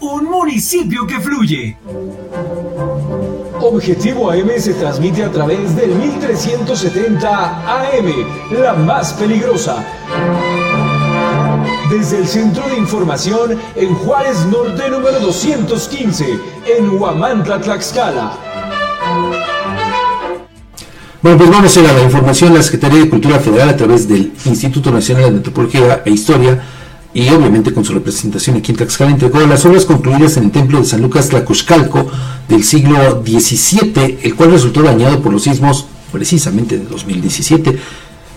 [0.00, 1.76] un municipio que fluye.
[3.60, 9.84] Objetivo AM se transmite a través del 1370 AM, la más peligrosa.
[11.90, 18.32] Desde el Centro de Información en Juárez Norte número 215, en Huamantla, Tlaxcala.
[21.22, 22.54] Bueno, pues vamos a ir a la información.
[22.54, 26.62] La Secretaría de Cultura Federal, a través del Instituto Nacional de Antropología e Historia,
[27.12, 30.78] y obviamente con su representación aquí en Tlaxcala, entregó las obras concluidas en el templo
[30.78, 32.06] de San Lucas Tlacoxcalco
[32.48, 37.78] del siglo XVII, el cual resultó dañado por los sismos precisamente de 2017.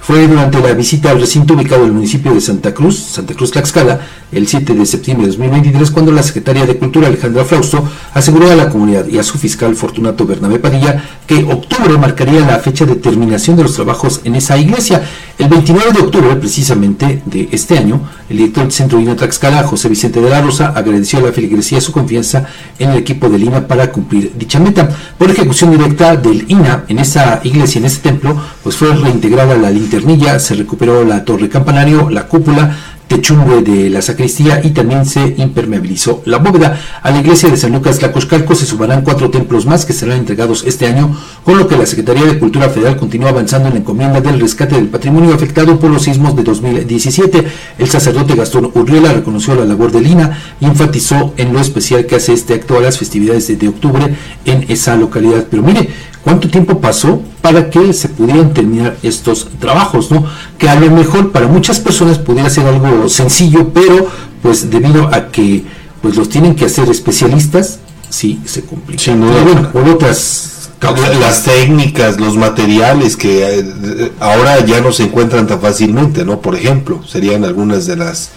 [0.05, 3.51] Fue durante la visita al recinto ubicado en el municipio de Santa Cruz, Santa Cruz
[3.51, 4.01] Tlaxcala,
[4.33, 8.55] el 7 de septiembre de 2023, cuando la Secretaria de Cultura Alejandra Frausto aseguró a
[8.55, 12.95] la comunidad y a su fiscal Fortunato Bernabé Padilla que octubre marcaría la fecha de
[12.95, 15.07] terminación de los trabajos en esa iglesia.
[15.37, 19.87] El 29 de octubre, precisamente de este año, el director del Centro INA Tlaxcala, José
[19.87, 22.45] Vicente de la Rosa, agradeció a la feligresía su confianza
[22.77, 24.89] en el equipo del INA para cumplir dicha meta.
[25.17, 29.71] Por ejecución directa del INA en esa iglesia, en ese templo, pues fue reintegrada la
[29.93, 32.75] linternilla, se recuperó la torre campanario, la cúpula,
[33.07, 36.79] techumbre de la sacristía y también se impermeabilizó la bóveda.
[37.03, 40.63] A la iglesia de San Lucas Tlacoxcalco se sumarán cuatro templos más que serán entregados
[40.65, 44.19] este año, con lo que la Secretaría de Cultura Federal continúa avanzando en la encomienda
[44.19, 47.47] del rescate del patrimonio afectado por los sismos de 2017.
[47.77, 52.15] El sacerdote Gastón Urriola reconoció la labor de Lina y enfatizó en lo especial que
[52.15, 54.15] hace este acto a las festividades de, de octubre
[54.45, 55.45] en esa localidad.
[55.51, 55.89] Pero mire,
[56.23, 60.25] cuánto tiempo pasó para que se pudieran terminar estos trabajos, ¿no?
[60.57, 64.07] Que a lo mejor para muchas personas pudiera ser algo sencillo, pero
[64.41, 65.63] pues debido a que
[66.01, 67.79] pues los tienen que hacer especialistas,
[68.09, 69.01] sí se complica.
[69.01, 71.17] Sí, no, bueno, por otras causas.
[71.17, 76.41] las técnicas, los materiales que eh, ahora ya no se encuentran tan fácilmente, ¿no?
[76.41, 78.31] Por ejemplo, serían algunas de las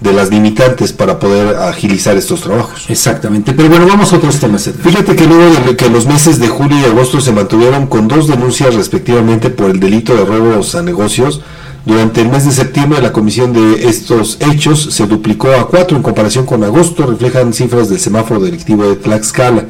[0.00, 2.86] de las limitantes para poder agilizar estos trabajos.
[2.88, 4.70] Exactamente, pero bueno, vamos a otros temas.
[4.82, 8.28] Fíjate que luego de que los meses de julio y agosto se mantuvieron con dos
[8.28, 11.40] denuncias respectivamente por el delito de robos a negocios,
[11.84, 16.02] durante el mes de septiembre la comisión de estos hechos se duplicó a cuatro en
[16.02, 19.64] comparación con agosto, reflejan cifras del semáforo delictivo de Tlaxcala.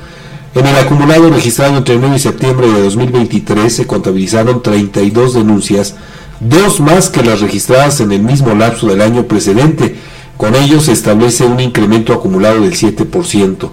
[0.54, 5.94] En el acumulado registrado entre enero y septiembre de 2023 se contabilizaron 32 denuncias,
[6.40, 9.94] dos más que las registradas en el mismo lapso del año precedente.
[10.38, 13.70] Con ello se establece un incremento acumulado del 7%.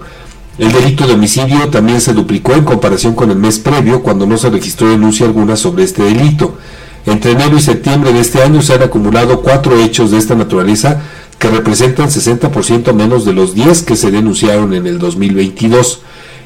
[0.58, 4.36] El delito de homicidio también se duplicó en comparación con el mes previo, cuando no
[4.36, 6.58] se registró denuncia alguna sobre este delito.
[7.06, 11.02] Entre enero y septiembre de este año se han acumulado cuatro hechos de esta naturaleza
[11.38, 16.00] que representan 60% menos de los 10 que se denunciaron en el 2022.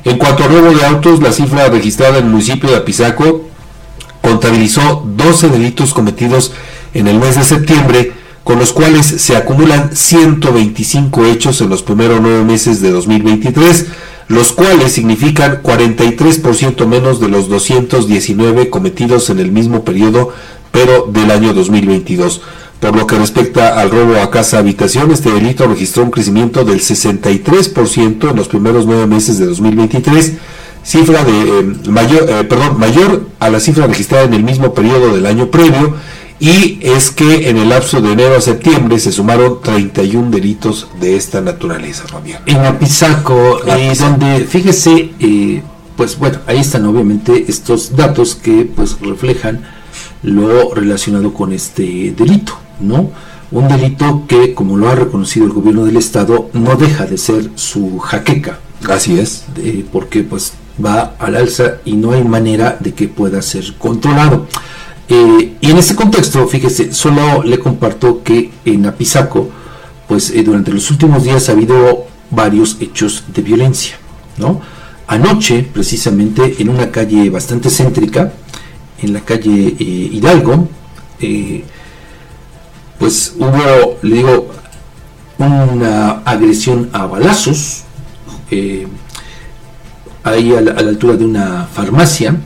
[0.05, 3.47] En cuanto a robo de autos, la cifra registrada en el municipio de Apizaco
[4.21, 6.53] contabilizó 12 delitos cometidos
[6.93, 8.20] en el mes de septiembre,
[8.51, 13.87] con los cuales se acumulan 125 hechos en los primeros nueve meses de 2023,
[14.27, 20.33] los cuales significan 43% menos de los 219 cometidos en el mismo periodo,
[20.73, 22.43] pero del año 2022.
[22.81, 26.81] Por lo que respecta al robo a casa habitación, este delito registró un crecimiento del
[26.81, 30.33] 63% en los primeros nueve meses de 2023,
[30.83, 35.15] cifra de eh, mayor, eh, perdón, mayor a la cifra registrada en el mismo periodo
[35.15, 35.95] del año previo
[36.41, 41.17] y es que en el lapso de enero a septiembre se sumaron 31 delitos de
[41.17, 42.43] esta naturaleza, Fabián.
[42.47, 45.63] En Apizaco, eh, donde, fíjese, eh,
[45.97, 49.61] pues bueno, ahí están obviamente estos datos que pues reflejan
[50.23, 53.11] lo relacionado con este delito, ¿no?
[53.51, 57.51] Un delito que, como lo ha reconocido el gobierno del estado, no deja de ser
[57.57, 58.61] su jaqueca.
[58.89, 59.45] Así es.
[59.55, 60.53] de- porque pues
[60.83, 64.47] va al alza y no hay manera de que pueda ser controlado.
[65.13, 69.51] Eh, y en este contexto, fíjese, solo le comparto que en Apizaco,
[70.07, 73.97] pues eh, durante los últimos días ha habido varios hechos de violencia,
[74.39, 74.61] ¿no?
[75.09, 78.33] Anoche, precisamente, en una calle bastante céntrica,
[79.03, 80.69] en la calle eh, Hidalgo,
[82.97, 84.49] pues hubo, le digo,
[85.39, 87.83] una agresión a balazos,
[90.23, 92.37] ahí a la altura de una farmacia.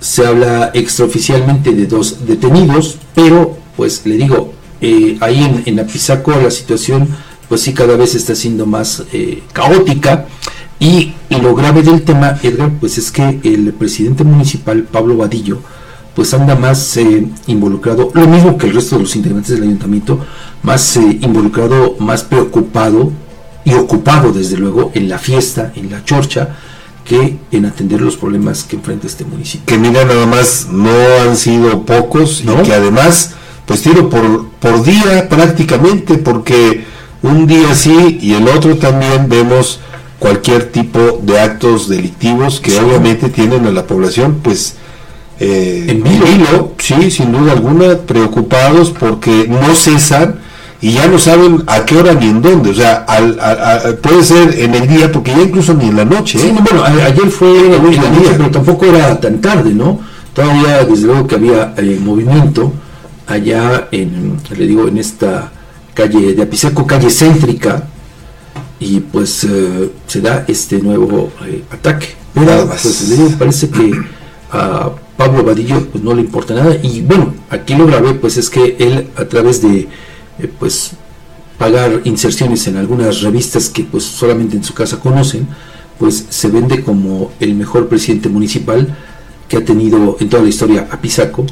[0.00, 6.30] Se habla extraoficialmente de dos detenidos, pero pues le digo, eh, ahí en, en Apizaco
[6.32, 7.08] la situación
[7.48, 10.26] pues sí cada vez está siendo más eh, caótica.
[10.80, 15.58] Y, y lo grave del tema, Edgar, pues es que el presidente municipal, Pablo Vadillo,
[16.14, 20.20] pues anda más eh, involucrado, lo mismo que el resto de los integrantes del ayuntamiento,
[20.62, 23.10] más eh, involucrado, más preocupado
[23.64, 26.56] y ocupado desde luego en la fiesta, en la chorcha,
[27.08, 29.64] que en atender los problemas que enfrenta este municipio.
[29.66, 30.90] Que mira, nada más no
[31.22, 33.32] han sido pocos y que además,
[33.64, 36.84] pues tiro por, por día prácticamente, porque
[37.22, 39.80] un día sí y el otro también vemos
[40.18, 42.78] cualquier tipo de actos delictivos que Sí.
[42.78, 44.74] obviamente tienen a la población, pues
[45.40, 50.40] eh, En vilo, sí, sin duda alguna, preocupados porque no cesan
[50.80, 52.70] y ya no saben a qué hora ni en dónde.
[52.70, 55.96] O sea, al- a- a- puede ser en el día, porque ya incluso ni en
[55.96, 56.38] la noche.
[56.38, 56.52] Sí, ¿eh?
[56.54, 58.00] no, bueno, a- ayer fue en la noche,
[58.36, 60.00] pero tampoco era tan tarde, ¿no?
[60.32, 62.72] Todavía, desde luego que había eh, movimiento
[63.26, 65.50] allá en, le digo, en esta
[65.94, 67.82] calle de Apizaco, calle céntrica,
[68.80, 72.08] y pues eh, se da este nuevo eh, ataque.
[72.34, 72.82] Nada más.
[72.82, 73.90] pues le digo, parece que
[74.52, 78.48] a Pablo Vadillo pues no le importa nada, y bueno, aquí lo grave pues es
[78.48, 79.88] que él a través de,
[80.38, 80.92] eh, pues,
[81.58, 85.48] pagar inserciones en algunas revistas que pues solamente en su casa conocen,
[85.98, 88.96] pues se vende como el mejor presidente municipal
[89.48, 91.44] que ha tenido en toda la historia Apizaco,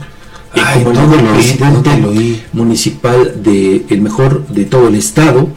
[0.55, 5.49] y Ay, como el ¿dónde mejor presidente municipal de el mejor de todo el estado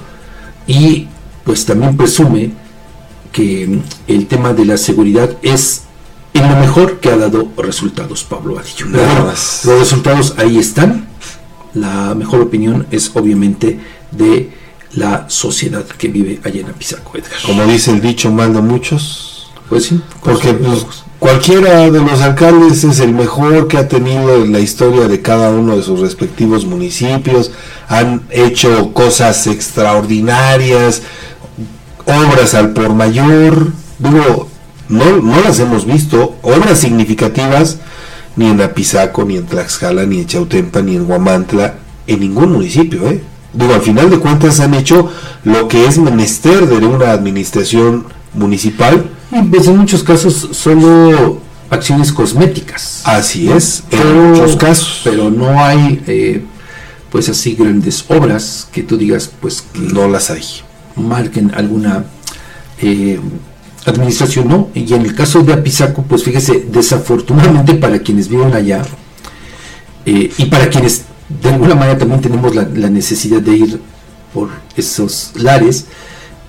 [0.67, 1.07] y
[1.43, 2.51] pues también presume
[3.31, 5.83] que mm, el tema de la seguridad es
[6.33, 8.61] en lo mejor que ha dado resultados Pablo
[8.91, 9.61] bueno, más.
[9.65, 11.08] los resultados ahí están.
[11.73, 13.79] La mejor opinión es obviamente
[14.11, 14.51] de
[14.93, 17.41] la sociedad que vive allá en Apizaco, Edgar.
[17.45, 19.51] Como dice el dicho, manda muchos.
[19.69, 20.83] Pues sí, Porque pues,
[21.19, 25.51] cualquiera de los alcaldes es el mejor que ha tenido en la historia de cada
[25.51, 27.51] uno de sus respectivos municipios.
[27.87, 31.03] Han hecho cosas extraordinarias,
[32.05, 33.67] obras al por mayor.
[33.99, 34.49] Digo,
[34.87, 37.77] no, no las hemos visto, obras significativas,
[38.39, 41.75] ni en Apizaco, ni en Tlaxcala, ni en Chautempa, ni en Huamantla,
[42.07, 43.21] en ningún municipio, ¿eh?
[43.51, 45.11] Digo, al final de cuentas han hecho
[45.43, 49.09] lo que es menester de una administración municipal.
[49.33, 53.01] Y pues en muchos casos solo acciones cosméticas.
[53.03, 55.01] Así es, en muchos casos.
[55.03, 56.41] Pero no hay, eh,
[57.11, 60.43] pues así, grandes obras que tú digas, pues que No las hay.
[60.95, 62.05] marquen alguna
[62.81, 63.19] eh,
[63.89, 64.69] administración, ¿no?
[64.73, 68.81] Y en el caso de Apizaco, pues fíjese, desafortunadamente para quienes viven allá
[70.05, 71.03] eh, y para quienes
[71.41, 73.81] de alguna manera también tenemos la, la necesidad de ir
[74.33, 75.85] por esos lares,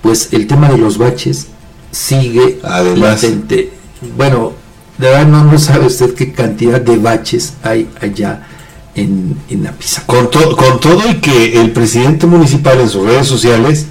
[0.01, 1.47] pues el tema de los baches
[1.91, 3.21] sigue Además.
[3.23, 3.71] latente.
[4.17, 4.53] Bueno,
[4.97, 8.47] de verdad no, no sabe usted qué cantidad de baches hay allá
[8.95, 10.15] en, en Apizaco.
[10.15, 13.85] Con, to- con todo y que el presidente municipal en sus redes sociales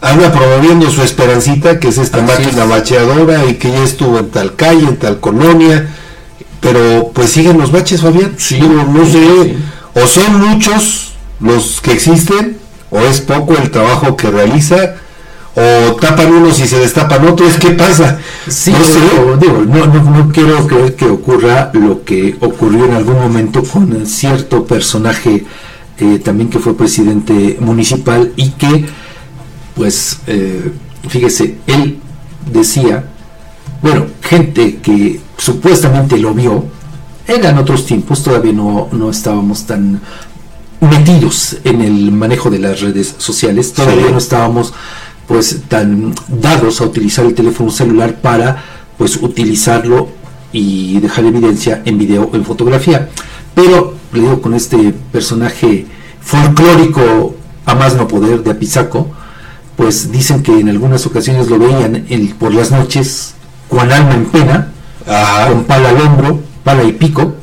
[0.00, 2.68] anda promoviendo su esperancita, que es esta Así máquina es.
[2.68, 5.88] bacheadora y que ya estuvo en tal calle, en tal colonia,
[6.60, 8.34] pero pues siguen los baches, Fabián.
[8.50, 9.56] Digo, no sé,
[9.94, 12.58] o son muchos los que existen,
[12.90, 14.94] o es poco el trabajo que realiza,
[15.54, 18.18] o tapan unos y se destapan otros, ¿qué pasa?
[18.48, 19.00] Sí, no sé.
[19.40, 24.06] digo, no, no, no quiero creer que ocurra lo que ocurrió en algún momento con
[24.06, 25.44] cierto personaje
[25.98, 28.86] eh, también que fue presidente municipal y que,
[29.78, 30.72] pues, eh,
[31.08, 31.98] fíjese, él
[32.52, 33.04] decía,
[33.80, 36.64] bueno, gente que supuestamente lo vio,
[37.26, 40.00] eran otros tiempos, todavía no, no estábamos tan
[40.80, 44.12] metidos en el manejo de las redes sociales, todavía Sí.
[44.12, 44.74] no estábamos
[45.26, 48.64] pues tan dados a utilizar el teléfono celular para
[48.96, 50.08] pues utilizarlo
[50.52, 53.10] y dejar evidencia en video o en fotografía.
[53.54, 55.86] Pero le digo, con este personaje
[56.20, 57.36] folclórico
[57.66, 59.10] a más no poder de Apizaco,
[59.78, 63.34] pues dicen que en algunas ocasiones lo veían el- por las noches
[63.70, 64.68] con alma en pena,
[65.48, 67.36] con pala al hombro, pala y pico,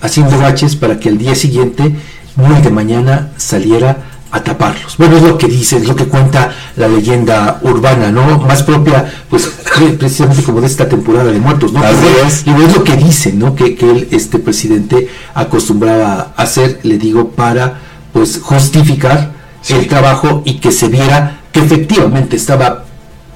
[0.00, 1.94] haciendo baches para que al día siguiente,
[2.34, 3.98] muy de mañana, saliera
[4.30, 4.96] a taparlos.
[4.96, 8.38] Bueno, es lo que dice, es lo que cuenta la leyenda urbana, ¿no?
[8.38, 9.46] Más propia, pues,
[9.76, 11.80] pre- precisamente como de esta temporada de muertos, ¿no?
[11.84, 12.42] Así es.
[12.46, 13.54] digo, es lo que dice, ¿no?
[13.54, 17.80] Que, que este presidente acostumbraba a hacer, le digo, para,
[18.14, 19.32] pues, justificar
[19.68, 22.84] el trabajo y que se viera que efectivamente estaba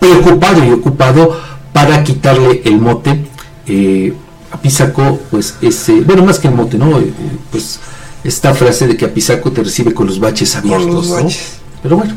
[0.01, 1.38] preocupado y ocupado
[1.72, 3.26] para quitarle el mote
[3.66, 4.14] eh,
[4.51, 6.98] a Pisaco, pues ese, bueno, más que el mote, ¿no?
[6.98, 7.12] Eh,
[7.51, 7.78] pues
[8.24, 11.14] esta frase de que a Pisaco te recibe con los baches abiertos, los ¿no?
[11.16, 11.59] baches.
[11.82, 12.14] Pero bueno,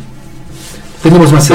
[1.03, 1.51] tenemos más.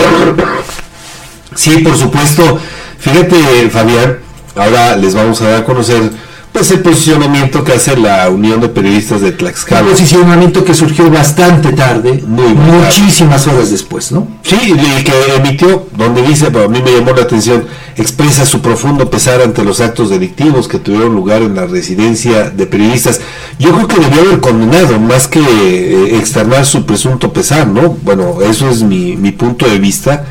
[1.54, 2.58] Sí, por supuesto.
[2.98, 4.18] Fíjate, Fabián,
[4.54, 6.10] ahora les vamos a dar a conocer
[6.54, 9.90] pues el posicionamiento que hace la Unión de Periodistas de Un Tlaxcala.
[9.90, 14.28] posicionamiento que surgió bastante tarde, Muy muchísimas horas después, ¿no?
[14.44, 17.64] Sí, y que emitió, donde dice, pero a mí me llamó la atención,
[17.96, 22.66] expresa su profundo pesar ante los actos delictivos que tuvieron lugar en la residencia de
[22.66, 23.20] periodistas.
[23.58, 27.96] Yo creo que debió haber condenado, más que eh, externar su presunto pesar, ¿no?
[28.04, 30.24] Bueno, eso es mi, mi punto de vista.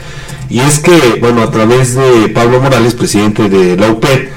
[0.49, 4.29] Y es que, bueno, a través de Pablo Morales, presidente de la UPED,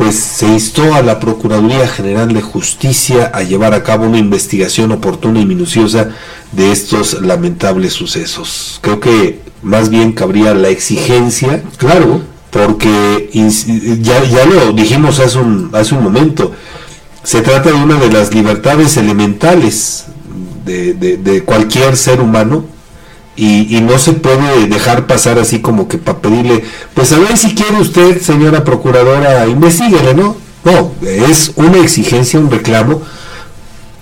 [0.00, 4.92] pues se instó a la Procuraduría General de Justicia a llevar a cabo una investigación
[4.92, 6.08] oportuna y minuciosa
[6.52, 8.78] de estos lamentables sucesos.
[8.80, 13.28] Creo que más bien cabría la exigencia, claro, porque
[14.00, 16.50] ya, ya lo dijimos hace un, hace un momento,
[17.22, 20.06] se trata de una de las libertades elementales
[20.64, 22.64] de, de- de cualquier ser humano
[23.40, 26.62] y, y no se puede dejar pasar así como que para pedirle,
[26.92, 30.36] pues a ver si quiere usted, señora procuradora, investiguele, ¿no?
[30.62, 33.00] No, es una exigencia, un reclamo,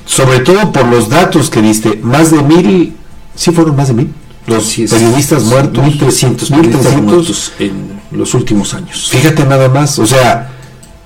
[0.05, 2.97] sobre todo por los datos que diste, más de mil,
[3.37, 4.13] sí fueron más de mil,
[4.49, 9.09] los periodistas muertos, 1.300 periodistas muertos en los últimos años.
[9.09, 10.51] Fíjate nada más, o sea,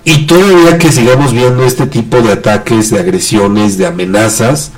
[0.04, 4.70] y todavía que sigamos viendo este tipo de ataques, de agresiones, de amenazas,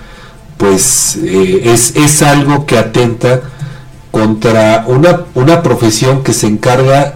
[0.57, 3.43] pues eh, es, es algo que atenta
[4.11, 7.15] contra una, una profesión que se encarga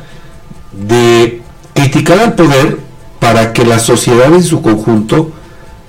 [0.72, 1.42] de
[1.74, 2.78] criticar al poder
[3.20, 5.32] para que la sociedad en su conjunto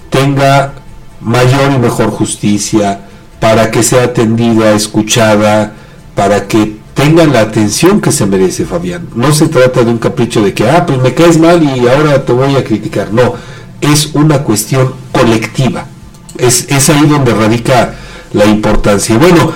[0.10, 0.74] tenga
[1.22, 3.02] mayor y mejor justicia,
[3.40, 5.74] para que sea atendida, escuchada,
[6.16, 9.08] para que tenga la atención que se merece Fabián.
[9.16, 12.26] No se trata de un capricho de que, ah, pues me caes mal y ahora
[12.26, 13.14] te voy a criticar.
[13.14, 13.34] No,
[13.82, 15.86] es una cuestión colectiva.
[16.40, 17.94] Es, es ahí donde radica
[18.34, 19.18] la importancia.
[19.18, 19.52] Bueno,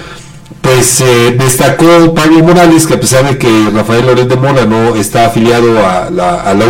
[0.62, 4.96] pues eh, destacó Pablo Morales que a pesar de que Rafael Loret de Mola no
[4.96, 6.66] está afiliado a la, a la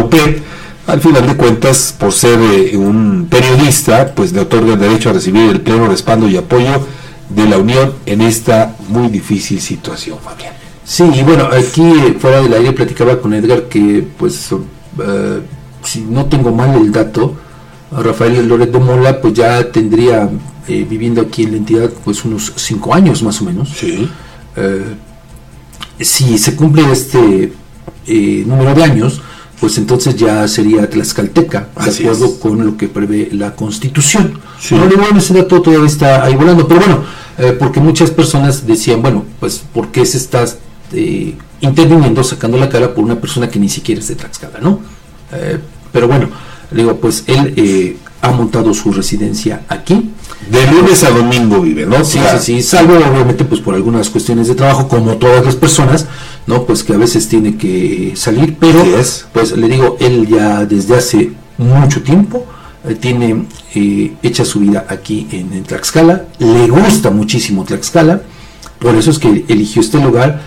[0.86, 5.14] al final de cuentas, por ser eh, un periodista, pues le otorga el derecho a
[5.14, 6.86] recibir el pleno respaldo y apoyo
[7.30, 10.54] de la Unión en esta muy difícil situación, Fabián.
[10.84, 15.42] Sí, y bueno, aquí eh, fuera del aire platicaba con Edgar que, pues, eh,
[15.84, 17.38] si no tengo mal el dato,
[18.02, 20.30] Rafael Loret de Mola, pues ya tendría
[20.68, 23.70] eh, viviendo aquí en la entidad, pues unos cinco años más o menos.
[23.70, 24.10] Sí.
[26.00, 27.54] si se cumple este
[28.08, 29.22] eh, número de años,
[29.60, 34.40] pues entonces ya sería tlaxcalteca, de Así acuerdo con lo que prevé la Constitución.
[34.60, 34.76] Sí.
[34.76, 37.04] No, bueno, ese dato todavía está ahí volando, pero bueno,
[37.38, 40.46] eh, porque muchas personas decían, bueno, pues, ¿por qué se está
[40.92, 44.82] eh, interviniendo, sacando la cara por una persona que ni siquiera es de Tlaxcala, ¿no?
[45.32, 45.60] Eh,
[45.92, 46.30] pero bueno,
[46.74, 50.12] le digo, pues él eh, ha montado su residencia aquí.
[50.50, 52.04] De lunes a domingo vive, ¿no?
[52.04, 52.40] Sí, Claro.
[52.40, 56.06] sí, sí, salvo obviamente pues por algunas cuestiones de trabajo, como todas las personas,
[56.48, 56.64] ¿no?
[56.66, 58.84] Pues que a veces tiene que salir, pero
[59.32, 62.46] pues le digo, él ya desde hace mucho tiempo
[62.88, 63.46] eh, tiene
[63.76, 68.22] eh, hecha su vida aquí en, en Tlaxcala, le gusta muchísimo Tlaxcala,
[68.80, 70.42] por eso es que eligió este lugar,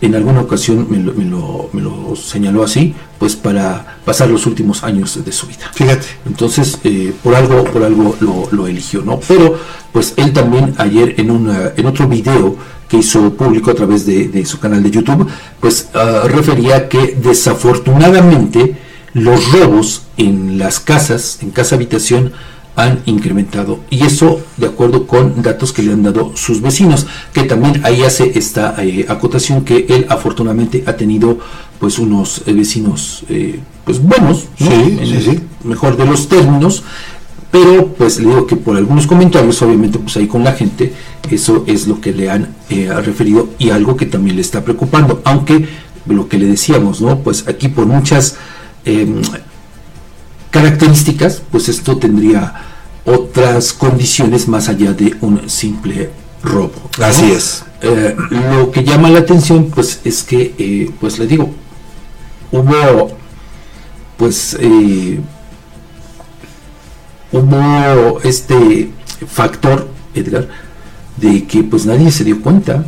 [0.00, 4.46] en alguna ocasión me lo, me lo- me lo señaló así, pues para pasar los
[4.46, 5.70] últimos años de su vida.
[5.74, 6.06] Fíjate.
[6.26, 9.20] Entonces, eh, por algo, por algo lo, lo eligió, ¿no?
[9.28, 9.58] Pero,
[9.92, 12.56] pues él también ayer en una, en otro video
[12.88, 15.28] que hizo público a través de, de su canal de YouTube,
[15.60, 18.76] pues ah, refería que desafortunadamente
[19.14, 22.32] los robos en las casas, en casa habitación,
[22.76, 27.42] han incrementado y eso de acuerdo con datos que le han dado sus vecinos que
[27.42, 31.38] también ahí hace esta eh, acotación que él afortunadamente ha tenido
[31.78, 34.66] pues unos eh, vecinos eh, pues buenos ¿no?
[34.70, 35.40] Sí, En sí, el sí.
[35.64, 36.82] mejor de los términos
[37.50, 40.92] pero pues le digo que por algunos comentarios obviamente pues ahí con la gente
[41.30, 42.54] eso es lo que le han
[43.04, 45.68] referido y algo que también le está preocupando aunque
[46.06, 48.36] lo que le decíamos no pues aquí por muchas
[48.84, 49.20] em,
[50.50, 52.54] características, pues esto tendría
[53.04, 56.10] otras condiciones más allá de un simple
[56.42, 56.72] robo.
[56.98, 57.04] ¿no?
[57.04, 57.64] Así es.
[57.82, 61.50] Eh, lo que llama la atención, pues, es que, eh, pues, le digo,
[62.52, 63.16] hubo,
[64.18, 65.18] pues, eh,
[67.32, 68.90] hubo este
[69.26, 70.48] factor, Edgar,
[71.16, 72.84] de que, pues, nadie se dio cuenta,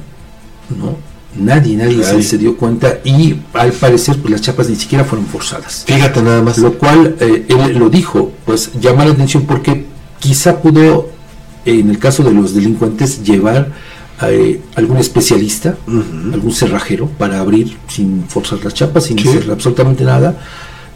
[0.69, 1.12] ¿no?
[1.35, 2.23] Nadie, nadie, se- Nadie.
[2.25, 5.85] Se, dio cuenta y al parecer pues las chapas ni siquiera fueron forzadas.
[5.87, 6.59] Fíjate nada más.
[6.59, 9.87] Lo cual eh, él lo dijo, pues llama la atención porque
[10.19, 11.11] quizá pudo,
[11.65, 13.73] en el caso de los delincuentes, llevar
[14.19, 15.77] a eh, algún especialista,
[16.33, 20.39] algún cerrajero, para abrir sin forzar las chapas, sin hacer absolutamente nada.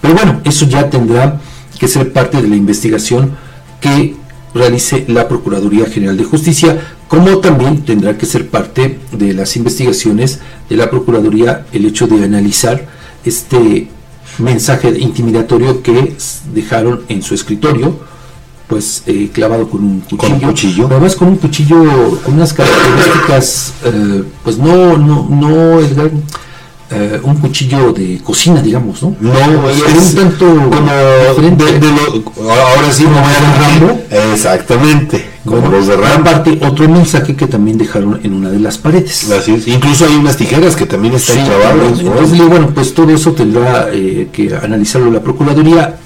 [0.02, 1.40] Pero bueno, eso ya tendrá
[1.78, 3.32] que ser parte de la investigación
[3.80, 4.14] que
[4.54, 6.78] realice la Procuraduría General de Justicia,
[7.08, 12.24] como también tendrá que ser parte de las investigaciones de la Procuraduría el hecho de
[12.24, 12.86] analizar
[13.24, 13.88] este
[14.38, 16.14] mensaje intimidatorio que
[16.52, 17.98] dejaron en su escritorio,
[18.66, 20.86] pues eh, clavado con un cuchillo, cuchillo.
[20.90, 26.10] además con un cuchillo con unas características, eh, pues no, no, no, Edgar,
[26.90, 29.16] eh, un cuchillo de cocina, digamos, ¿no?
[29.20, 29.32] No,
[29.70, 30.92] es es un tanto como
[31.64, 34.00] de- de lo- ahora sí voy a Rambo.
[34.32, 36.28] Exactamente, como Bueno, los de Rambo.
[36.30, 39.30] Aparte, otro mensaje que también dejaron en una de las paredes.
[39.30, 39.66] Así es.
[39.66, 42.02] Incluso hay unas tijeras que también están Sí, clavadas.
[42.02, 42.10] ¿no?
[42.12, 45.96] entonces, bueno, pues todo eso tendrá eh, que analizarlo la Procuraduría.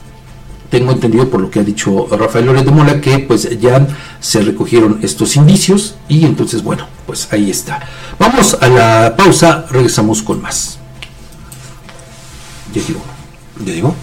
[0.71, 3.87] Tengo entendido por lo que ha dicho Rafael Lórez de Mola que pues ya
[4.21, 7.81] se recogieron estos indicios y entonces bueno, pues ahí está.
[8.19, 10.79] Vamos a la pausa, regresamos con más.
[12.73, 13.01] Ya llegó.
[13.65, 13.95] ¿Ya llegó?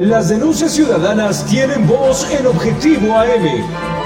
[0.00, 4.05] Las denuncias ciudadanas tienen voz en Objetivo AM.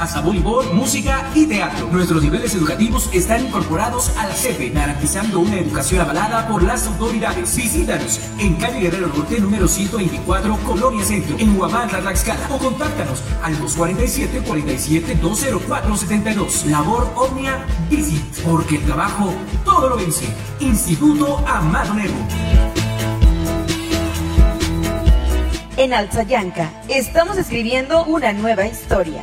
[0.00, 1.88] hasta voleibol, música y teatro.
[1.92, 7.54] Nuestros niveles educativos están incorporados a la CEPE, garantizando una educación avalada por las autoridades.
[7.54, 13.52] Visítanos en calle Guerrero Norte, número 124, Colonia Centro, en Huamantla, Tlaxcala, o contáctanos al
[13.58, 16.66] 247 47 204 72.
[16.66, 20.24] Labor Omnia Visit, porque el trabajo todo lo vence.
[20.60, 22.26] Instituto Amado Nervo.
[25.76, 29.22] En Alzayanca estamos escribiendo una nueva historia.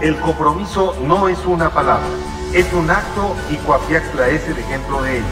[0.00, 2.06] El compromiso no es una palabra,
[2.54, 5.26] es un acto y Coapiaxtla es el ejemplo de ello.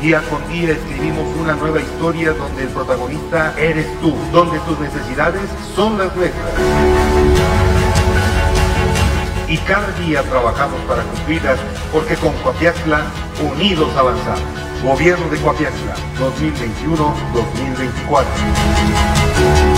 [0.00, 5.42] Día con día escribimos una nueva historia donde el protagonista eres tú, donde tus necesidades
[5.74, 6.52] son las nuestras.
[9.48, 11.58] Y cada día trabajamos para cumplirlas
[11.92, 13.06] porque con Coapiaxtla
[13.54, 14.44] unidos avanzamos.
[14.84, 15.96] Gobierno de Coapiaxtla
[18.06, 19.77] 2021-2024.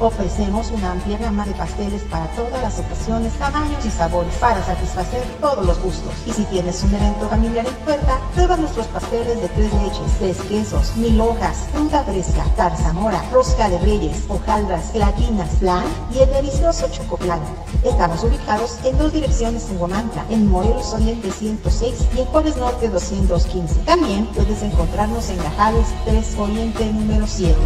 [0.00, 5.24] Ofrecemos una amplia gama de pasteles para todas las ocasiones, tamaños y sabores para satisfacer
[5.40, 6.12] todos los gustos.
[6.24, 10.36] Y si tienes un evento familiar en puerta, prueba nuestros pasteles de tres leches, tres
[10.42, 15.84] quesos, mil hojas, fruta fresca, zarzamora, rosca de reyes, hojaldras, gelatinas, flan
[16.14, 17.40] y el delicioso chocoplan.
[17.82, 22.88] Estamos ubicados en dos direcciones en Huamantla, en Morelos Oriente 106 y en Juárez Norte
[22.88, 23.74] 215.
[23.80, 27.56] También puedes encontrarnos en Gajales 3 Oriente número 7.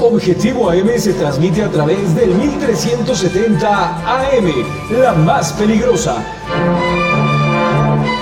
[0.00, 4.52] Objetivo AM se transmite a través del 1370 AM,
[5.00, 6.16] la más peligrosa.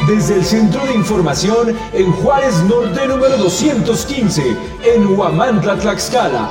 [0.07, 4.57] Desde el Centro de Información en Juárez Norte número 215,
[4.95, 6.51] en Huamantla, Tlaxcala.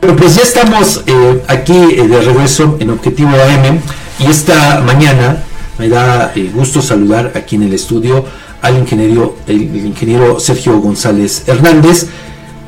[0.00, 3.80] Bueno, pues ya estamos eh, aquí eh, de regreso en Objetivo AM
[4.18, 5.42] y esta mañana
[5.78, 8.24] me da eh, gusto saludar aquí en el estudio
[8.62, 12.06] al ingeniero, el, el ingeniero Sergio González Hernández,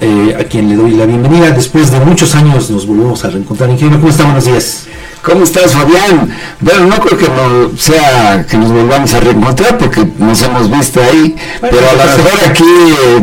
[0.01, 1.51] eh, a quien le doy la bienvenida.
[1.51, 3.71] Después de muchos años nos volvemos a reencontrar.
[3.71, 4.25] Ingeniero, ¿cómo está?
[4.25, 4.87] Buenos días.
[5.23, 6.37] ¿Cómo estás, Fabián?
[6.61, 11.01] Bueno, no creo que no sea que nos volvamos a reencontrar porque nos hemos visto
[11.01, 12.65] ahí, pero a lo mejor aquí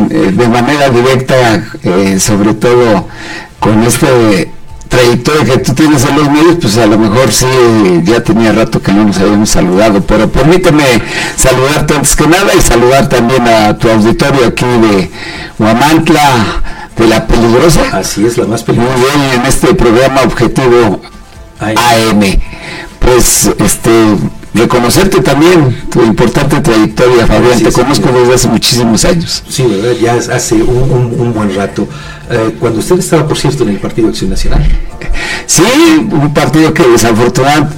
[0.10, 3.08] eh, de manera directa, eh, sobre todo
[3.60, 4.50] con este
[4.90, 7.46] trayectoria que tú tienes en los medios, pues a lo mejor sí,
[8.04, 10.84] ya tenía rato que no nos habíamos saludado, pero permíteme
[11.38, 15.12] saludarte antes que nada y saludar también a tu auditorio aquí de
[15.60, 16.62] Huamantla,
[16.98, 17.82] de la peligrosa.
[17.94, 18.94] Así es, la más peligrosa.
[18.98, 21.02] Muy bien, en este programa Objetivo
[21.60, 22.22] AM.
[23.00, 23.90] Pues, este,
[24.54, 27.58] reconocerte también tu importante trayectoria, Fabián.
[27.58, 28.14] Sí, Te sí, conozco sí.
[28.20, 29.44] desde hace muchísimos años.
[29.50, 29.92] Sí, ¿verdad?
[30.02, 31.88] Ya hace un, un- un buen rato.
[32.32, 34.64] Eh, cuando usted estaba, por cierto, en el Partido Acción Nacional.
[35.48, 35.64] Sí,
[36.12, 37.76] un partido que desafortunadamente,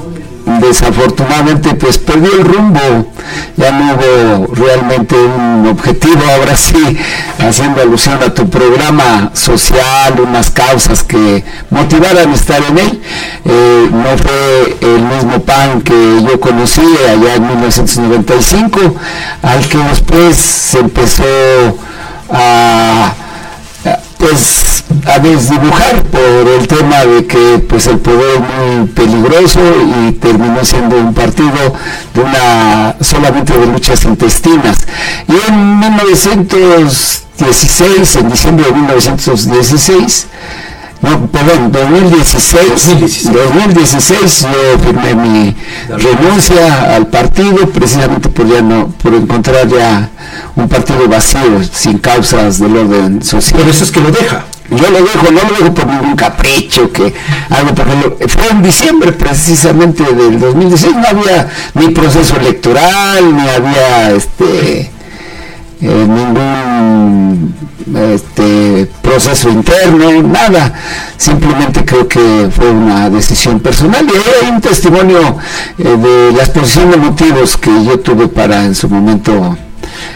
[0.60, 3.14] desafortunadamente pues perdió el rumbo,
[3.56, 6.98] ya no hubo realmente un objetivo, ahora sí,
[7.40, 13.02] haciendo alusión a tu programa social, unas causas que motivaran estar en él,
[13.46, 18.80] eh, no fue el mismo PAN que yo conocí allá en 1995,
[19.44, 21.24] al que después se empezó
[22.30, 23.14] a
[24.18, 29.60] pues a desdibujar por el tema de que pues el poder es muy peligroso
[30.08, 31.74] y terminó siendo un partido
[32.14, 34.78] de una solamente de luchas intestinas.
[35.28, 40.28] Y en 1916 en diciembre de 1916
[41.02, 45.56] no, perdón, 2016, 2016, yo firmé mi
[45.90, 50.10] renuncia al partido precisamente por ya no, por encontrar ya
[50.56, 53.60] un partido vacío, sin causas del orden social.
[53.62, 54.46] Por eso es que lo deja.
[54.70, 57.14] Yo lo dejo, no lo dejo por ningún capricho que
[57.50, 63.50] algo porque lo- fue en diciembre precisamente del 2016, no había ni proceso electoral, ni
[63.50, 64.90] había este
[65.82, 67.54] eh, ningún
[68.14, 70.74] este, proceso interno, nada.
[71.18, 75.38] Simplemente creo que fue una decisión personal y ahí hay un testimonio
[75.78, 79.58] eh, de la exposición de motivos que yo tuve para en su momento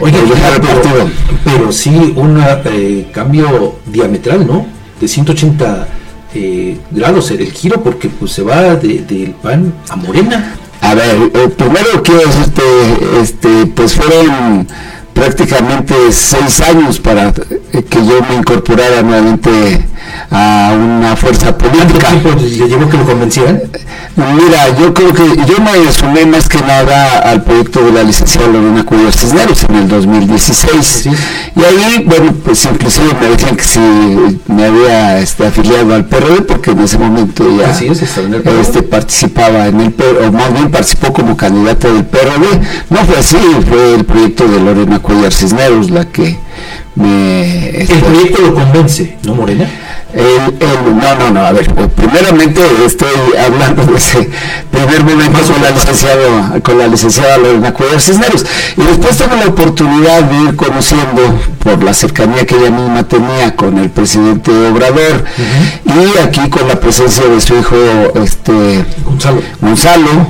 [0.00, 1.10] Oye, eh, dejar el pero, partido.
[1.44, 4.66] pero sí un eh, cambio diametral, ¿no?
[5.00, 5.88] De 180
[6.34, 10.54] eh, grados el giro, porque pues se va de- del PAN a Morena.
[10.82, 11.16] A ver,
[11.56, 12.62] primero quiero decirte,
[13.20, 14.68] este, pues fueron
[15.16, 19.82] prácticamente seis años para eh, que yo me incorporara nuevamente
[20.30, 22.12] a una fuerza política.
[22.12, 23.62] ¿Le llevó que lo convencieran?
[24.16, 28.48] Mira, yo creo que yo me sumé más que nada al proyecto de la licenciada
[28.48, 31.06] Lorena Cuellar Cisneros en el 2016.
[31.54, 33.80] Y ahí, bueno, pues inclusive me decían que si
[34.48, 39.66] me había este, afiliado al PRD, porque en ese momento ya Así es, este, participaba
[39.66, 42.60] en el PRD, o más bien participó como candidata del PRD.
[42.90, 43.38] No fue así,
[43.68, 46.38] fue el proyecto de Lorena Cuellar Cisneros la que
[46.94, 47.68] me...
[47.82, 49.68] El proyecto lo convence, ¿no, Morena?
[50.14, 53.08] el- el- no, no, no, a ver, eh, primeramente estoy
[53.38, 54.30] hablando de ese
[54.70, 58.46] primer momento con la licenciada, con la licenciada Lorena Cuellar Cisneros.
[58.78, 63.54] Y después tengo la oportunidad de ir conociendo por la cercanía que ella misma tenía
[63.56, 65.24] con el presidente Obrador
[65.84, 67.76] y aquí con la presencia de su hijo
[68.14, 69.42] este Gonzalo.
[69.60, 70.26] Gonzalo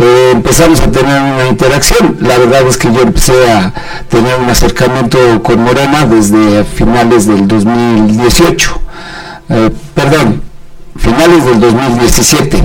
[0.00, 2.16] eh, empezamos a tener una interacción.
[2.20, 3.72] La verdad es que yo empecé a
[4.08, 8.80] tener un acercamiento con Morena desde finales del 2018.
[9.50, 10.42] Eh, perdón,
[11.00, 12.62] finales del 2017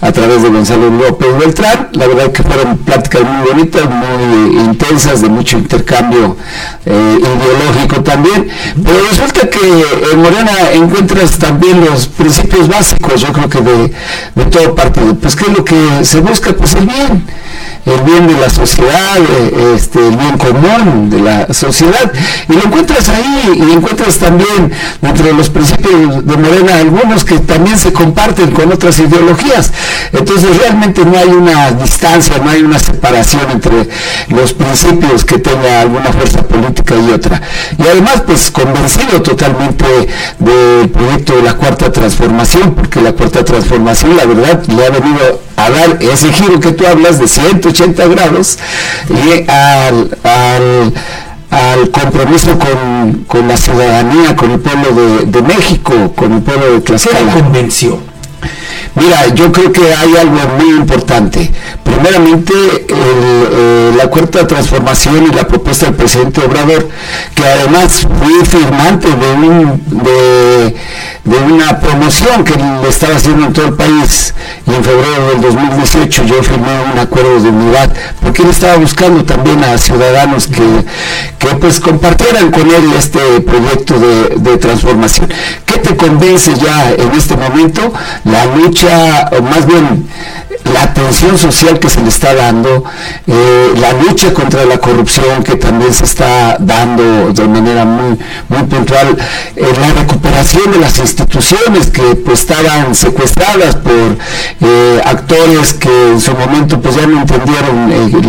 [0.00, 1.88] a través de Gonzalo López Beltrán.
[1.92, 6.36] La verdad que fueron pláticas muy bonitas, muy intensas, de mucho intercambio
[6.86, 8.48] eh, ideológico también.
[8.82, 9.58] Pero resulta que
[10.12, 13.92] en Morena encuentras también los principios básicos, yo creo que de,
[14.34, 15.14] de todo partido.
[15.14, 16.52] Pues ¿qué es lo que se busca?
[16.52, 17.24] Pues el bien.
[17.86, 22.10] El bien de la sociedad, eh, este, el bien común de la sociedad.
[22.48, 27.38] Y lo encuentras ahí y encuentras también dentro de los principios de Morena algunos que
[27.40, 29.72] también se comparten con otras ideologías.
[30.12, 33.88] Entonces realmente no hay una distancia, no hay una separación entre
[34.28, 37.40] los principios que tenga alguna fuerza política y otra.
[37.78, 39.84] Y además pues convencido totalmente
[40.38, 45.40] del proyecto de la cuarta transformación, porque la cuarta transformación la verdad le ha venido
[45.56, 47.28] a dar ese giro que tú hablas de
[47.74, 48.58] 180 grados
[49.10, 50.16] y al,
[51.50, 52.58] al, compromiso
[53.26, 57.32] con, la ciudadanía, con el pueblo de, México, con el pueblo de Tlaxcala.
[57.32, 58.00] convenció?
[58.96, 61.50] Mira, yo creo que hay algo muy importante.
[61.82, 62.52] Primeramente,
[62.88, 66.88] eh, la cuarta transformación y la propuesta del presidente Obrador,
[67.34, 70.76] que además fue firmante de, un, de,
[71.24, 74.34] de una promoción que le estaba haciendo en todo el país.
[74.66, 79.24] Y en febrero del 2018 yo firmé un acuerdo de unidad, porque él estaba buscando
[79.24, 80.84] también a ciudadanos que,
[81.38, 85.28] que pues compartieran con él este proyecto de, transformación.
[85.66, 87.92] ¿Qué te convence ya en este momento?
[88.24, 90.08] La lucha, o más bien
[90.72, 92.84] la atención social que se le está dando,
[93.26, 98.18] eh, la lucha contra la corrupción que también se está dando de manera muy,
[98.48, 99.16] muy puntual,
[99.56, 101.13] eh, la recuperación de las instituciones
[101.92, 104.18] que pues estaban secuestradas por
[104.60, 108.22] eh, actores que en su momento pues ya no entendieron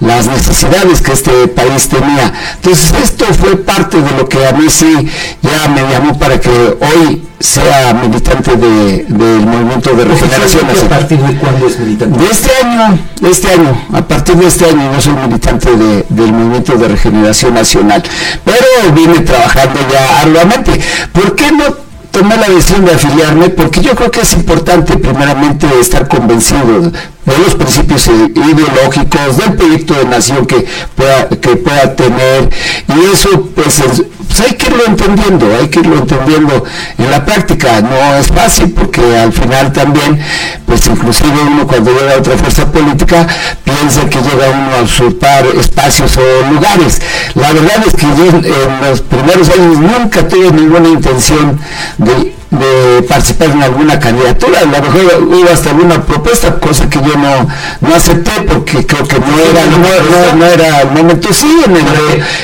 [0.00, 2.32] las necesidades que este país tenía.
[2.56, 5.08] Entonces esto fue parte de lo que a mí sí
[5.42, 10.66] ya me llamó para que hoy sea militante del movimiento de regeneración.
[10.68, 12.18] ¿A partir de cuándo es militante?
[12.18, 15.70] De este año, de este año, a partir de este año yo soy militante
[16.08, 18.02] del movimiento de regeneración nacional,
[18.44, 20.80] pero vine trabajando ya arduamente.
[21.12, 25.66] ¿Por qué no tomé la decisión de afiliarme porque yo creo que es importante primeramente
[25.80, 26.92] estar convencido
[27.30, 32.48] de los principios ideológicos del proyecto de nación que pueda, que pueda tener.
[32.88, 33.82] Y eso pues
[34.30, 36.62] pues hay que irlo entendiendo, hay que irlo entendiendo
[36.98, 40.20] en la práctica, no es fácil porque al final también,
[40.66, 43.26] pues inclusive uno cuando llega a otra fuerza política
[43.64, 47.02] piensa que llega uno a usurpar espacios o lugares.
[47.34, 51.58] La verdad es que yo en los primeros años nunca tuve ninguna intención
[51.98, 56.98] de de participar en alguna candidatura, a lo mejor hubo hasta alguna propuesta, cosa que
[56.98, 57.48] yo no,
[57.80, 61.32] no acepté porque creo que no era, no, no, era el momento.
[61.32, 61.86] Sí, en el,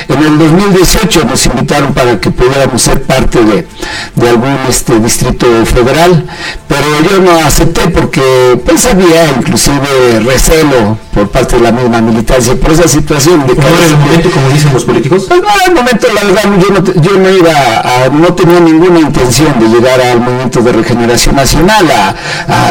[0.09, 3.67] en el 2018 nos invitaron para que pudiéramos ser parte de,
[4.15, 6.25] de algún este distrito federal,
[6.67, 12.55] pero yo no acepté porque pues había inclusive recelo por parte de la misma militancia
[12.55, 15.25] por esa situación de que ¿No era el momento como dicen los políticos?
[15.27, 18.59] Pues no era el momento, la verdad, yo no, yo no iba a, no tenía
[18.59, 21.87] ninguna intención de llegar al movimiento de regeneración nacional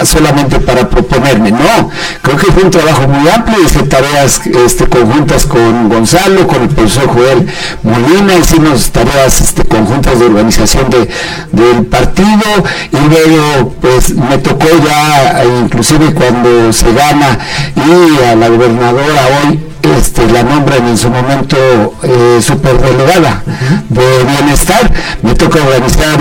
[0.05, 1.51] solamente para proponerme.
[1.51, 1.86] No,
[2.23, 6.69] creo que fue un trabajo muy amplio, hice tareas este, conjuntas con Gonzalo, con el
[6.69, 7.47] profesor Joel
[7.83, 11.09] Molina, hicimos tareas este, conjuntas de organización de,
[11.53, 12.43] del partido
[12.93, 17.39] y luego pues me tocó ya, inclusive cuando se gana
[17.75, 19.61] y a la gobernadora hoy
[19.95, 21.57] este, la nombran en su momento
[22.03, 23.43] eh, superdelegada
[23.89, 24.91] de bienestar,
[25.23, 26.19] me toca organizar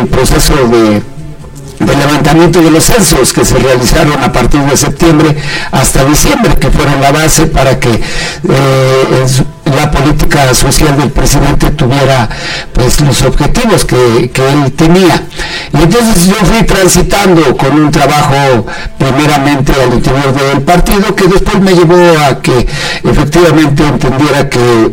[0.00, 1.02] el, proceso de,
[1.86, 5.36] levantamiento de los censos que se realizaron a partir de septiembre
[5.70, 9.26] hasta diciembre, que fueron la base para que eh,
[9.76, 12.28] la política social del presidente tuviera
[12.72, 15.26] pues los objetivos que, él tenía.
[15.72, 18.66] Y entonces yo fui transitando con un trabajo
[18.98, 22.66] primeramente al interior del partido que después me llevó a que
[23.04, 24.90] efectivamente entendiera que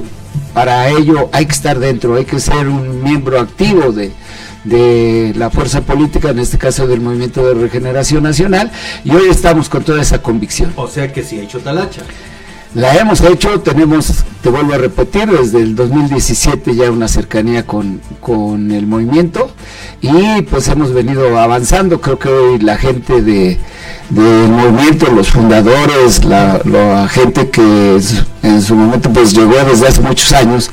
[0.53, 4.11] para ello hay que estar dentro, hay que ser un miembro activo de,
[4.69, 8.71] de la fuerza política, en este caso del Movimiento de Regeneración Nacional,
[9.03, 10.73] y hoy estamos con toda esa convicción.
[10.75, 12.03] O sea que sí ha hecho talacha.
[12.75, 17.99] La hemos hecho, tenemos, te vuelvo a repetir, desde el 2017 ya una cercanía con,
[18.19, 19.51] con el movimiento
[20.01, 21.99] y pues hemos venido avanzando.
[21.99, 23.57] Creo que hoy la gente de,
[24.09, 27.99] del movimiento, los fundadores, la, gente que
[28.41, 30.71] en su momento pues llegó desde hace muchos años,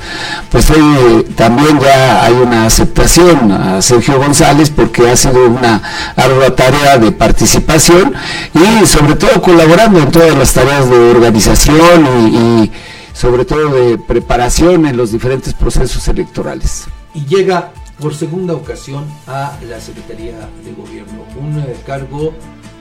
[0.51, 5.83] pues hoy también ya hay una aceptación a Sergio González porque ha sido una
[6.17, 8.15] ardua tarea de participación
[8.55, 12.71] y sobre todo colaborando en todas las tareas de organización y,
[13.13, 16.85] sobre todo de preparación en los diferentes procesos electorales.
[17.15, 22.35] Y llega por segunda ocasión a la Secretaría de Gobierno, un eh, cargo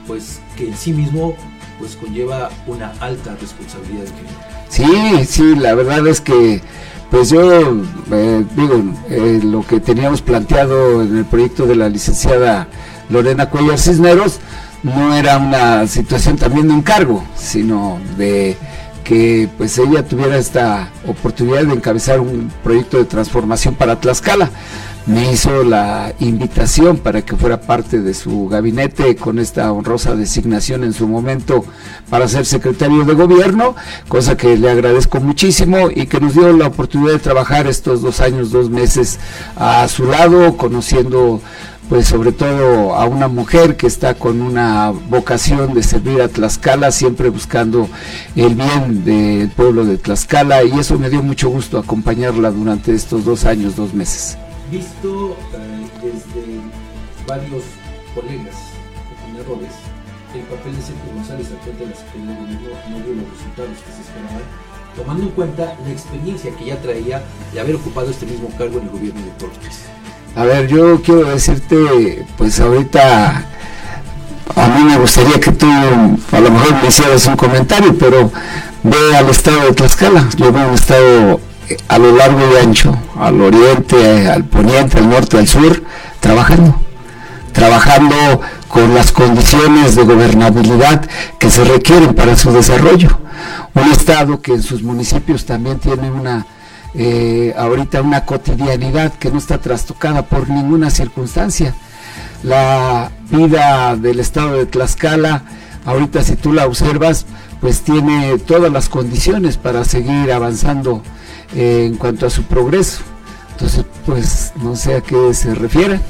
[0.06, 1.34] pues que en sí mismo
[1.78, 4.04] pues conlleva una alta responsabilidad.
[4.68, 4.84] Sí,
[5.26, 6.60] sí, la verdad es que
[7.10, 12.68] pues yo eh, digo, eh, lo que teníamos planteado en el proyecto de la licenciada
[13.08, 14.38] Lorena Cuellar Cisneros,
[14.82, 18.56] no era una situación también de encargo, sino de
[19.04, 24.50] que pues ella tuviera esta oportunidad de encabezar un proyecto de transformación para Tlaxcala.
[25.06, 30.82] Me hizo la invitación para que fuera parte de su gabinete con esta honrosa designación
[30.82, 31.64] en su momento
[32.10, 33.76] para ser secretario de gobierno,
[34.08, 38.20] cosa que le agradezco muchísimo y que nos dio la oportunidad de trabajar estos dos
[38.20, 39.20] años, dos meses
[39.54, 41.40] a su lado, conociendo
[41.88, 46.90] pues sobre todo a una mujer que está con una vocación de servir a Tlaxcala,
[46.90, 47.88] siempre buscando
[48.34, 53.24] el bien del pueblo de Tlaxcala y eso me dio mucho gusto acompañarla durante estos
[53.24, 54.36] dos años, dos meses.
[54.70, 56.60] Visto eh, desde
[57.26, 57.62] varios
[58.14, 58.54] colegas
[59.38, 59.72] errores,
[60.34, 63.30] el papel de Sergio González al frente de la Secretaría de Gobierno no dio los
[63.30, 64.42] resultados que se esperaban,
[64.96, 67.22] tomando en cuenta la experiencia que ya traía
[67.52, 69.82] de haber ocupado este mismo cargo en el gobierno de Cortés.
[70.34, 73.46] A ver, yo quiero decirte, pues ahorita
[74.54, 78.30] a mí me gustaría que tú a lo mejor me hicieras un comentario, pero
[78.82, 80.28] ve al estado de Tlaxcala.
[80.36, 81.40] Yo veo un estado
[81.88, 85.82] a lo largo y ancho, al oriente, al poniente, al norte, al sur,
[86.20, 86.80] trabajando.
[87.52, 88.14] Trabajando
[88.68, 91.02] con las condiciones de gobernabilidad
[91.38, 93.18] que se requieren para su desarrollo.
[93.74, 96.46] Un estado que en sus municipios también tiene una
[96.98, 101.74] eh, ahorita una cotidianidad que no está trastocada por ninguna circunstancia.
[102.42, 105.42] La vida del estado de Tlaxcala,
[105.84, 107.26] ahorita si tú la observas,
[107.60, 111.02] pues tiene todas las condiciones para seguir avanzando
[111.54, 113.02] eh, en cuanto a su progreso.
[113.52, 116.00] Entonces, pues no sé a qué se refiere.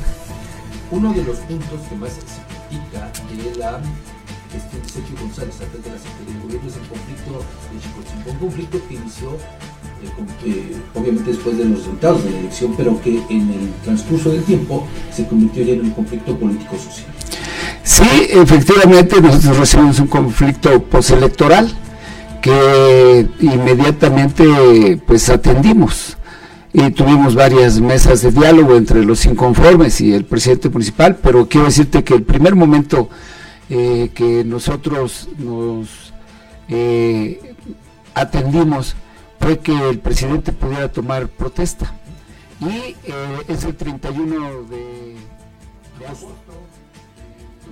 [0.91, 2.21] Uno de los puntos que más se
[2.69, 3.81] critica de la
[4.53, 8.31] gestión de Sergio González a de la Secretaría de Gobierno es el conflicto de Chicotzimpo,
[8.31, 9.39] un conflicto que inició
[10.45, 14.43] eh, obviamente después de los resultados de la elección, pero que en el transcurso del
[14.45, 17.07] tiempo se convirtió ya en un conflicto político-social.
[17.83, 21.73] Sí, efectivamente nosotros recibimos un conflicto postelectoral
[22.47, 26.17] que inmediatamente pues atendimos
[26.73, 31.67] y tuvimos varias mesas de diálogo entre los inconformes y el presidente municipal, pero quiero
[31.67, 33.11] decirte que el primer momento
[33.69, 36.13] eh, que nosotros nos
[36.69, 37.57] eh,
[38.15, 38.95] atendimos
[39.41, 41.93] fue que el presidente pudiera tomar protesta.
[42.61, 42.95] Y eh,
[43.49, 45.17] es el 31 de,
[46.07, 46.53] agosto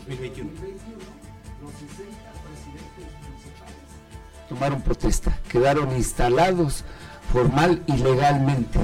[0.09, 0.51] de 2021.
[4.49, 6.85] Tomaron protesta, quedaron instalados
[7.33, 8.79] formal y legalmente.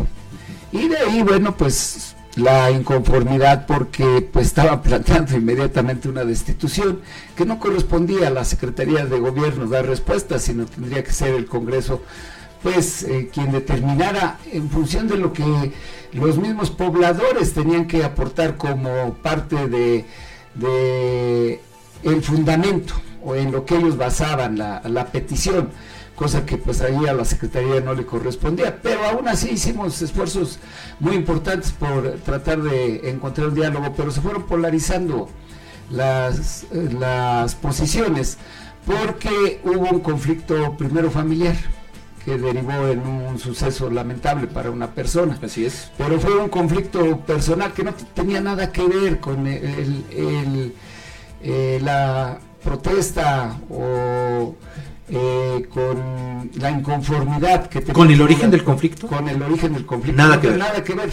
[0.72, 7.00] Y de ahí, bueno, pues la inconformidad porque pues estaba planteando inmediatamente una destitución
[7.36, 11.47] que no correspondía a la Secretaría de Gobierno dar respuesta, sino tendría que ser el
[11.47, 12.02] Congreso
[12.62, 15.72] pues eh, quien determinara en función de lo que
[16.12, 20.05] los mismos pobladores tenían que aportar como parte de,
[22.02, 25.70] el fundamento o en lo que ellos basaban la, la, petición,
[26.15, 30.58] cosa que pues ahí a la Secretaría no le correspondía, pero aún así hicimos esfuerzos
[30.99, 35.28] muy importantes por tratar de encontrar un diálogo, pero se fueron polarizando
[35.90, 38.39] las, las posiciones
[38.86, 41.57] porque hubo un conflicto primero familiar
[42.24, 45.39] que derivó en un suceso lamentable para una persona.
[45.42, 45.90] Así es.
[45.97, 50.74] Pero fue un conflicto personal que no tenía nada que ver con el,
[51.42, 54.55] eh, la protesta o
[55.08, 59.06] eh, con la inconformidad que ¿Con el origen del conflicto?
[59.08, 60.22] Con el origen del conflicto.
[60.22, 60.58] Nada que ver.
[60.58, 61.10] Nada que ver.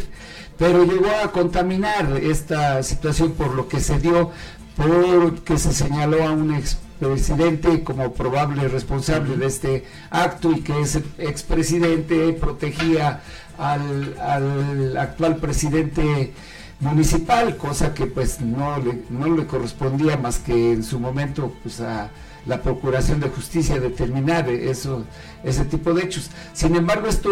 [0.58, 4.32] Pero llegó a contaminar esta situación por lo que se dio,
[4.76, 10.82] porque se señaló a un ex presidente como probable responsable de este acto y que
[10.82, 13.22] ese expresidente protegía
[13.58, 16.34] al, actual presidente
[16.80, 21.82] municipal, cosa que pues no le, no le correspondía más que en su momento pues
[21.82, 22.10] a
[22.46, 25.06] la Procuración de Justicia determinar eso,
[25.44, 26.30] ese tipo de hechos.
[26.54, 27.32] Sin embargo, esto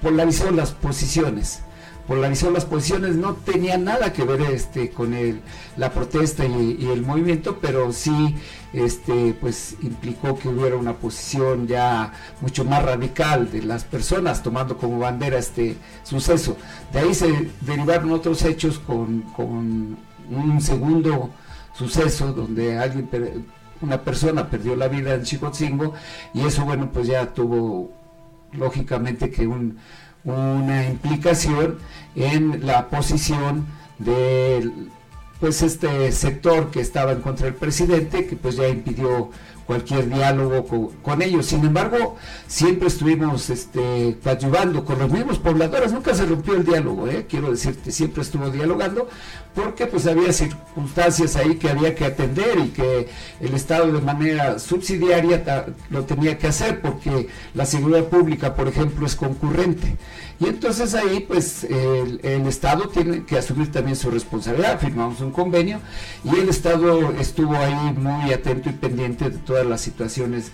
[0.00, 1.62] polarizó las posiciones
[2.06, 5.40] polarizó las posiciones, no tenía nada que ver este con el,
[5.76, 8.36] la protesta y, el movimiento, pero sí
[8.74, 14.76] este pues implicó que hubiera una posición ya mucho más radical de las personas tomando
[14.76, 16.56] como bandera este suceso.
[16.92, 19.96] De ahí se derivaron otros hechos con, con
[20.30, 21.30] un segundo
[21.72, 23.08] suceso donde alguien
[23.80, 25.94] una persona perdió la vida en Chicotzingo
[26.32, 27.92] y eso bueno pues ya tuvo
[28.52, 29.78] lógicamente que un
[30.24, 31.78] una implicación
[32.14, 33.66] en la posición
[33.98, 34.70] de
[35.44, 39.28] pues este sector que estaba en contra del presidente, que pues ya impidió
[39.66, 41.44] cualquier diálogo con, ellos.
[41.44, 42.16] Sin embargo,
[42.46, 47.26] siempre estuvimos este, coadyuvando con los mismos pobladores, nunca se rompió el diálogo, ¿eh?
[47.28, 49.06] quiero decirte, siempre estuvo dialogando,
[49.54, 54.58] porque pues había circunstancias ahí que había que atender y que el Estado de manera
[54.58, 59.98] subsidiaria lo tenía que hacer, porque la seguridad pública, por ejemplo, es concurrente.
[60.40, 65.80] Y entonces ahí pues el, Estado tiene que asumir también su responsabilidad, firmamos un convenio
[66.24, 70.50] y el Estado estuvo ahí muy atento y pendiente de todas las situaciones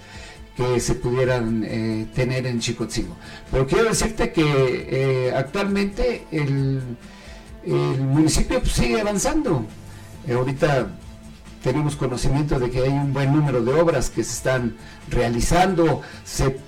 [0.57, 3.17] que se pudieran eh, tener en Chicotzingo.
[3.51, 4.43] Pero quiero decirte que
[4.91, 6.83] eh, actualmente el,
[7.65, 9.65] el municipio pues, sigue avanzando.
[10.27, 10.89] Eh, ahorita
[11.63, 14.77] tenemos conocimiento de que hay un buen número de obras que se están
[15.09, 16.59] realizando, se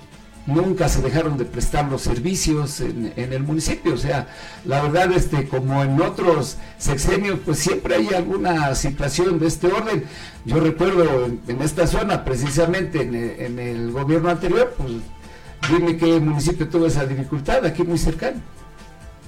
[0.45, 4.27] nunca se dejaron de prestar los servicios en, en el municipio, o sea,
[4.65, 10.03] la verdad este como en otros sexenios pues siempre hay alguna situación de este orden.
[10.45, 14.91] Yo recuerdo en, en esta zona precisamente en, el- en el gobierno anterior, pues
[15.69, 18.41] dime qué municipio tuvo esa dificultad, aquí muy cercano.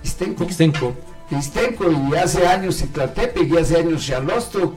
[0.03, 0.43] Ixtenco.
[0.43, 0.93] Ixtenco.
[1.31, 4.75] Ixtenco y hace años Citlaltepec y hace años Charlosto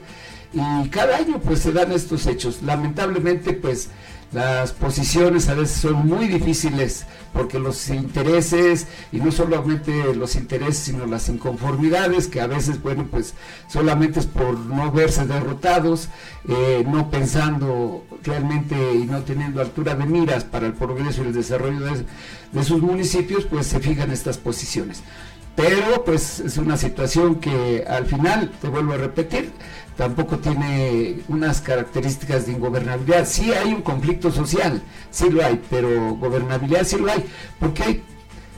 [0.53, 2.61] y cada año pues se dan estos hechos.
[2.63, 3.89] Lamentablemente pues
[4.31, 10.77] las posiciones a veces son muy difíciles porque los intereses y no solamente los intereses
[10.77, 13.33] sino las inconformidades que a veces bueno pues
[13.67, 16.09] solamente es por no verse derrotados
[16.47, 21.33] eh, no pensando realmente y no teniendo altura de miras para el progreso y el
[21.33, 22.05] desarrollo de,
[22.51, 25.01] de sus municipios pues se fijan estas posiciones
[25.59, 29.51] pero pues es una situación que al final, te vuelvo a repetir,
[29.97, 33.27] tampoco tiene unas características de ingobernabilidad.
[33.27, 34.81] Sí hay un conflicto social,
[35.11, 37.25] sí lo hay, pero gobernabilidad sí lo hay,
[37.59, 38.03] porque hay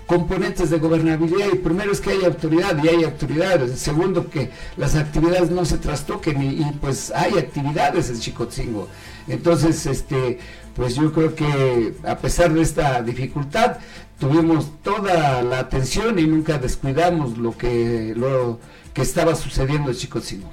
[0.06, 4.94] componentes de gobernabilidad y primero es que hay autoridad y hay autoridad, segundo que las
[4.94, 8.88] actividades no se trastoquen y, y, pues hay actividades en Chicotzingo.
[9.28, 10.38] Entonces, este,
[10.76, 13.78] pues yo creo que a pesar de esta dificultad,
[14.22, 18.60] tuvimos toda la atención y nunca descuidamos lo que lo
[18.94, 20.50] que estaba sucediendo en Chicotzingo.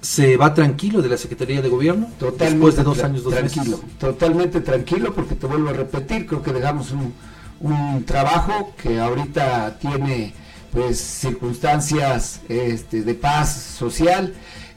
[0.00, 2.08] ¿Se va tranquilo de la Secretaría de Gobierno?
[2.18, 3.98] Totalmente Después de dos años, dos tranquilo, meses.
[3.98, 7.12] totalmente tranquilo, porque te vuelvo a repetir, creo que dejamos un,
[7.60, 10.32] un trabajo que ahorita tiene
[10.72, 14.32] pues circunstancias este, de paz social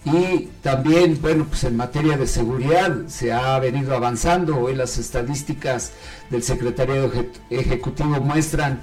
[0.08, 4.58] y también, bueno, pues en materia de seguridad se ha venido avanzando.
[4.58, 5.92] Hoy las estadísticas
[6.30, 8.80] del Secretariado Eje- Ejecutivo muestran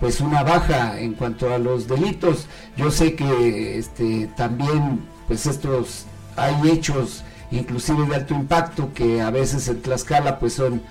[0.00, 2.46] pues una baja en cuanto a los delitos.
[2.76, 6.04] Yo sé que este, también pues estos
[6.36, 10.82] hay hechos inclusive de alto impacto que a veces en Tlaxcala pues son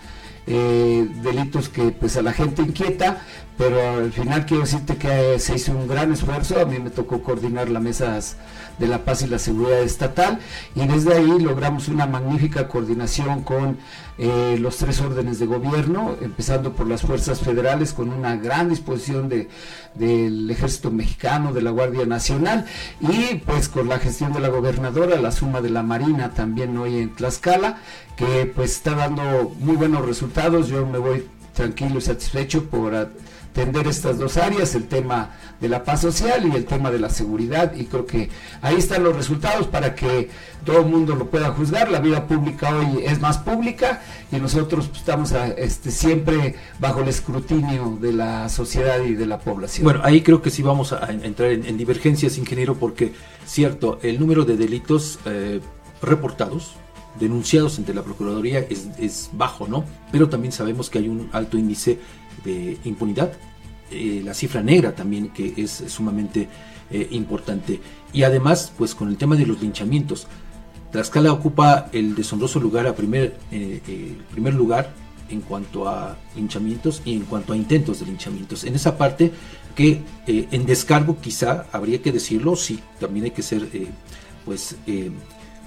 [0.48, 3.22] eh, delitos que pues a la gente inquieta,
[3.58, 7.22] pero al final quiero decirte que se hizo un gran esfuerzo, a mí me tocó
[7.22, 8.38] coordinar las mesas
[8.78, 10.40] de la paz y la seguridad estatal
[10.76, 13.78] y desde ahí logramos una magnífica coordinación con
[14.18, 19.30] eh, los tres órdenes de gobierno, empezando por las fuerzas federales con una gran disposición
[19.30, 19.48] de,
[19.94, 22.66] del ejército mexicano, de la Guardia Nacional
[23.00, 26.98] y pues con la gestión de la gobernadora, la suma de la Marina también hoy
[26.98, 27.78] en Tlaxcala,
[28.16, 32.94] que pues está dando muy buenos resultados, yo me voy tranquilo y satisfecho por
[33.58, 37.10] atender estas dos áreas, el tema de la paz social y el tema de la
[37.10, 38.30] seguridad y creo que
[38.62, 40.30] ahí están los resultados para que
[40.64, 44.92] todo el mundo lo pueda juzgar, la vida pública hoy es más pública y nosotros
[44.96, 49.86] estamos a- este, siempre bajo el escrutinio de la sociedad y de la población.
[49.86, 53.14] Bueno, ahí creo que sí vamos a, entrar en, en divergencias, ingeniero, porque,
[53.46, 55.62] cierto, el número de delitos eh,
[56.02, 56.76] reportados,
[57.20, 59.84] denunciados ante la Procuraduría es, es bajo, ¿no?
[60.12, 61.98] Pero también sabemos que hay un alto índice
[62.48, 63.34] de impunidad,
[63.92, 66.48] eh, la cifra negra también, que es sumamente
[66.92, 67.80] eh, importante.
[68.14, 70.28] Y además, pues con el tema de los linchamientos,
[70.92, 74.94] Tlaxcala ocupa el deshonroso lugar a primer, eh, eh, primer lugar
[75.30, 78.64] en cuanto a linchamientos y en cuanto a intentos de linchamientos.
[78.64, 79.32] En esa parte
[79.76, 83.88] que eh, en descargo quizá habría que decirlo, sí, también hay que ser eh,
[84.46, 85.12] pues eh,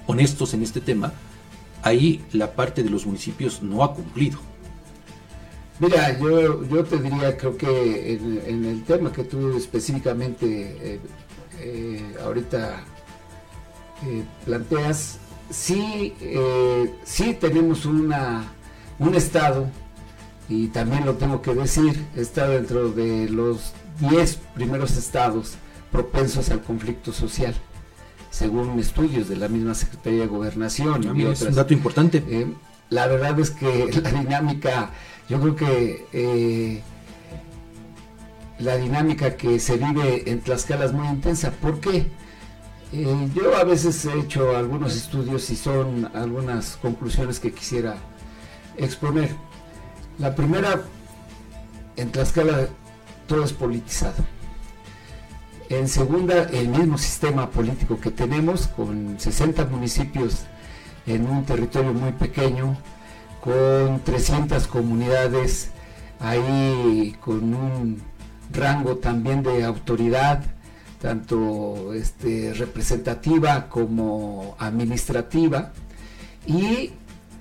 [0.07, 1.13] honestos en este tema,
[1.83, 4.39] ahí la parte de los municipios no ha cumplido.
[5.79, 10.99] Mira, yo, yo te diría, creo que en, en el tema que tú específicamente eh,
[11.59, 12.83] eh, ahorita
[14.05, 15.17] eh, planteas,
[15.49, 16.13] sí,
[17.03, 18.43] sí tenemos una,
[18.99, 19.67] un estado,
[20.49, 25.53] y también lo tengo que decir, está dentro de los 10 primeros estados
[25.91, 27.53] propensos al conflicto social,
[28.29, 31.03] según estudios de la misma Secretaría de Gobernación.
[31.05, 31.55] Ah, y mira, es un otras.
[31.55, 32.23] dato importante.
[32.27, 32.47] Eh,
[32.89, 34.89] la verdad es que la dinámica,
[35.31, 36.81] yo creo que eh,
[38.59, 41.51] la dinámica que se vive en Tlaxcala es muy intensa.
[41.51, 42.05] ¿Por qué?
[42.91, 47.95] Eh, yo a veces he hecho algunos estudios y son algunas conclusiones que quisiera
[48.75, 49.29] exponer.
[50.19, 50.81] La primera,
[51.95, 52.67] en Tlaxcala
[53.25, 54.25] todo es politizado.
[55.69, 60.41] En segunda, el mismo sistema político que tenemos, con 60 municipios
[61.07, 62.75] en un territorio muy pequeño,
[63.41, 65.71] con 300 comunidades
[66.19, 68.01] ahí con un
[68.51, 70.43] rango también de autoridad,
[71.01, 75.71] tanto este, representativa como administrativa,
[76.45, 76.91] y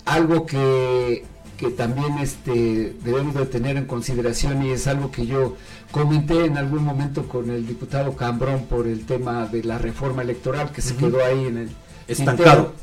[0.07, 1.25] algo que,
[1.59, 5.57] que también este, debemos de tener en consideración y es algo que yo
[5.91, 10.73] comenté en algún momento con el diputado Cambrón por el tema de la reforma electoral
[10.73, 11.71] que se quedó ahí en el
[12.09, 12.37] Estancado.
[12.37, 12.75] tintero,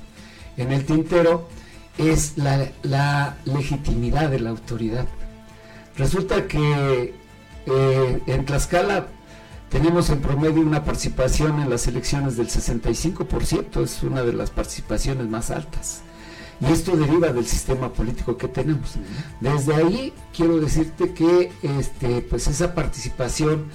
[0.58, 1.57] en el tintero
[1.98, 5.06] es la, la legitimidad de la autoridad.
[5.98, 7.14] Resulta que
[7.66, 9.08] eh, en Tlaxcala
[9.70, 15.28] tenemos en promedio una participación en las elecciones del 65%, es una de las participaciones
[15.28, 16.02] más altas.
[16.60, 18.94] Y esto deriva del sistema político que tenemos.
[19.42, 23.66] Desde ahí quiero decirte que este, pues esa participación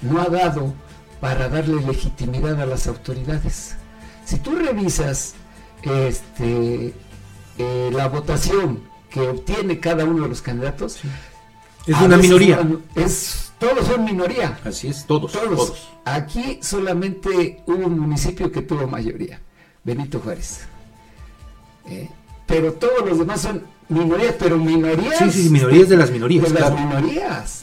[0.00, 0.72] no ha dado
[1.20, 3.74] para darle legitimidad a las autoridades.
[4.24, 5.34] Si tú revisas
[5.82, 6.94] este,
[7.60, 8.80] eh, la votación
[9.10, 10.98] que obtiene cada uno de los candidatos,
[11.86, 12.62] Es una minoría.
[12.62, 14.58] no- Es, todos son minoría.
[14.64, 15.88] Así es, todos, todos.
[16.04, 19.40] Aquí solamente hubo un municipio que tuvo mayoría,
[19.84, 20.60] Benito Juárez.
[21.86, 22.08] Eh,
[22.46, 25.18] Pero todos los demás son minorías, pero minorías.
[25.18, 27.62] Sí, sí, minorías de las minorías, De las minorías.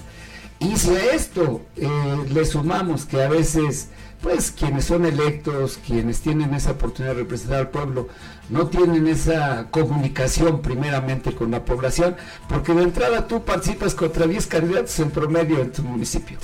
[0.60, 1.90] Y si a esto eh,
[2.30, 3.90] le sumamos que a veces,
[4.22, 8.08] pues quienes son electos, quienes tienen esa oportunidad de representar al pueblo,
[8.50, 12.16] no tienen esa comunicación primeramente con la población,
[12.50, 16.38] porque de entrada tú participas contra 10 candidatos en promedio en tu municipio.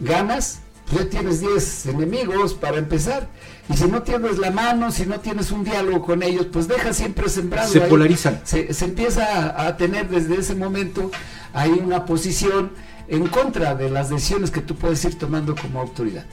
[0.00, 3.28] Ganas, pues ya tienes 10 enemigos para empezar.
[3.68, 6.92] Y si no tienes la mano, si no tienes un diálogo con ellos, pues deja
[6.92, 7.72] siempre sembrado.
[7.72, 7.90] Se ahí.
[7.90, 8.40] polarizan.
[8.44, 11.10] Se, se empieza a tener desde ese momento
[11.52, 12.72] ahí una posición
[13.08, 16.24] en contra de las decisiones que tú puedes ir tomando como autoridad.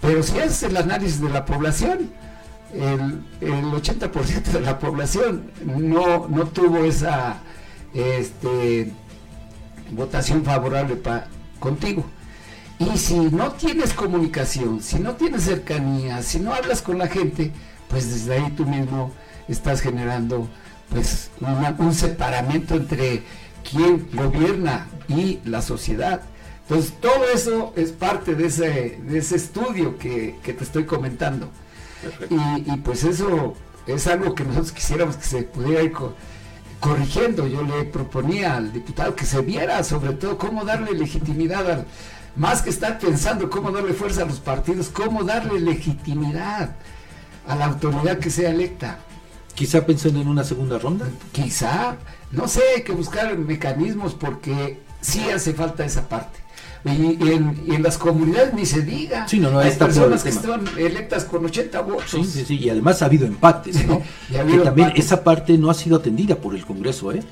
[0.00, 2.10] Pero si haces el análisis de la población,
[2.72, 7.38] el, el 80% de la población no, no tuvo esa
[7.94, 8.92] este,
[9.90, 11.26] votación favorable pa-
[11.58, 12.04] contigo.
[12.78, 17.50] Y si no tienes comunicación, si no tienes cercanía, si no hablas con la gente,
[17.88, 19.12] pues desde ahí tú mismo
[19.48, 20.48] estás generando
[20.90, 23.22] pues una- un separamiento entre
[23.68, 26.20] quien gobierna y la sociedad.
[26.68, 31.48] Entonces todo eso es parte de ese, de ese estudio que, que te estoy comentando.
[32.30, 33.54] Y, y, pues eso
[33.86, 36.14] es algo que nosotros quisiéramos que se pudiera ir co-
[36.78, 37.46] corrigiendo.
[37.46, 41.86] Yo le proponía al diputado que se viera sobre todo cómo darle legitimidad al,
[42.36, 46.76] más que estar pensando cómo darle fuerza a los partidos, cómo darle legitimidad
[47.48, 48.98] a la autoridad que sea electa.
[49.54, 51.08] Quizá pensando en una segunda ronda.
[51.32, 51.96] Quizá,
[52.30, 56.38] no sé, hay que buscar mecanismos porque sí hace falta esa parte.
[56.94, 59.26] Y, en, y en las comunidades ni se diga.
[59.28, 62.10] Sí, no, no, Hay personas que están electas con 80 votos.
[62.10, 64.02] Sí, sí, sí, y además ha habido empates, ¿no?
[64.30, 65.04] Y ha que también empates.
[65.04, 67.22] esa parte no ha sido atendida por el Congreso, ¿eh?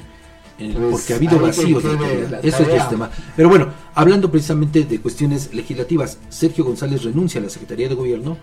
[0.58, 1.82] Pues, porque ha habido vacíos.
[1.82, 3.10] de la Eso es el tema.
[3.36, 8.38] Pero bueno, hablando precisamente de cuestiones legislativas, Sergio González renuncia a la Secretaría de Gobierno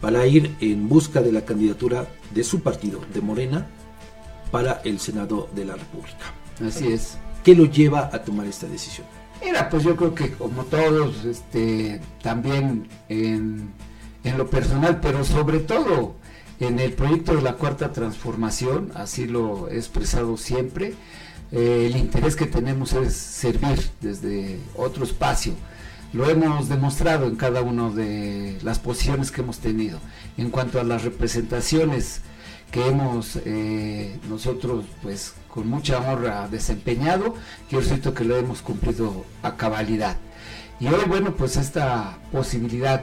[0.00, 3.66] para ir en busca de la candidatura de su partido, de Morena,
[4.50, 6.32] para el Senado de la República.
[6.66, 7.18] Así es.
[7.44, 9.06] ¿Qué lo lleva a tomar esta decisión?
[9.44, 13.70] Mira, pues yo creo que como todos, este, también en,
[14.24, 16.16] en lo personal, pero sobre todo
[16.60, 20.94] en el proyecto de la cuarta transformación, así lo he expresado siempre,
[21.52, 25.54] eh, el interés que tenemos es servir desde otro espacio.
[26.12, 29.98] Lo hemos demostrado en cada una de las posiciones que hemos tenido.
[30.36, 32.22] En cuanto a las representaciones
[32.70, 37.34] que hemos eh, nosotros pues con mucha honra desempeñado,
[37.68, 40.16] quiero decirte que lo hemos cumplido a cabalidad.
[40.80, 43.02] Y hoy, bueno, pues esta posibilidad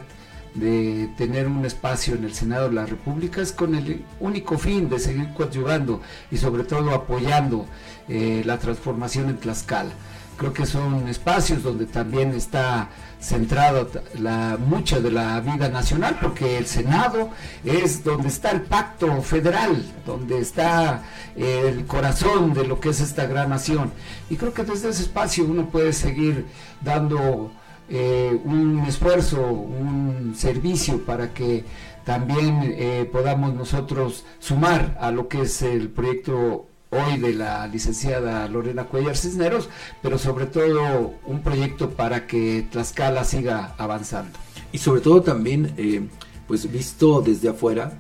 [0.54, 4.88] de tener un espacio en el Senado de la República es con el único fin
[4.88, 7.66] de seguir coadyuvando y sobre todo apoyando
[8.08, 9.92] eh, la transformación en Tlaxcala.
[10.38, 12.90] Creo que son espacios donde también está
[13.26, 13.88] centrada
[14.20, 17.32] la, mucha de la vida nacional, porque el Senado
[17.64, 21.04] es donde está el pacto federal, donde está
[21.36, 23.92] eh, el corazón de lo que es esta gran nación.
[24.30, 26.46] Y creo que desde ese espacio uno puede seguir
[26.82, 27.52] dando
[27.90, 31.66] eh, un esfuerzo, un servicio para que
[32.04, 38.48] también eh, podamos nosotros sumar a lo que es el proyecto hoy de la licenciada
[38.48, 39.70] Lorena Cuellar Cisneros,
[40.02, 44.38] pero sobre todo un proyecto para que Tlaxcala siga avanzando.
[44.72, 46.08] Y sobre todo también eh,
[46.48, 47.94] pues visto desde afuera,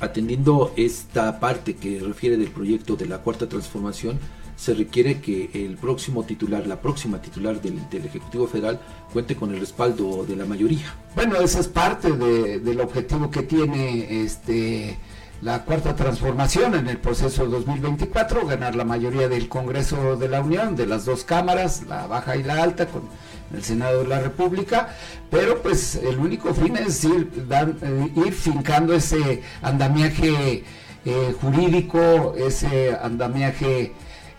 [0.00, 4.18] atendiendo esta parte que refiere del proyecto de la cuarta transformación,
[4.56, 8.80] se requiere que el próximo titular, la próxima titular del, del Ejecutivo Federal,
[9.12, 10.94] cuente con el respaldo de la mayoría.
[11.14, 14.98] Bueno, esa es parte de- del objetivo que tiene este
[15.42, 20.76] la cuarta transformación en el proceso 2024, ganar la mayoría del Congreso de la Unión,
[20.76, 23.02] de las dos cámaras, la baja y la alta, con
[23.54, 24.88] el Senado de la República,
[25.30, 30.64] pero pues el único fin es ir, eh, fincando ese andamiaje
[31.04, 33.92] eh, jurídico, ese andamiaje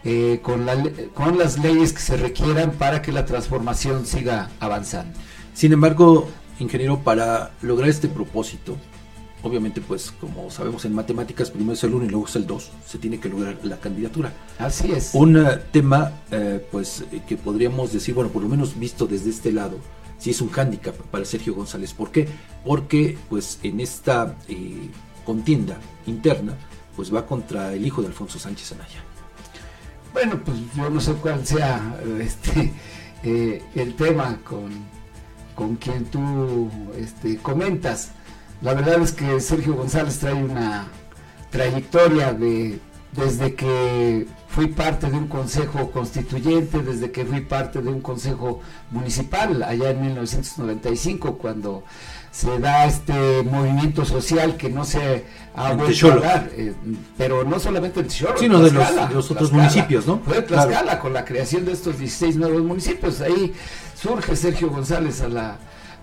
[0.04, 0.76] eh, con, la
[1.14, 5.18] con las leyes que se requieran para que la transformación siga avanzando.
[5.54, 6.28] Sin embargo,
[6.60, 8.78] ingeniero, para lograr este propósito,
[9.48, 12.72] obviamente, pues como sabemos en matemáticas, primero es el 1 y luego es el 2,
[12.86, 14.34] se tiene que lograr la candidatura.
[14.60, 15.12] Así es.
[15.14, 19.52] Un eh, tema, eh, pues, que podríamos decir, bueno, por lo menos visto desde este
[19.52, 19.78] lado,
[20.18, 21.94] sí es un hándicap para Sergio González.
[21.94, 22.28] ¿Por qué?
[22.66, 24.90] Porque, pues, en esta eh,
[25.26, 26.54] contienda interna,
[26.96, 29.04] pues va contra el hijo de Alfonso Sánchez Anaya.
[30.14, 32.74] Bueno, pues yo no sé cuál sea este
[33.24, 34.70] eh, el tema con,
[35.56, 38.12] con quien tú este, comentas.
[38.62, 40.88] La verdad es que Sergio González trae una
[41.52, 42.80] trayectoria de
[43.12, 48.60] desde que fui parte de un consejo constituyente, desde que fui parte de un consejo
[48.92, 51.84] municipal allá en 1995 cuando
[52.32, 56.76] se da este movimiento social que no se ha vuelto a dar, eh,
[57.18, 59.64] pero no solamente en Texolo, Sino de los- Tlaxcala, de los otros Tlaxcala.
[59.64, 60.20] municipios, ¿no?
[60.20, 60.68] Fue Claro.
[60.68, 63.22] Tlaxcala con la creación de estos 16 nuevos municipios.
[63.22, 63.54] Ahí
[64.00, 65.58] surge Sergio González a la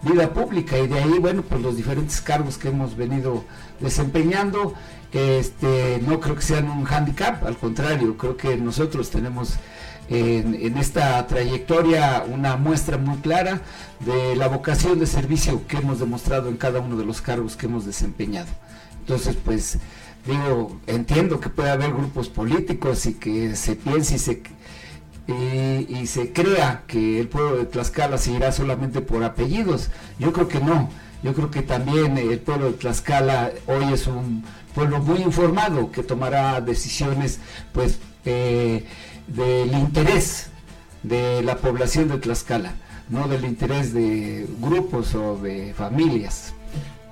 [0.04, 3.44] vida pública y de ahí, bueno, pues los diferentes cargos que hemos venido
[3.80, 4.74] desempeñando,
[5.12, 9.54] este, no creo que sean un hándicap, al contrario, creo que nosotros tenemos
[10.08, 13.62] en, en esta trayectoria una muestra muy clara
[14.04, 17.66] de la vocación de servicio que hemos demostrado en cada uno de los cargos que
[17.66, 18.48] hemos desempeñado.
[19.00, 19.78] Entonces, pues,
[20.26, 24.42] digo, entiendo que puede haber grupos políticos y que se piense y se,
[25.26, 29.90] y, y se crea que el pueblo de Tlaxcala se irá solamente por apellidos.
[30.18, 30.90] Yo creo que no.
[31.22, 34.44] Yo creo que también el pueblo de Tlaxcala hoy es un
[34.74, 37.38] pueblo muy informado que tomará decisiones,
[37.72, 38.84] pues, eh,
[39.26, 40.48] del interés
[41.02, 42.74] de la población de Tlaxcala,
[43.08, 46.52] no del interés de grupos o de familias.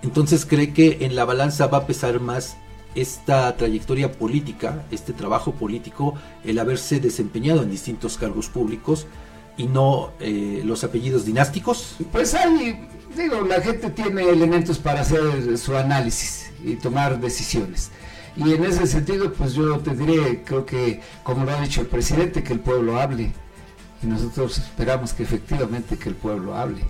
[0.02, 2.56] Entonces, ¿cree que en la balanza va a pesar más
[2.94, 6.14] esta trayectoria política, este trabajo político,
[6.44, 9.06] el haberse desempeñado en distintos cargos públicos
[9.56, 11.96] y no eh, los apellidos dinásticos?
[12.10, 17.90] Pues hay, digo, la gente tiene elementos para hacer su análisis y tomar decisiones.
[18.36, 21.86] Y en ese sentido, pues yo te diré, creo que, como lo ha dicho el
[21.86, 23.32] presidente, que el pueblo hable.
[24.02, 26.82] Y nosotros esperamos que efectivamente que el pueblo hable.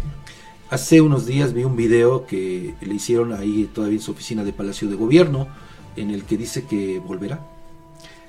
[0.71, 4.53] Hace unos días vi un video que le hicieron ahí todavía en su oficina de
[4.53, 5.49] Palacio de Gobierno,
[5.97, 7.41] en el que dice que volverá.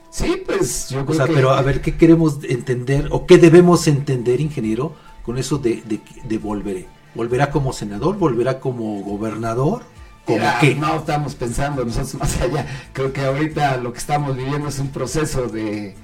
[0.10, 1.34] Sí, pues yo O creo sea, que...
[1.34, 4.94] pero a ver, ¿qué queremos entender o qué debemos entender, ingeniero,
[5.24, 6.88] con eso de, de, de volveré?
[7.16, 8.18] ¿Volverá como senador?
[8.18, 9.84] ¿Volverá como gobernador?
[10.26, 10.76] ¿Como Mira, qué?
[10.76, 12.66] no estamos pensando nosotros más allá.
[12.94, 15.96] Creo que ahorita lo que estamos viviendo es un proceso de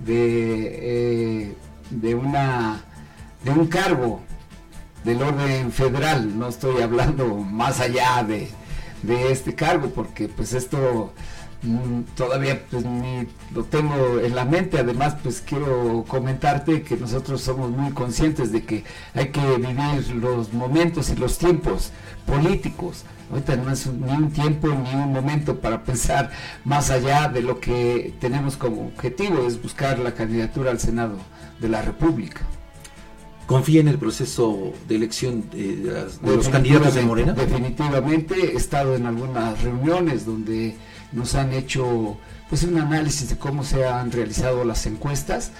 [0.00, 1.54] de, eh,
[1.90, 2.84] de una
[3.44, 4.20] de un cargo
[5.04, 6.38] del orden federal.
[6.38, 8.48] No estoy hablando más allá de,
[9.02, 11.12] de este cargo porque pues esto
[11.62, 14.78] mm, todavía pues ni lo tengo en la mente.
[14.78, 20.52] Además pues quiero comentarte que nosotros somos muy conscientes de que hay que vivir los
[20.52, 21.92] momentos y los tiempos
[22.26, 23.04] políticos.
[23.30, 26.30] Ahorita no es ni un tiempo ni un momento para pensar
[26.64, 31.16] más allá de lo que tenemos como objetivo es buscar la candidatura al Senado
[31.60, 32.40] de la República
[33.48, 37.32] ¿Confía en el proceso de elección de, de las- de los candidatos de Morena?
[37.32, 40.76] Definitivamente he estado en algunas reuniones donde
[41.12, 42.18] nos han hecho
[42.50, 45.52] pues un análisis de cómo se han realizado las encuestas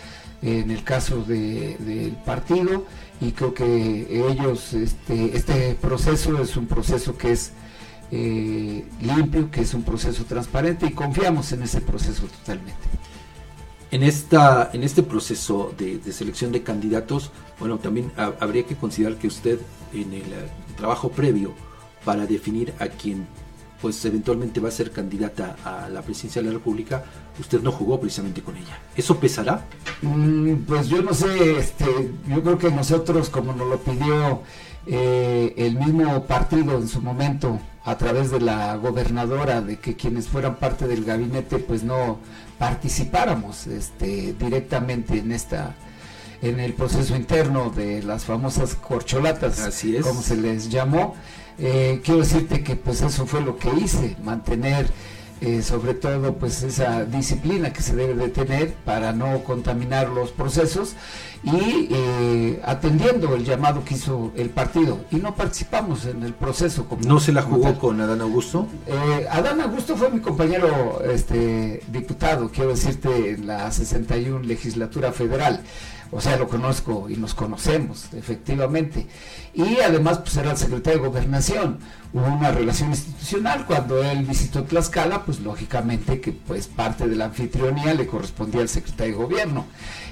[0.43, 2.85] en el caso de- del partido
[3.23, 7.53] y creo que ellos este este proceso es un proceso que es
[8.11, 12.75] eh, limpio que es un proceso transparente y confiamos en ese proceso totalmente
[13.91, 19.17] En, esta, en este proceso de, selección de candidatos, bueno, también ha- habría que considerar
[19.19, 19.59] que usted
[19.95, 21.55] en el eh, trabajo previo
[22.05, 23.27] para definir a quien
[23.81, 27.05] pues eventualmente va a ser candidata a la presidencia de la República,
[27.39, 28.77] usted no jugó precisamente con ella.
[28.97, 29.65] ¿Eso pesará?
[30.03, 31.87] Mm, Pues yo no sé, este,
[32.27, 34.43] yo creo que nosotros, como nos lo pidió
[34.87, 40.27] eh, el mismo partido en su momento, a través de la gobernadora, de que quienes
[40.27, 42.19] fueran parte del gabinete, pues no
[42.59, 45.75] participáramos este, directamente en esta
[46.41, 50.07] en el proceso interno de las famosas corcholatas, Así es.
[50.07, 51.17] como se les llamó,
[51.61, 54.87] Eh, quiero decirte que pues eso fue lo que hice, mantener
[55.41, 60.31] eh, sobre todo pues esa disciplina que se debe de tener para no contaminar los
[60.33, 60.95] procesos
[61.45, 66.87] y eh, atendiendo el llamado que hizo el partido y no participamos en el proceso
[66.87, 68.67] como ¿No se la jugó con Adán Augusto?
[68.89, 75.61] eh, Adán Augusto fue mi compañero este diputado, quiero decirte, en la 61 legislatura federal.
[76.11, 79.07] O sea, lo conozco y nos conocemos, efectivamente.
[79.53, 81.79] Y además, pues era el secretario de Gobernación.
[82.15, 83.67] Hubo una relación institucional.
[83.67, 88.71] Cuando él visitó Tlaxcala, pues lógicamente que pues parte de la anfitrionía le correspondía al
[88.71, 89.67] secretario de Gobierno.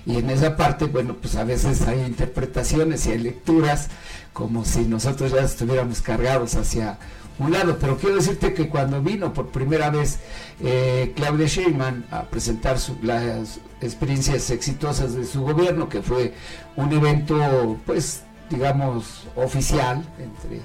[0.05, 3.89] Y en esa parte, bueno, pues a veces hay interpretaciones y hay lecturas
[4.34, 6.99] como si nosotros ya estuviéramos cargados hacia
[7.39, 10.19] un lado, pero quiero decirte que cuando vino por primera vez
[10.63, 16.33] eh, Claudia Sheinbaum a presentar su- las experiencias exitosas de su gobierno, que fue
[16.77, 20.61] un evento, pues, digamos, oficial entre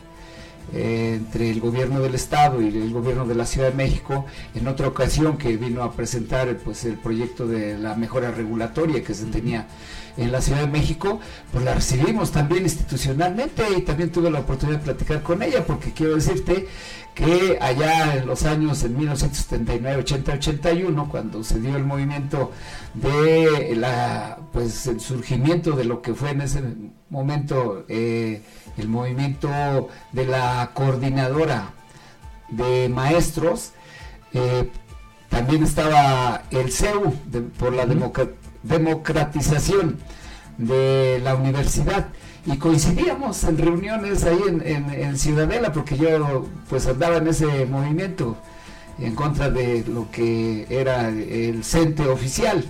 [0.73, 4.25] eh, entre el gobierno del estado y el gobierno de la Ciudad de México
[4.55, 9.13] en otra ocasión que vino a presentar pues el proyecto de la mejora regulatoria que
[9.13, 9.65] se tenía
[10.17, 11.19] en la Ciudad de México
[11.51, 15.91] pues la recibimos también institucionalmente y también tuve la oportunidad de platicar con ella porque
[15.93, 16.67] quiero decirte
[17.15, 22.51] que allá en los años en 1979 80 81 cuando se dio el movimiento
[22.93, 26.61] de la pues el surgimiento de lo que fue en ese
[27.09, 28.41] momento eh,
[28.77, 29.49] el movimiento
[30.13, 31.71] de la coordinadora
[32.49, 33.71] de maestros
[34.33, 34.69] eh,
[35.29, 38.29] también estaba el CEU de- por la democa-
[38.63, 39.97] democratización
[40.57, 42.07] de la universidad.
[42.45, 48.35] Y coincidíamos en reuniones ahí en, en- Ciudadela porque yo pues andaba en ese movimiento
[48.99, 52.65] en contra de lo que era el CENTE oficial.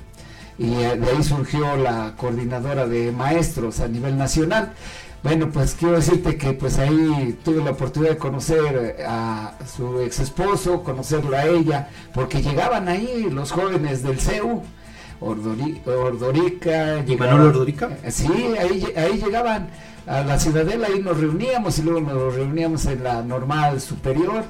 [0.57, 4.73] Y eh, de ahí surgió la coordinadora de maestros a nivel nacional.
[5.23, 10.01] Bueno, pues quiero decirte que pues ahí tuve la oportunidad de conocer eh, a su
[10.01, 14.63] ex esposo, conocerla a ella, porque llegaban ahí los jóvenes del CEU,
[15.21, 16.99] Ordori- Ordorica.
[16.99, 17.97] ¿Y llegaban- Manuel Ordorica?
[18.09, 18.27] Sí,
[18.59, 19.69] ahí, ahí llegaban
[20.07, 24.43] a la ciudadela, ahí nos reuníamos y luego nos reuníamos en la normal superior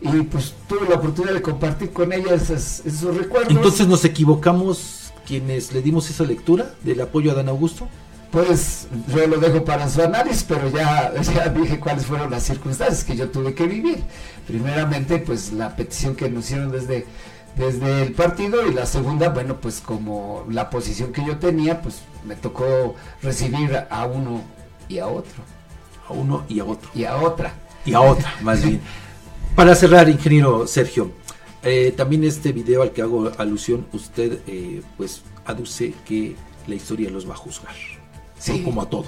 [0.00, 3.50] y pues tuve la oportunidad de compartir con ella esos, esos recuerdos.
[3.50, 7.88] Entonces nos equivocamos quienes le dimos esa lectura del apoyo a Dan Augusto.
[8.30, 13.02] Pues yo lo dejo para su análisis, pero ya, ya dije cuáles fueron las circunstancias
[13.02, 14.02] que yo tuve que vivir.
[14.46, 17.06] Primeramente, pues la petición que nos hicieron desde,
[17.58, 22.00] desde el partido y la segunda, bueno, pues como la posición que yo tenía, pues
[22.24, 24.42] me tocó recibir a uno
[24.88, 25.42] y a otro.
[26.08, 26.88] A uno y a otro.
[26.94, 27.52] Y a otra.
[27.84, 28.80] Y a otra, más bien.
[29.54, 31.10] Para cerrar, ingeniero Sergio,
[31.62, 37.10] eh, también este video al que hago alusión, usted eh, pues aduce que la historia
[37.10, 37.74] los va a juzgar.
[38.38, 38.62] Sí.
[38.62, 39.06] Como a todo.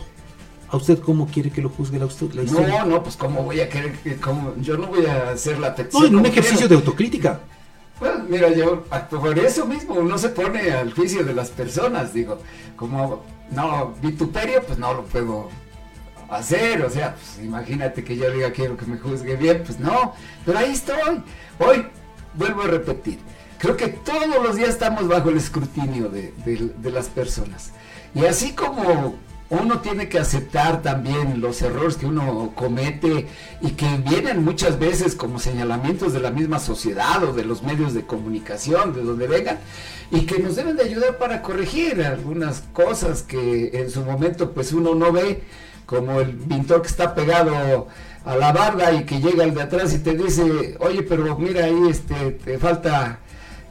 [0.69, 2.85] ¿A usted cómo quiere que lo juzgue la, usted- la historia?
[2.85, 5.75] No, no, pues cómo voy a querer, que- cómo- yo no voy a hacer la.
[5.93, 7.41] No, en un ejercicio de autocrítica.
[8.01, 12.39] Bueno, mira, yo por eso mismo uno se pone al juicio de las personas, digo,
[12.77, 15.51] como no vituperio, pues no lo puedo
[16.31, 20.15] hacer, o sea, pues imagínate que yo diga quiero que me juzgue bien, pues no,
[20.47, 21.23] pero ahí estoy.
[21.59, 21.87] Hoy
[22.35, 23.19] vuelvo a repetir,
[23.59, 27.73] creo que todos los días estamos bajo el escrutinio de- de las personas.
[28.15, 29.17] Y así como
[29.51, 33.27] uno tiene que aceptar también los errores que uno comete
[33.61, 37.93] y que vienen muchas veces como señalamientos de la misma sociedad o de los medios
[37.93, 39.59] de comunicación, de donde vengan,
[40.13, 44.73] y que nos deben de ayudar para corregir algunas cosas que en su momento pues
[44.73, 45.43] uno no ve,
[45.85, 47.89] como el pintor que está pegado
[48.25, 51.65] a la barda y que llega el de atrás y te dice, oye, pero mira
[51.65, 53.19] ahí este, te falta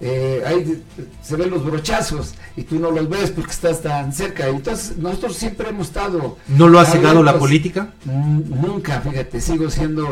[0.02, 0.84] eh, ahí
[1.22, 4.48] se ven los brochazos y tú no los ves porque estás tan cerca.
[4.48, 6.38] Entonces nosotros siempre hemos estado...
[6.48, 7.90] ¿No lo ha cegado la política?
[8.06, 10.08] Mm, Nunca, fíjate, sigo siendo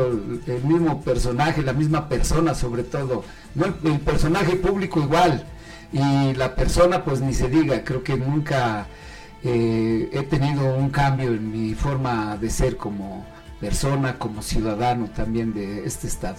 [0.45, 3.23] el, mismo personaje, la misma persona sobre todo.
[3.55, 5.45] No el, el personaje público igual
[5.93, 8.87] y la persona pues ni se diga, creo que nunca
[9.43, 13.25] eh, he tenido un cambio en mi forma de ser como
[13.59, 16.37] persona, como ciudadano también de este estado.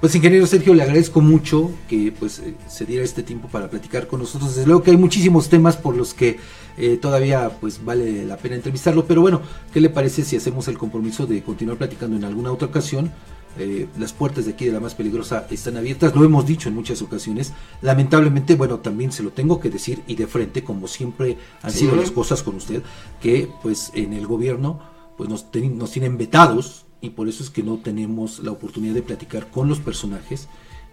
[0.00, 4.06] Pues ingeniero Sergio, le agradezco mucho que pues eh, se diera este tiempo para platicar
[4.06, 4.54] con nosotros.
[4.54, 6.38] Desde luego que hay muchísimos temas por los que
[6.78, 9.42] eh, todavía pues vale la pena entrevistarlo, pero bueno,
[9.74, 13.12] ¿qué le parece si hacemos el compromiso de continuar platicando en alguna otra ocasión?
[13.58, 16.76] Eh, las puertas de aquí de la más peligrosa están abiertas, lo hemos dicho en
[16.76, 17.52] muchas ocasiones.
[17.82, 21.80] Lamentablemente, bueno, también se lo tengo que decir y de frente, como siempre han Sí.
[21.80, 22.82] sido las cosas con usted,
[23.20, 24.80] que pues en el gobierno
[25.18, 28.94] pues nos, ten- nos tienen vetados y por eso es que no tenemos la oportunidad
[28.94, 30.48] de platicar con los personajes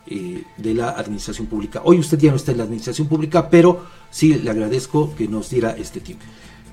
[0.08, 1.82] eh, de la administración pública.
[1.84, 5.50] Hoy usted ya no está en la administración pública, pero sí le agradezco que nos
[5.50, 6.24] diera este tiempo.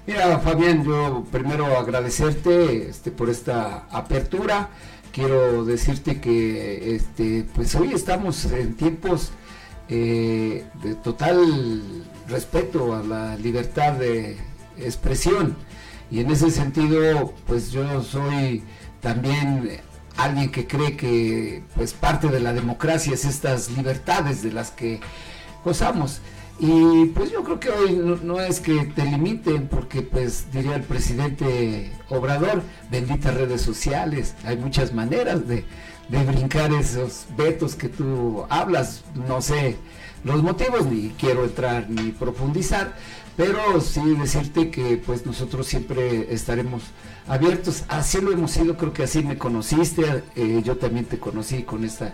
[0.07, 4.69] Mira, Fabián, yo primero agradecerte este, por esta apertura.
[5.13, 9.31] quiero decirte que este, pues hoy estamos en tiempos
[9.89, 11.83] eh, de total
[12.29, 14.37] respeto a la libertad de
[14.79, 15.57] expresión
[16.11, 18.63] y en ese sentido pues yo soy
[19.05, 19.81] también
[20.17, 25.01] alguien que cree que pues parte de la democracia es estas libertades de las que
[25.63, 26.21] gozamos.
[26.59, 30.85] Y pues yo creo que hoy no, es que te limiten, porque pues diría el
[30.85, 35.65] presidente Obrador, benditas redes sociales, hay muchas maneras de,
[36.09, 39.77] de brincar esos vetos que tú hablas, no sé
[40.25, 42.95] los motivos, ni quiero entrar ni profundizar,
[43.37, 46.83] pero sí decirte que pues nosotros siempre estaremos
[47.27, 51.63] abiertos, así lo hemos sido, creo que así me conociste, eh, yo también te conocí
[51.63, 52.13] con esta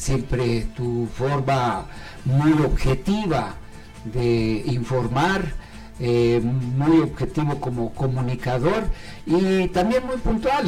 [0.00, 1.86] siempre tu forma
[2.24, 3.54] muy objetiva,
[4.04, 5.52] de informar,
[5.98, 8.84] eh, muy objetivo como comunicador
[9.26, 10.66] y también muy puntual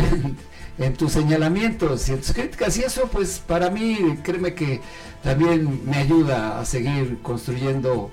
[0.79, 2.77] en, tus señalamientos y en tus críticas.
[2.77, 4.81] Y eso pues para mí créeme que
[5.23, 8.11] también me ayuda a seguir construyendo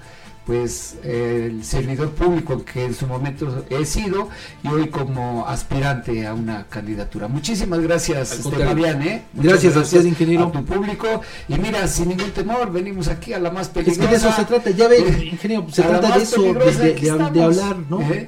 [0.49, 4.29] pues el servidor público que en su momento he sido
[4.63, 7.27] y hoy como aspirante a una candidatura.
[7.27, 9.25] Muchísimas gracias, este, Fabián, ¿eh?
[9.33, 10.45] Gracias, a usted, ingeniero.
[10.45, 11.21] A tu público.
[11.47, 14.01] Y mira, sin ningún temor, venimos aquí a la más peligrosa.
[14.01, 17.41] Es que de eso se trata, ya ve, eh, ingeniero, se trata de eso, de,
[17.43, 18.01] hablar, ¿no?
[18.01, 18.27] ¿Eh?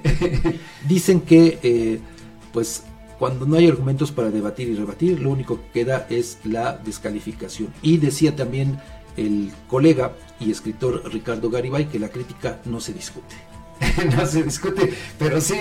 [0.88, 2.02] Dicen que, eh,
[2.54, 2.84] pues,
[3.18, 7.70] cuando no hay argumentos para debatir y rebatir, lo único que queda es la descalificación.
[7.82, 8.80] Y decía también
[9.18, 13.36] el colega y escritor Ricardo Garibay que la crítica no se discute.
[14.16, 15.60] no se discute, pero sí,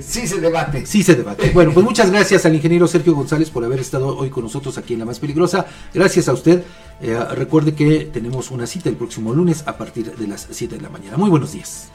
[0.00, 0.84] sí se debate.
[0.86, 1.50] Sí se debate.
[1.50, 4.92] Bueno, pues muchas gracias al ingeniero Sergio González por haber estado hoy con nosotros aquí
[4.92, 5.66] en La Más Peligrosa.
[5.94, 6.62] Gracias a usted.
[7.00, 10.82] Eh, recuerde que tenemos una cita el próximo lunes a partir de las 7 de
[10.82, 11.16] la mañana.
[11.16, 11.88] Muy buenos días.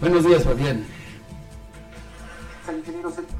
[0.00, 0.84] Buenos días, Fabián.
[2.66, 3.39] Las